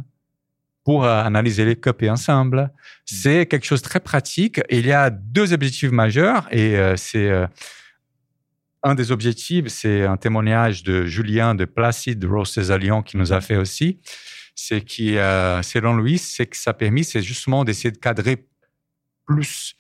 [0.84, 2.72] pour analyser les copies ensemble.
[3.06, 4.60] C'est quelque chose de très pratique.
[4.70, 7.32] Il y a deux objectifs majeurs et c'est
[8.86, 13.34] un des objectifs, c'est un témoignage de Julien de Placide Roses à Lyon qui nous
[13.34, 14.00] a fait aussi.
[14.54, 18.48] C'est qui, euh, selon lui, c'est que ça a permis, c'est justement d'essayer de cadrer
[19.26, 19.76] plus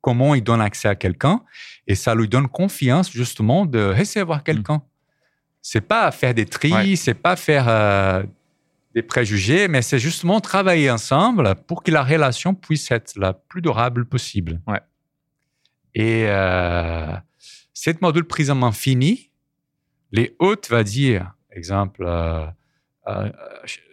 [0.00, 1.40] comment il donne accès à quelqu'un
[1.86, 4.82] et ça lui donne confiance justement de recevoir quelqu'un.
[5.62, 6.96] C'est pas faire des tris, Ouais.
[6.96, 8.24] c'est pas faire euh,
[8.92, 13.62] des préjugés, mais c'est justement travailler ensemble pour que la relation puisse être la plus
[13.62, 14.60] durable possible.
[14.66, 14.80] Ouais.
[15.94, 17.12] Et euh,
[17.80, 19.30] cette module prise en main fini,
[20.10, 22.44] les hôtes va dire, exemple, euh,
[23.06, 23.30] euh,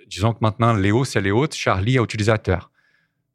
[0.08, 2.72] disons que maintenant Léo c'est les hôtes, Charlie est utilisateur.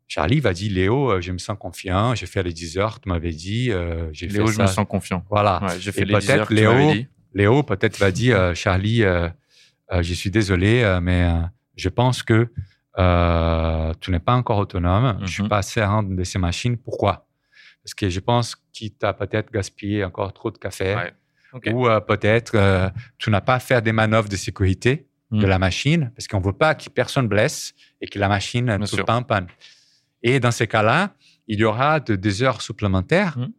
[0.09, 3.09] Charlie va dire Léo, euh, je me sens confiant, j'ai fait les 10 heures, tu
[3.09, 4.63] m'avais dit, euh, j'ai Léo, fait je ça.
[4.63, 5.25] me sens confiant.
[5.31, 5.63] Voilà.
[5.63, 7.07] Ouais, j'ai fait Et les 10 peut-être heures que tu Léo- dit.
[7.33, 9.29] Léo peut-être va dire euh, Charlie, euh,
[9.93, 11.43] euh, je suis désolé, euh, mais euh,
[11.77, 12.49] je pense que
[12.99, 15.21] euh, tu n'es pas encore autonome.
[15.23, 15.49] Je suis Mhm.
[15.49, 16.77] pas assez de ces machines.
[16.77, 17.29] Pourquoi?
[17.83, 21.13] Parce que je pense qu'il t'a peut-être gaspillé encore trop de café, Ouais.
[21.73, 22.89] Ou euh, peut-être euh,
[23.19, 25.47] tu n'as pas fait des manœuvres de sécurité de Mhm.
[25.47, 29.05] la machine, parce qu'on veut pas que personne blesse et que la machine ne soit
[29.05, 29.49] pas en panne.
[30.23, 31.15] Et dans ces cas-là,
[31.49, 33.53] il y aura de- des heures supplémentaires Mhm.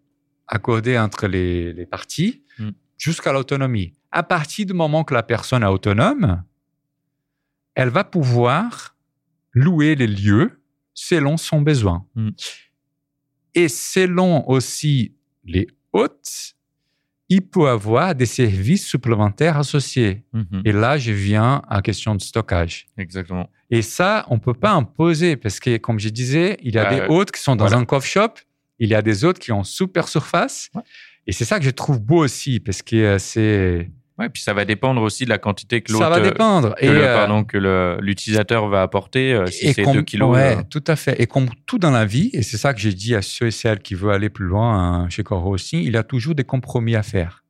[0.47, 2.71] accordées entre les, les parties Mhm.
[2.97, 3.93] jusqu'à l'autonomie.
[4.11, 6.43] À partir du moment que la personne est autonome,
[7.75, 8.95] elle va pouvoir
[9.53, 10.61] louer les lieux
[10.93, 12.05] selon son besoin.
[13.55, 15.13] Et selon aussi
[15.43, 16.55] les hôtes,
[17.29, 20.25] il peut avoir des services supplémentaires associés.
[20.33, 20.63] Mhm.
[20.65, 22.87] Et là, je viens à la question de stockage.
[22.97, 23.49] Exactement.
[23.69, 27.07] Et ça, on peut pas imposer parce que, comme je disais, il y a des
[27.07, 27.79] autres qui sont dans voilà.
[27.81, 28.33] un coffre shop,
[28.79, 30.69] il y a des autres qui ont super surface.
[30.75, 30.81] Ouais.
[31.25, 33.89] Et c'est ça que je trouve beau aussi parce que euh, c'est
[34.21, 36.09] Ouais, puis ça va dépendre aussi de la quantité que ça l'autre.
[36.09, 36.75] va euh, dépendre.
[36.75, 39.33] que et le, euh, pardon, que l'utilisateur va apporter.
[39.33, 40.33] euh, si c'est comme- 2 kilos.
[40.35, 41.19] ouais, euh, tout à fait.
[41.21, 43.51] Et comme tout dans la vie, et c'est ça que j'ai dit à ceux et
[43.51, 46.43] celles qui veulent aller plus loin hein, chez Coro aussi, il y a toujours des
[46.43, 47.43] compromis à faire.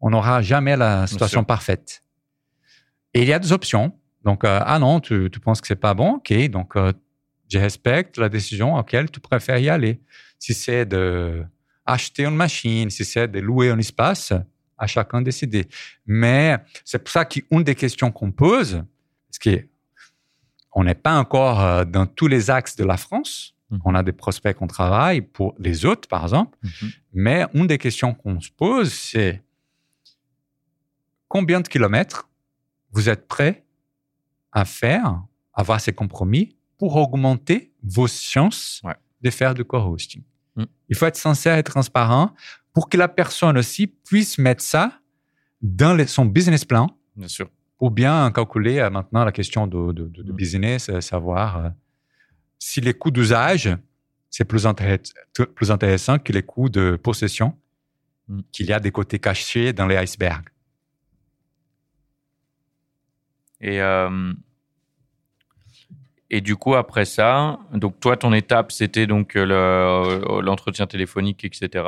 [0.00, 2.02] On n'aura jamais la situation parfaite.
[3.14, 3.92] Et il y a des options.
[4.24, 6.32] Donc, euh, ah non, tu, tu penses que c'est pas bon, ok.
[6.50, 6.92] Donc, euh,
[7.50, 10.00] je respecte la décision à laquelle tu préfères y aller.
[10.38, 11.42] Si c'est de
[11.86, 14.32] acheter une machine, si c'est de louer un espace,
[14.80, 15.68] à chacun de décider.
[16.06, 18.82] Mais c'est pour ça qu'une des questions qu'on pose,
[19.28, 19.66] parce que
[20.72, 23.54] on n'est pas encore euh, dans tous les axes de la France.
[23.70, 23.80] Mhm.
[23.84, 26.56] On a des prospects qu'on travaille pour les autres, par exemple.
[26.62, 26.90] mhm.
[27.12, 29.42] Mais une des questions qu'on se pose, c'est
[31.28, 32.28] combien de kilomètres
[32.92, 33.64] vous êtes prêt
[34.52, 38.94] à faire, avoir ces compromis pour augmenter vos chances Ouais.
[39.20, 40.22] de faire du co-hosting.
[40.56, 40.64] Mm.
[40.88, 42.34] Il faut être sincère et transparent
[42.72, 44.92] pour que la personne aussi puisse mettre ça
[45.62, 47.48] dans son business plan Bien sûr.
[47.80, 50.36] ou bien calculer euh, maintenant la question de, de- de- de Mm.
[50.36, 51.68] business, euh, savoir euh,
[52.58, 53.70] si les coûts d'usage,
[54.30, 57.56] c'est plus, intéressant que les coûts de possession,
[58.28, 58.40] Mm.
[58.52, 60.48] qu'il y a des côtés cachés dans les icebergs.
[63.60, 64.32] Et, euh,
[66.30, 71.84] et du coup, après ça, donc toi, ton étape, c'était donc le- l'entretien téléphonique, etc.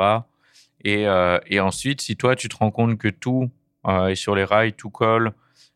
[0.83, 3.49] Et, euh, et ensuite, si toi, tu te rends compte que tout
[3.87, 5.31] euh, est sur les rails, tout colle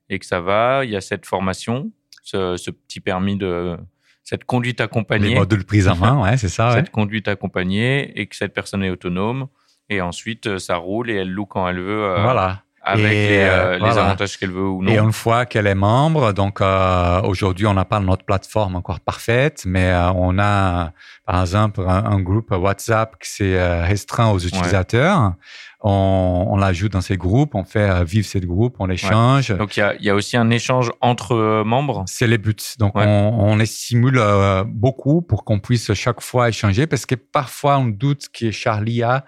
[0.10, 1.92] et que ça va, il y a cette formation,
[2.24, 3.78] ce, ce petit permis de
[4.24, 6.70] cette conduite Les accompagnée, modules prise en main, ouais, c'est ça.
[6.70, 6.76] ouais.
[6.76, 9.48] cette conduite accompagnée et que cette personne est autonome.
[9.90, 12.64] Et ensuite, euh, ça roule et elle loue quand elle veut, euh, Voilà.
[12.88, 14.92] Avec Et, les, euh, euh, les avantages qu'elle veut ou non.
[14.92, 19.00] Et une fois qu'elle est membre, donc euh, aujourd'hui on n'a pas notre plateforme encore
[19.02, 20.92] parfaite, mais euh, on a
[21.26, 25.34] par exemple un, un groupe WhatsApp qui s'est restreint aux utilisateurs.
[25.82, 29.50] On, on l'ajoute dans ces groupes, on fait vivre ces groupes, on échange.
[29.56, 32.04] Donc il y a, il y a aussi un échange entre membres?
[32.08, 32.56] C'est les buts.
[32.80, 33.06] Donc, Ouais.
[33.06, 34.20] on, on les stimule
[34.66, 39.26] beaucoup pour qu'on puisse chaque fois échanger parce que parfois, on doute que Charlie a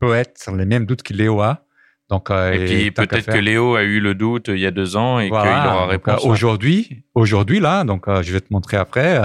[0.00, 1.64] peut être les mêmes doutes que Léo a.
[2.12, 4.96] Donc, euh, Et, puis peut-être que Léo a eu le doute il y a deux
[4.96, 5.50] ans et Voilà.
[5.62, 6.22] qu'il aura réponse.
[6.22, 9.18] euh, aujourd'hui, aujourd'hui là, donc euh, je vais te montrer après.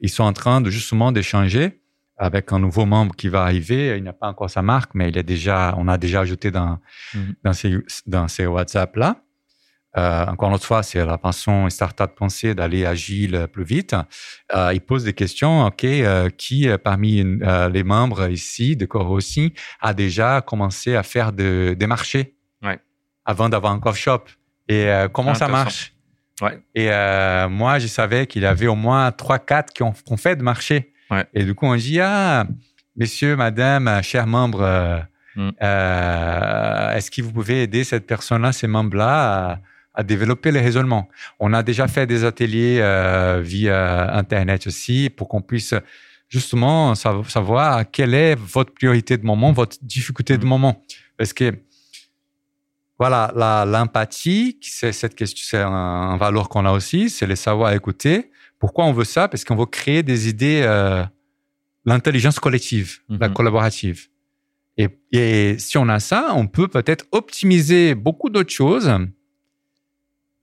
[0.00, 1.80] ils sont en train de justement d'échanger
[2.16, 3.96] avec un nouveau membre qui va arriver.
[3.98, 6.78] Il n'a pas encore sa marque, mais il est déjà, on a déjà ajouté dans
[7.14, 7.34] Mhm.
[7.44, 7.70] dans ces
[8.06, 9.16] dans ces WhatsApp là.
[9.96, 13.96] Euh, encore une autre fois, c'est la façon startup pensée d'aller agile plus vite.
[14.54, 15.64] Euh, il pose des questions.
[15.66, 17.24] Ok, euh, qui parmi
[17.72, 22.78] les membres ici de Corossi a déjà commencé à faire de, des marchés Ouais.
[23.24, 24.24] avant d'avoir un coffee shop?
[24.68, 25.64] Et comment ça Intéressant.
[25.64, 25.92] marche?
[26.42, 26.60] Ouais.
[26.74, 26.88] Et
[27.48, 30.36] moi, je savais qu'il y avait au moins trois, quatre qui ont, qui ont fait
[30.36, 30.92] de marché.
[31.10, 31.24] Ouais.
[31.32, 32.46] Et du coup, on dit ah,
[32.94, 35.02] messieurs, madame, chers membres.
[35.34, 35.50] Mm.
[35.60, 39.60] Est-ce que vous pouvez aider cette personne-là, ces membres-là,
[39.98, 41.08] à, développer les raisonnements
[41.40, 45.74] On a déjà fait des ateliers euh, via Internet aussi pour qu'on puisse
[46.28, 50.48] justement sa- savoir quelle est votre priorité de moment, votre difficulté de Mm.
[50.48, 50.84] moment.
[51.16, 51.46] Parce que
[52.98, 53.32] voilà,
[53.66, 58.30] l'empathie, c'est cette question, c'est un, un valeur qu'on a aussi, c'est le savoir écouter.
[58.58, 59.28] Pourquoi on veut ça?
[59.28, 61.04] Parce qu'on veut créer des idées, euh,
[61.84, 63.34] l'intelligence collective, la Mhm.
[63.34, 64.08] collaborative.
[64.76, 68.90] Et, et si on a ça, on peut peut-être optimiser beaucoup d'autres choses,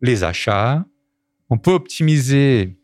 [0.06, 0.86] les achats,
[1.50, 2.78] on peut optimiser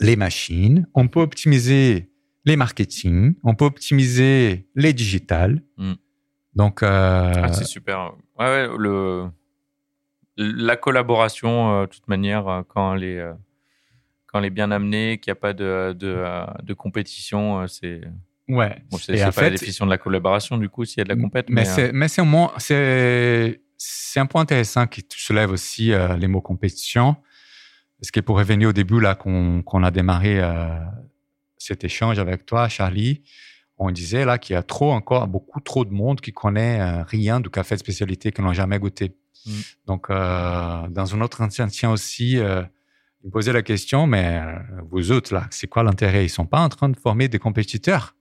[0.00, 2.10] les machines, on peut optimiser
[2.44, 5.62] les marketing, on peut optimiser les digitales.
[5.76, 5.92] Mm.
[6.54, 8.12] Donc, euh, Ah, c'est super.
[8.38, 9.28] Ouais, ouais, le,
[10.36, 13.32] la collaboration, euh, de toute manière, euh, quand elle est, euh,
[14.26, 16.22] quand elle est bien amenée, qu'il n'y a pas de, de,
[16.62, 18.02] de compétition, c'est
[18.48, 18.76] ouais.
[18.90, 21.08] bon, c'est pas la fait- définition de la collaboration, du coup, s'il y a de
[21.10, 21.48] la compète.
[21.50, 22.52] Mais, Mais, c'est, mais c'est, au moins-
[23.78, 27.16] c'est, un point intéressant qui soulève aussi euh, les mots compétition.
[28.00, 30.68] Parce que pour revenir au début, là, qu'on, a démarré euh,
[31.56, 33.22] cet échange avec toi, Charlie,
[33.76, 37.02] on disait là qu'il y a trop encore, beaucoup trop de monde qui connaît euh,
[37.04, 39.16] rien du café de spécialité, qui n'ont jamais goûté.
[39.46, 39.52] Mm.
[39.86, 42.40] Donc, dans un autre entretien aussi, il
[43.24, 44.40] me posait la question, mais
[44.90, 46.24] vous autres, là, c'est quoi l'intérêt?
[46.24, 48.14] Ils sont pas en train de former des compétiteurs,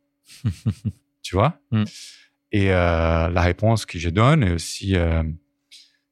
[1.22, 1.60] tu vois?
[1.72, 1.84] Mm.
[2.52, 5.24] Et euh, la réponse que je donne, et aussi euh,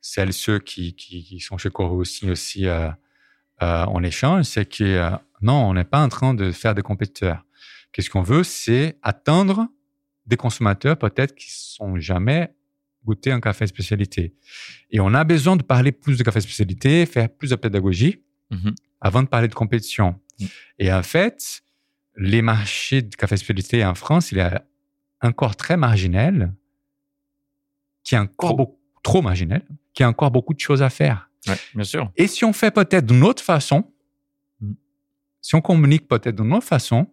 [0.08, 2.90] celles, ceux qui, qui, qui sont chez Coro aussi, aussi euh,
[3.64, 5.10] euh, en échange, c'est que euh,
[5.42, 7.44] non, on n'est pas en train de faire des compétiteurs.
[7.92, 9.68] Qu'est-ce qu'on veut, c'est atteindre
[10.28, 12.54] des consommateurs peut-être qui sont jamais
[13.04, 14.36] goûter un café spécialité.
[14.92, 18.22] Et on a besoin de parler plus de café spécialité, faire plus de pédagogie
[18.52, 18.76] Mhm.
[19.02, 20.20] avant de parler de compétition.
[20.40, 20.48] Mhm.
[20.80, 21.64] Et en fait,
[22.16, 24.52] les marchés de café spécialité en France, il est
[25.22, 26.54] encore très marginal,
[28.04, 28.56] qui est encore Trop.
[28.58, 29.64] beaucoup, trop marginal,
[29.96, 31.30] qui a encore beaucoup de choses à faire.
[31.48, 32.12] Ouais, bien sûr.
[32.16, 33.86] Et si on fait peut-être d'une autre façon,
[34.62, 34.74] Mm.
[35.42, 37.08] si on communique peut-être d'une autre façon,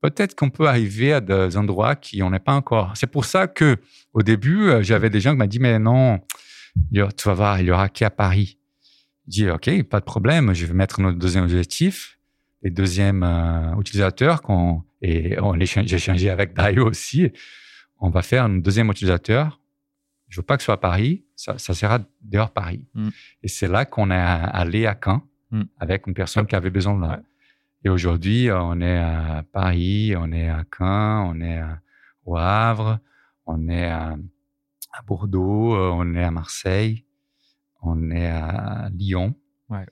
[0.00, 2.92] peut-être qu'on peut arriver à des endroits qui on n'est pas encore.
[2.96, 3.76] C'est pour ça que
[4.12, 6.20] au début, euh, j'avais des gens qui m'ont dit mais non,
[6.92, 8.58] y tu vas voir, il y aura qui à Paris.
[9.26, 12.18] Je dis ok, pas de problème, je vais mettre notre deuxième objectif,
[12.62, 17.30] les deuxièmes euh, utilisateurs qu'on et on les j'ai échangé avec Dario aussi.
[17.98, 19.60] On va faire un deuxième utilisateur.
[20.28, 22.84] Je veux pas que ce soit à Paris, ça, ça sera dehors Paris.
[22.94, 23.08] Mm.
[23.42, 25.62] Et c'est là qu'on est allé à Caen Mm.
[25.78, 27.08] avec une personne qui avait besoin de là.
[27.18, 27.22] Ouais.
[27.84, 31.80] Et aujourd'hui, on est à Paris, on est à Caen, on est à-
[32.24, 32.98] au Havre,
[33.46, 34.16] on est à,
[34.92, 37.04] à Bordeaux, euh, on est à Marseille,
[37.82, 39.34] on est à Lyon,
[39.68, 39.86] Ouais.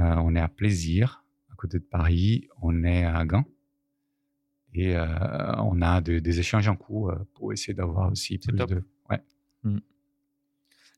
[0.00, 3.44] euh, on est à Plaisir, à côté de Paris, on est à Gand.
[4.74, 5.06] Et euh,
[5.62, 8.84] on a de- des échanges en cours euh, pour essayer d'avoir aussi plus de...
[9.08, 9.20] Ouais.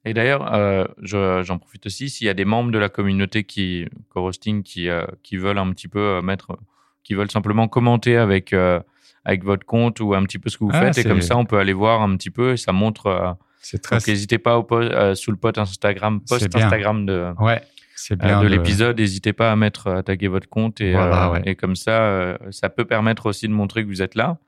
[0.09, 3.44] Et d'ailleurs, euh, je- j'en profite aussi, s'il y a des membres de la communauté
[3.44, 6.59] qui, co-hosting qui, euh, qui veulent un petit peu euh, mettre,
[7.05, 8.80] qui veulent simplement commenter avec, euh,
[9.24, 11.36] avec votre compte ou un petit peu ce que vous Ah, faites, et comme ça,
[11.36, 13.36] on peut aller voir un petit peu et ça montre.
[13.60, 13.97] C'est très...
[13.97, 14.66] donc, n'hésitez pas au
[15.14, 16.55] sous le post Instagram, post.
[16.56, 17.60] Instagram de, Ouais,
[17.97, 18.40] c'est bien.
[18.40, 21.43] de l'épisode, n'hésitez pas à mettre, à taguer votre compte et, Voilà, ouais.
[21.44, 24.39] et comme ça, ça peut permettre aussi de montrer que vous êtes là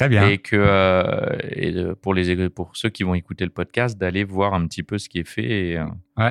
[0.00, 0.28] Très bien.
[0.28, 4.24] et que euh, et de- pour les pour ceux qui vont écouter le podcast d'aller
[4.24, 6.30] voir un petit peu ce qui est fait et, euh,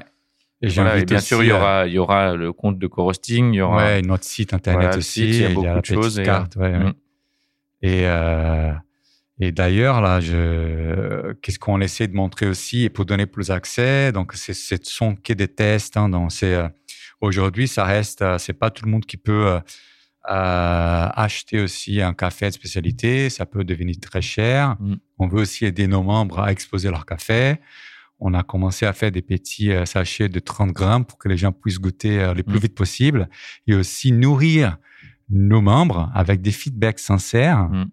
[0.61, 2.87] Et voilà, et bien sûr il y à- aura il y aura le compte de
[2.87, 5.21] co-hosting il y aura Ouais, notre site internet Voilà, aussi.
[5.31, 6.79] site, il y a beaucoup la de petite choses et, carte, ouais, ouais.
[6.79, 6.93] Mm.
[7.81, 8.73] Et, euh,
[9.39, 14.11] et d'ailleurs, là, je, qu'est-ce qu'on essaie de montrer aussi et pour donner plus accès.
[14.11, 15.95] Donc, c'est, ce sont que des tests.
[15.95, 16.11] Hein,
[16.43, 16.67] euh,
[17.21, 19.59] aujourd'hui, ça reste, euh, c'est pas tout le monde qui peut euh, euh,
[20.29, 23.29] acheter aussi un café de spécialité.
[23.29, 24.75] Ça peut devenir très cher.
[24.79, 24.95] Mm.
[25.17, 27.57] On veut aussi aider nos membres à exposer leur café.
[28.19, 31.37] On a commencé à faire des petits euh, sachets de 30 grammes pour que les
[31.37, 32.61] gens puissent goûter euh, le plus Mm.
[32.61, 33.29] vite possible
[33.67, 34.77] et aussi nourrir
[35.29, 37.69] nos membres avec des feedbacks sincères.
[37.69, 37.85] Mm.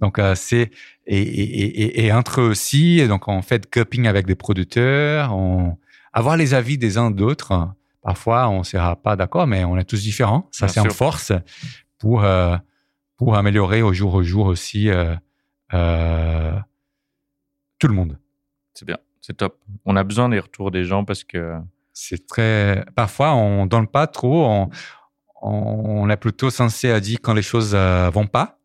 [0.00, 0.70] Donc, euh, c'est
[1.06, 5.34] et, et, et, et entre eux aussi, donc on fait de cupping avec des producteurs,
[5.34, 5.76] on
[6.12, 7.68] avoir les avis des uns d'autres.
[8.02, 10.48] Parfois, on ne sera pas d'accord, mais on est tous différents.
[10.52, 11.32] Ça, c'est une force
[11.98, 12.56] pour euh,
[13.16, 15.14] pour améliorer au jour au jour aussi euh,
[15.74, 16.58] euh,
[17.78, 18.18] tout le monde.
[18.74, 21.56] c'est bien c'est top on a besoin des retours des gens parce que
[21.92, 22.86] C'est très.
[22.94, 24.46] Parfois, on donne pas trop.
[24.46, 24.70] On,
[25.42, 28.58] on est plutôt censé à dire quand les choses vont pas.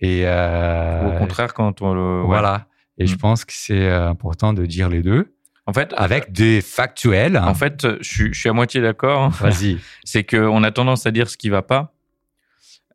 [0.00, 2.66] Et au contraire quand on le voilà.
[2.98, 3.18] Et je Mm.
[3.18, 5.35] pense que c'est important de dire les deux
[5.66, 7.36] en fait avec des factuels.
[7.38, 9.78] en fait je suis je suis à moitié d'accord vas-y.
[10.04, 11.92] c'est que on a tendance à dire ce qui va pas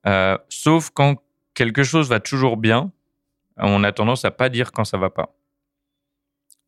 [0.08, 1.22] Euh, sauf quand
[1.54, 2.92] quelque chose va toujours bien
[3.58, 5.30] on a tendance à pas dire quand ça va pas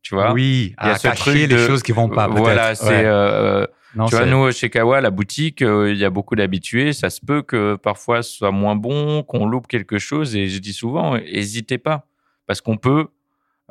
[0.04, 0.32] tu vois?
[0.32, 2.28] Oui, il y a à ce cacher truc les choses qui vont pas.
[2.28, 2.86] Voilà, c'est.
[2.88, 3.02] Ouais.
[3.06, 3.66] euh,
[3.96, 6.92] Non, tu vois, nous, chez Kawa, la boutique, euh, il y a beaucoup d'habitués.
[6.92, 10.36] Ça se peut que parfois ce soit moins bon, qu'on loupe quelque chose.
[10.36, 12.06] Et je dis souvent, n'hésitez pas.
[12.46, 13.06] Parce qu'on peut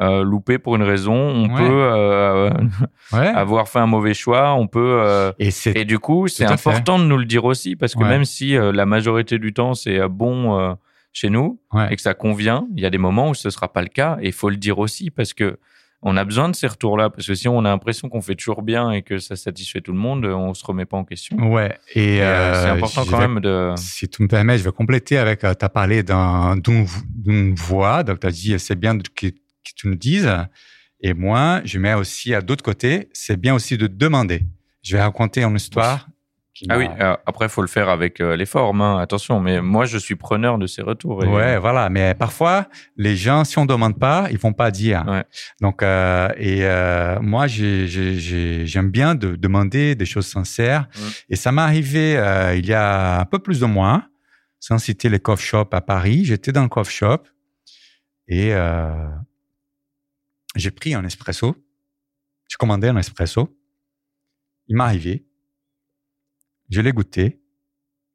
[0.01, 1.13] euh, louper pour une raison.
[1.15, 1.57] On Ouais.
[1.59, 2.49] peut euh,
[3.13, 3.27] ouais.
[3.27, 4.53] avoir fait un mauvais choix.
[4.55, 4.97] On peut.
[5.01, 6.53] euh, Et du coup, c'est fait.
[6.53, 7.75] important de nous le dire aussi.
[7.75, 8.09] Parce que Ouais.
[8.09, 10.75] même si euh, la majorité du temps, c'est bon
[11.11, 11.59] chez nous
[11.91, 14.17] et que ça convient, il y a des moments où ce sera pas le cas.
[14.21, 15.11] Et il faut le dire aussi.
[15.11, 15.57] Parce que.
[16.05, 18.61] On a besoin de ces retours-là parce que si on a l'impression qu'on fait toujours
[18.61, 21.37] bien et que ça satisfait tout le monde, on se remet pas en question.
[21.49, 21.77] Ouais.
[21.95, 23.71] Et, Et, euh, c'est important quand vais- même de.
[23.77, 28.03] Si tu me permets, je vais compléter avec, tu as parlé d'un- d'une d'une voix,
[28.03, 29.27] donc tu as dit c'est bien que,
[29.63, 30.29] que tu nous dises.
[31.01, 34.45] Et moi, je mets aussi à d'autres côtés, c'est bien aussi de demander.
[34.83, 36.07] Je vais raconter une histoire.
[36.69, 39.59] Ah oui, euh, après, il faut le faire avec euh, les formes, hein, attention, mais
[39.59, 41.23] moi, je suis preneur de ces retours.
[41.25, 41.89] et- Ouais, voilà.
[41.89, 45.03] Mais parfois, les gens, si on demande pas, ils vont pas dire.
[45.07, 45.23] Ouais.
[45.61, 50.87] Donc, euh, et euh, moi, j'ai- j'ai- j'ai- j'aime bien de demander des choses sincères.
[50.95, 51.01] Mm.
[51.31, 54.03] Et ça m'est arrivé euh, il y a un peu plus de mois,
[54.59, 56.23] sans citer les coffee shops à Paris.
[56.23, 57.23] J'étais dans le coffee shop
[58.27, 58.93] et euh,
[60.55, 61.55] j'ai pris un espresso.
[62.49, 63.55] J'ai commandé un espresso.
[64.67, 65.25] Il m'est arrivé.
[66.69, 67.39] Je l'ai goûté.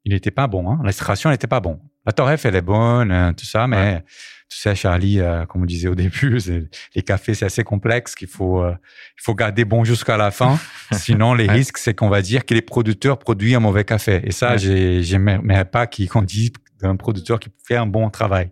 [0.05, 0.71] Il n'était pas bon.
[0.71, 0.79] Hein.
[0.83, 1.79] L'extraction n'était pas bon.
[2.05, 4.03] La torref, elle est bonne, euh, tout ça, mais
[4.49, 6.39] tu sais, Charlie, euh, comme on disait au début,
[6.95, 8.71] les cafés, c'est assez complexe qu'il faut, euh,
[9.17, 10.57] il faut garder bon jusqu'à la fin.
[10.93, 11.53] Sinon, les Ouais.
[11.53, 14.21] risques, c'est qu'on va dire que les producteurs produisent un mauvais café.
[14.23, 14.57] Et ça, Ouais.
[14.57, 16.51] j'ai, j'aimerais pas qu'ils- qu'on dise
[16.81, 18.51] d'un producteur qui fait un bon travail.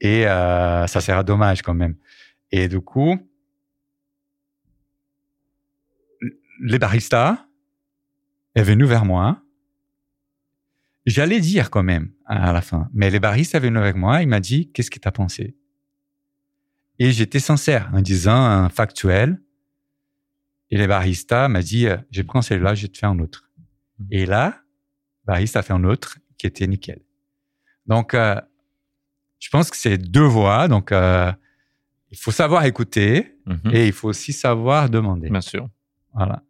[0.00, 1.96] Et euh, ça sera dommage quand même.
[2.52, 3.18] Et du coup,
[6.60, 7.46] les baristas
[8.54, 9.42] est venu vers moi.
[11.06, 14.22] J'allais dire quand même à la fin, mais les baristas est venu vers moi.
[14.22, 15.56] Il m'a dit qu'est-ce que tu as pensé?
[16.98, 19.42] Et j'étais sincère en disant un factuel.
[20.70, 23.50] Et les baristas m'a dit je prends celle-là, je te fais un autre.
[23.98, 24.06] Mhm.
[24.10, 24.62] Et là,
[25.24, 27.00] barista a fait un autre qui était nickel.
[27.86, 28.40] Donc, euh,
[29.38, 30.68] je pense que c'est deux voies.
[30.68, 31.32] Donc, euh,
[32.12, 33.72] il faut savoir écouter Mhm.
[33.74, 35.28] et il faut aussi savoir demander.
[35.30, 35.68] Bien sûr.
[36.14, 36.42] Voilà.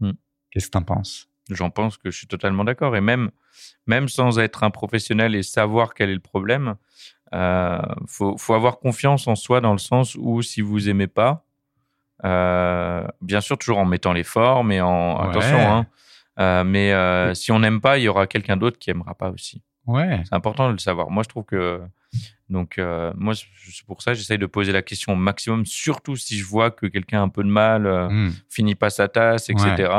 [0.00, 0.12] Mm.
[0.50, 1.28] Qu'est-ce que tu en penses?
[1.50, 2.94] J'en pense que je suis totalement d'accord.
[2.96, 3.30] Et même,
[3.86, 6.76] même sans être un professionnel et savoir quel est le problème,
[7.34, 11.44] euh, faut, faut avoir confiance en soi dans le sens où si vous aimez pas,
[12.24, 15.28] euh, bien sûr toujours en mettant l'effort, mais en Ouais.
[15.28, 15.58] attention.
[15.58, 15.86] Hein,
[16.38, 19.62] euh, mais si on n'aime pas, il y aura quelqu'un d'autre qui aimera pas aussi.
[19.86, 20.22] Ouais.
[20.24, 21.10] C'est important de le savoir.
[21.10, 21.80] Moi, je trouve que
[22.48, 26.16] donc euh, moi c'est pour ça que j'essaye de poser la question au maximum, surtout
[26.16, 28.32] si je vois que quelqu'un a un peu de mal, euh, Mm.
[28.48, 29.90] finit pas sa tasse, etc.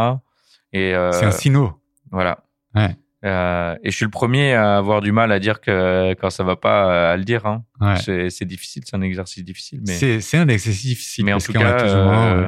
[0.74, 1.70] Et euh, C'est un signal.
[2.12, 2.44] voilà.
[2.76, 2.96] Ouais.
[3.26, 6.44] Euh, et je suis le premier à avoir du mal à dire que quand ça
[6.44, 7.46] va pas, à le dire.
[7.46, 7.66] Hein.
[7.82, 8.30] Ouais.
[8.30, 9.82] C'est, difficile, c'est un exercice difficile.
[9.86, 11.26] Mais, C'est un exercice difficile.
[11.26, 12.48] mais en tout cas, euh,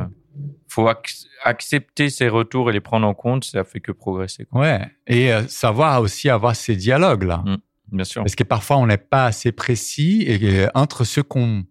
[0.70, 3.44] faut ac- accepter ces retours et les prendre en compte.
[3.44, 4.46] Ça fait que progresser.
[4.46, 4.62] quoi.
[4.62, 4.88] ouais.
[5.08, 7.44] Et savoir aussi avoir ces dialogues-là.
[7.46, 7.58] Mm.
[7.92, 8.24] Bien sûr.
[8.24, 11.66] Parce que parfois, on n'est pas assez précis et, entre ce qu'on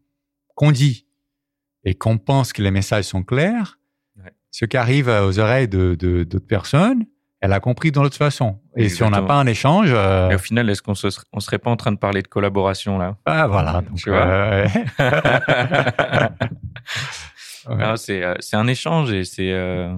[0.72, 1.06] dit
[1.84, 3.78] et qu'on pense que les messages sont clairs,
[4.22, 4.30] Ouais.
[4.50, 7.06] ce qui arrive aux oreilles de de- d'autres personnes,
[7.40, 8.60] elle a compris d'une autre façon.
[8.76, 11.40] Et si on n'a pas un échange, euh, Et au final, est-ce qu'on se, on
[11.40, 13.16] serait pas en train de parler de collaboration là?
[13.24, 13.80] Ah, voilà.
[13.80, 14.26] Donc, Tu vois?
[14.26, 14.66] ouais.
[17.68, 19.52] Non, c'est, c'est un échange et c'est.
[19.52, 19.94] euh,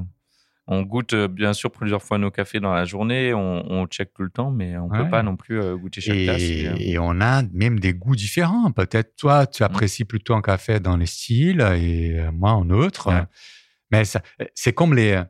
[0.68, 4.12] on goûte euh, bien sûr plusieurs fois nos cafés dans la journée, on, on check
[4.14, 4.98] tout le temps, mais on Ouais.
[5.04, 6.40] peut pas non plus euh, goûter chaque Et, tasse.
[6.42, 8.70] et, euh, on a même des goûts différents.
[8.72, 13.08] Peut-être toi, tu apprécies plutôt un café dans les styles et euh, moi en autre.
[13.12, 13.22] Ouais.
[13.90, 14.02] Mais
[14.54, 15.22] c'est comme les.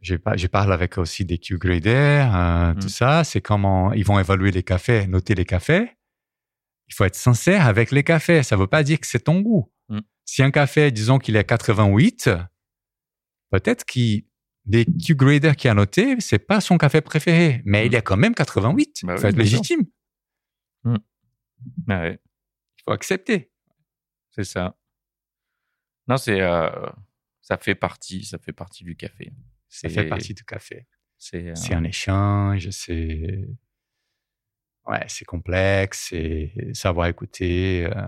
[0.00, 2.78] Je, par- je parle avec aussi des Q-graders, euh, Mm.
[2.78, 3.24] tout ça.
[3.24, 5.90] C'est comment ils vont évaluer les cafés, noter les cafés.
[6.88, 8.44] Il faut être sincère avec les cafés.
[8.44, 9.72] Ça ne veut pas dire que c'est ton goût.
[9.88, 9.98] Mm.
[10.24, 12.30] Si un café, disons qu'il est 88,
[13.50, 14.24] peut-être qu'il
[14.66, 17.86] des Q-graders qui a noté, c'est pas son café préféré, mais Mm.
[17.86, 19.00] il est quand même 88.
[19.04, 19.82] Bah oui, faut être légitime.
[20.84, 22.18] ah ouais.
[22.78, 23.50] Il faut accepter.
[24.30, 24.76] C'est ça.
[26.08, 26.68] Non, c'est euh,
[27.40, 29.32] ça fait partie, ça fait partie du café.
[29.68, 30.86] Ça fait partie du café.
[31.18, 33.48] C'est euh, C'est un échange, c'est
[34.86, 38.02] ouais, c'est complexe, c'est savoir écouter, euh,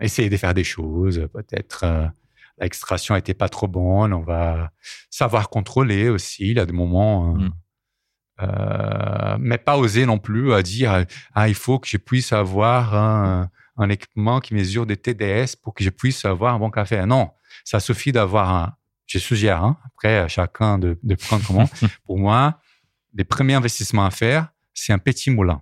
[0.00, 1.26] essayer de faire des choses.
[1.32, 2.10] Peut-être
[2.58, 4.70] l'extraction était pas trop bonne, on va
[5.10, 6.50] savoir contrôler aussi.
[6.50, 7.52] Il y a des moments, euh, Mm.
[8.42, 11.04] euh, mais pas oser non plus à dire
[11.34, 15.72] ah il faut que je puisse avoir un, un équipement qui mesure des TDS pour
[15.74, 17.04] que je puisse avoir un bon café.
[17.06, 17.30] Non,
[17.64, 18.76] ça suffit d'avoir un.
[19.06, 21.68] Je suggère, hein, après à chacun de, de prendre comment.
[22.06, 22.58] Pour moi,
[23.12, 25.60] les premiers investissements à faire, c'est un petit moulin.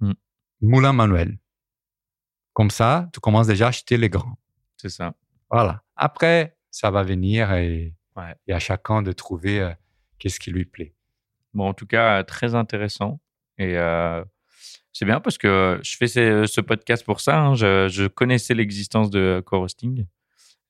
[0.00, 0.12] Mm.
[0.60, 1.38] Moulin manuel.
[2.52, 4.36] Comme ça, tu commences déjà à acheter les grands.
[4.76, 5.14] c'est ça.
[5.50, 5.82] Voilà.
[6.02, 8.34] Après, ça va venir et, Ouais.
[8.48, 9.70] et à chacun de trouver euh,
[10.18, 10.94] qu'est-ce qui lui plaît.
[11.54, 13.20] Bon, en tout cas, très intéressant.
[13.58, 14.24] Et euh,
[14.92, 17.38] c'est bien parce que je fais ce, ce podcast pour ça.
[17.38, 17.54] hein.
[17.54, 20.06] Je, je connaissais l'existence de co-hosting.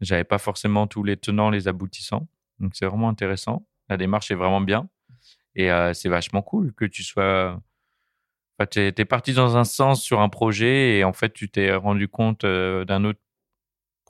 [0.01, 2.27] J'avais pas forcément tous les tenants, les aboutissants.
[2.59, 3.67] Donc, c'est vraiment intéressant.
[3.89, 4.89] La démarche est vraiment bien.
[5.55, 7.61] Et euh, c'est vachement cool que tu sois.
[8.59, 11.73] Enfin, tu es, parti dans un sens sur un projet et en fait, tu t'es
[11.75, 13.21] rendu compte euh, d'un autre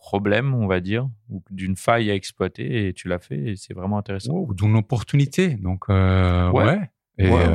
[0.01, 3.75] problème, on va dire, ou d'une faille à exploiter et tu l'as fait et c'est
[3.75, 4.33] vraiment intéressant.
[4.35, 5.55] Ou d'une opportunité.
[5.55, 6.65] Donc, euh, Ouais.
[6.65, 6.91] ouais.
[7.19, 7.47] Et Ouais, ouais.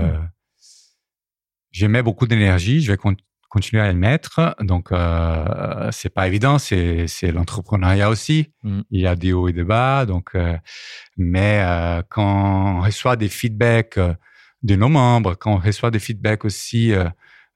[1.89, 2.81] euh, beaucoup d'énergie.
[2.81, 3.15] Je vais con-
[3.49, 4.55] continuer à le mettre.
[4.61, 6.57] Donc, euh, c'est pas évident.
[6.59, 8.51] C'est, l'entrepreneuriat aussi.
[8.63, 8.84] Mhm.
[8.91, 10.05] Il y a des hauts et des bas.
[10.05, 10.55] Donc, euh,
[11.17, 11.63] mais
[12.09, 13.99] quand on reçoit des feedbacks
[14.63, 16.93] de nos membres, quand on reçoit des feedbacks aussi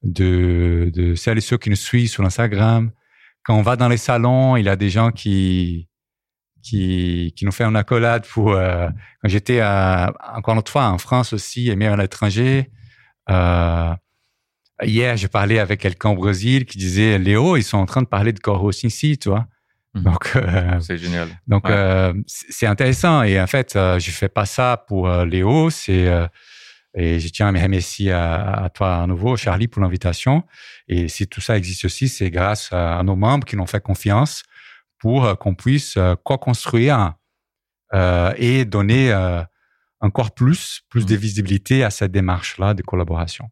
[0.03, 2.91] de, de celles et ceux qui nous suivent sur Instagram,
[3.49, 5.87] quand on va dans les salons, il y a des gens qui
[6.61, 8.87] qui, qui nous fait une accolade pour euh,
[9.23, 12.69] quand j'étais encore une autre fois en France aussi et même à l'étranger.
[13.31, 13.91] Euh,
[14.83, 18.07] hier, je parlais avec quelqu'un au Brésil qui disait Léo, ils sont en train de
[18.07, 19.47] parler de core hosting ici, tu vois.
[19.95, 20.03] Mhm.
[20.03, 21.29] Donc, euh, C'est génial.
[21.47, 22.13] donc Ouais.
[22.27, 23.23] c'est intéressant.
[23.23, 25.71] Et en fait, je fais pas ça pour Léo.
[25.71, 26.07] C'est
[26.95, 30.43] et je tiens à me remercier à, à toi à nouveau, Charlie, pour l'invitation.
[30.87, 33.81] Et si tout ça existe aussi, c'est grâce à, nos membres qui nous ont fait
[33.81, 34.43] confiance
[34.97, 37.13] pour euh, qu'on puisse euh, co-construire
[37.93, 39.43] euh, et donner euh,
[39.99, 43.49] encore plus, plus de visibilité à cette démarche-là de collaboration.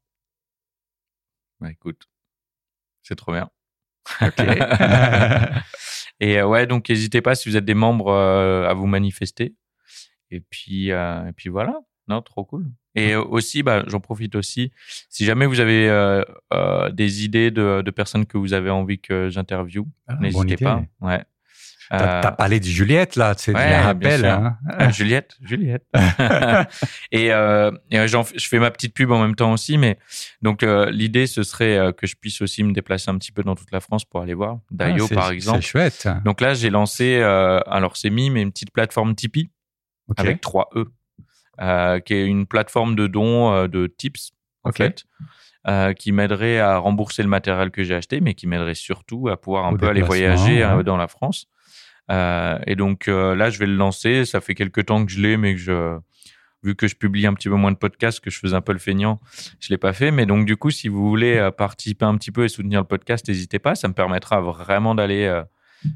[1.59, 2.07] Bah, écoute,
[3.01, 3.49] c'est trop bien.
[4.22, 4.39] Ok.
[6.19, 9.55] Et euh, ouais, donc n'hésitez pas si vous êtes des membres à vous manifester.
[10.31, 11.80] et puis, et puis voilà.
[12.07, 12.72] Non, trop cool.
[12.98, 14.72] Et aussi, bah, j'en profite aussi.
[15.10, 16.24] Si jamais vous avez
[16.91, 20.84] des idées de, de, personnes que vous avez envie que j'interviewe, ah, n'hésitez pas.
[21.02, 21.24] Ouais.
[21.90, 24.26] T'as as parlé de Juliette là, c'est ouais, un rappel.
[24.26, 24.57] Hein.
[24.68, 25.86] Ah, Juliette, Juliette.
[27.11, 29.98] et, euh, et je fais ma petite pub en même temps aussi, mais
[30.41, 33.44] donc euh, l'idée ce serait euh, que je puisse aussi me déplacer un petit peu
[33.44, 35.61] dans toute la France pour aller voir Dayo ah, par exemple.
[35.61, 36.07] C'est chouette.
[36.26, 39.49] Donc là j'ai lancé, euh, alors c'est Mi, mais une petite plateforme Tipeee
[40.18, 40.86] avec 3 E,
[41.61, 44.31] euh, qui est une plateforme de dons euh, de tips
[44.63, 45.05] en fait.
[45.67, 49.35] Euh, qui m'aiderait à rembourser le matériel que j'ai acheté, mais qui m'aiderait surtout à
[49.35, 51.47] pouvoir un peu aller voyager dans la France.
[52.09, 54.23] Euh, et donc euh, là, je vais le lancer.
[54.23, 55.97] Ça fait quelques temps que je l'ai, mais que je,
[56.63, 58.71] vu que je publie un petit peu moins de podcasts, que je faisais un peu
[58.71, 59.19] le feignant,
[59.59, 60.11] je l'ai pas fait.
[60.11, 63.27] Mais donc du coup, si vous voulez participer un petit peu et soutenir le podcast,
[63.27, 63.75] n'hésitez pas.
[63.75, 65.43] Ça me permettra vraiment d'aller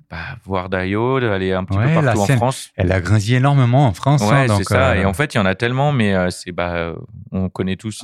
[0.10, 2.72] bah, voir Dayo, d'aller un petit peu partout en France.
[2.76, 4.22] Elle a grandi énormément en France.
[4.22, 4.98] Ouais, hein, c'est ça.
[4.98, 6.94] Et en fait, il y en a tellement, mais c'est bah,
[7.32, 8.04] on connaît tous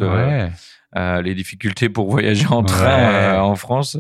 [0.96, 3.98] les difficultés pour voyager en train en France.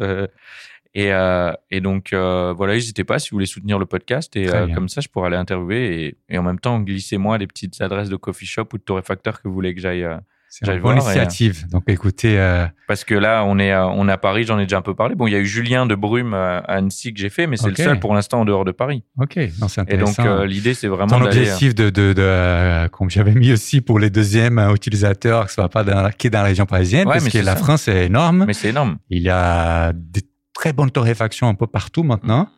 [0.97, 4.35] Et, euh, et donc, euh, voilà, n'hésitez pas si vous voulez soutenir le podcast.
[4.35, 7.45] Et euh, comme ça, je pourrais aller interviewer et, et en même temps, glissez-moi les
[7.45, 10.07] petites adresses de coffee shop ou de torréfacteur que vous voulez que j'aille.
[10.47, 11.67] Euh, c'est une bonne initiative.
[11.69, 12.39] Donc, écoutez.
[12.39, 14.95] Euh, Parce que là, on est, on est à Paris, j'en ai déjà un peu
[14.95, 15.15] parlé.
[15.15, 17.69] Bon, il y a eu Julien de Brume à Annecy que j'ai fait, mais c'est
[17.69, 19.03] le seul pour l'instant en dehors de Paris.
[19.19, 20.23] Ok, non, c'est intéressant.
[20.23, 21.19] Et donc, l'idée, c'est vraiment.
[21.19, 25.55] Ton objectif de, de, de comme j'avais mis aussi pour les deuxièmes utilisateurs, que ce
[25.55, 28.45] soit pas dans, qui est dans la région parisienne, parce que la France est énorme.
[28.47, 28.97] Mais c'est énorme.
[29.09, 30.21] Il y a des
[30.57, 32.49] très bonne torréfaction un peu partout maintenant,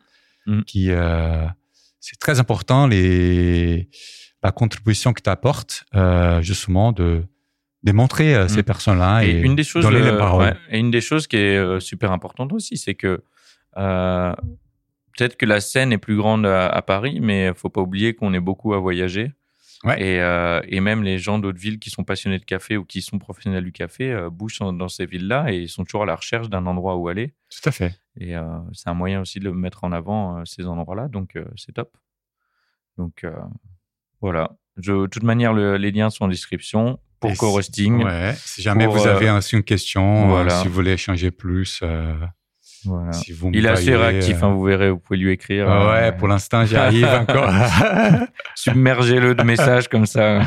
[0.46, 0.58] mm.
[0.58, 0.64] Mm.
[0.64, 1.46] qui euh,
[2.00, 3.88] c'est très important les
[4.42, 7.24] la contribution que tu apportes euh, justement de
[7.82, 8.64] démontrer euh, ces mm.
[8.64, 10.56] personnes-là et, une des choses donner les paroles.
[10.70, 13.22] et une des choses qui est super importante aussi, c'est que
[13.74, 18.40] peut-être que la scène est plus grande à, Paris, mais faut pas oublier qu'on est
[18.40, 19.32] beaucoup à voyager.
[19.96, 23.00] Et, euh, et, même les gens d'autres villes qui sont passionnés de café ou qui
[23.00, 26.16] sont professionnels du café euh, bougent dans ces villes-là et ils sont toujours à la
[26.16, 27.32] recherche d'un endroit où aller.
[27.48, 27.98] Tout à fait.
[28.18, 31.46] Et euh, c'est un moyen aussi de mettre en avant euh, ces endroits-là, donc euh,
[31.56, 31.96] c'est top.
[32.98, 33.24] Donc
[34.20, 34.58] voilà.
[34.76, 38.02] De toute manière, le, les liens sont en description pour co-hosting.
[38.02, 38.34] Ouais.
[38.44, 40.60] Si jamais vous avez une question, voilà.
[40.60, 41.82] si vous voulez échanger plus.
[42.84, 45.68] il est assez réactif, hein, vous verrez, vous pouvez lui écrire.
[45.68, 47.52] ouais, pour l'instant, j'y arrive encore.
[48.54, 50.40] Submergez-le de messages comme ça.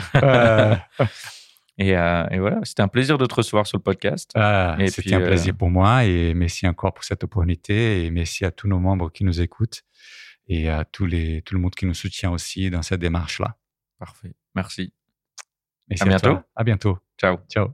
[1.78, 4.32] et, euh, et, voilà, c'était un plaisir de te recevoir sur le podcast.
[4.36, 8.46] Ah, c'était un euh, plaisir pour moi et merci encore pour cette opportunité et merci
[8.46, 9.84] à tous nos membres qui nous écoutent
[10.48, 13.56] et à tous les, tout le monde qui nous soutient aussi dans cette démarche-là.
[14.00, 14.34] Parfait.
[14.56, 14.94] Merci.
[15.90, 16.30] Merci à, bientôt.
[16.30, 16.98] À, à bientôt.
[17.18, 17.38] Ciao.
[17.50, 17.74] Ciao.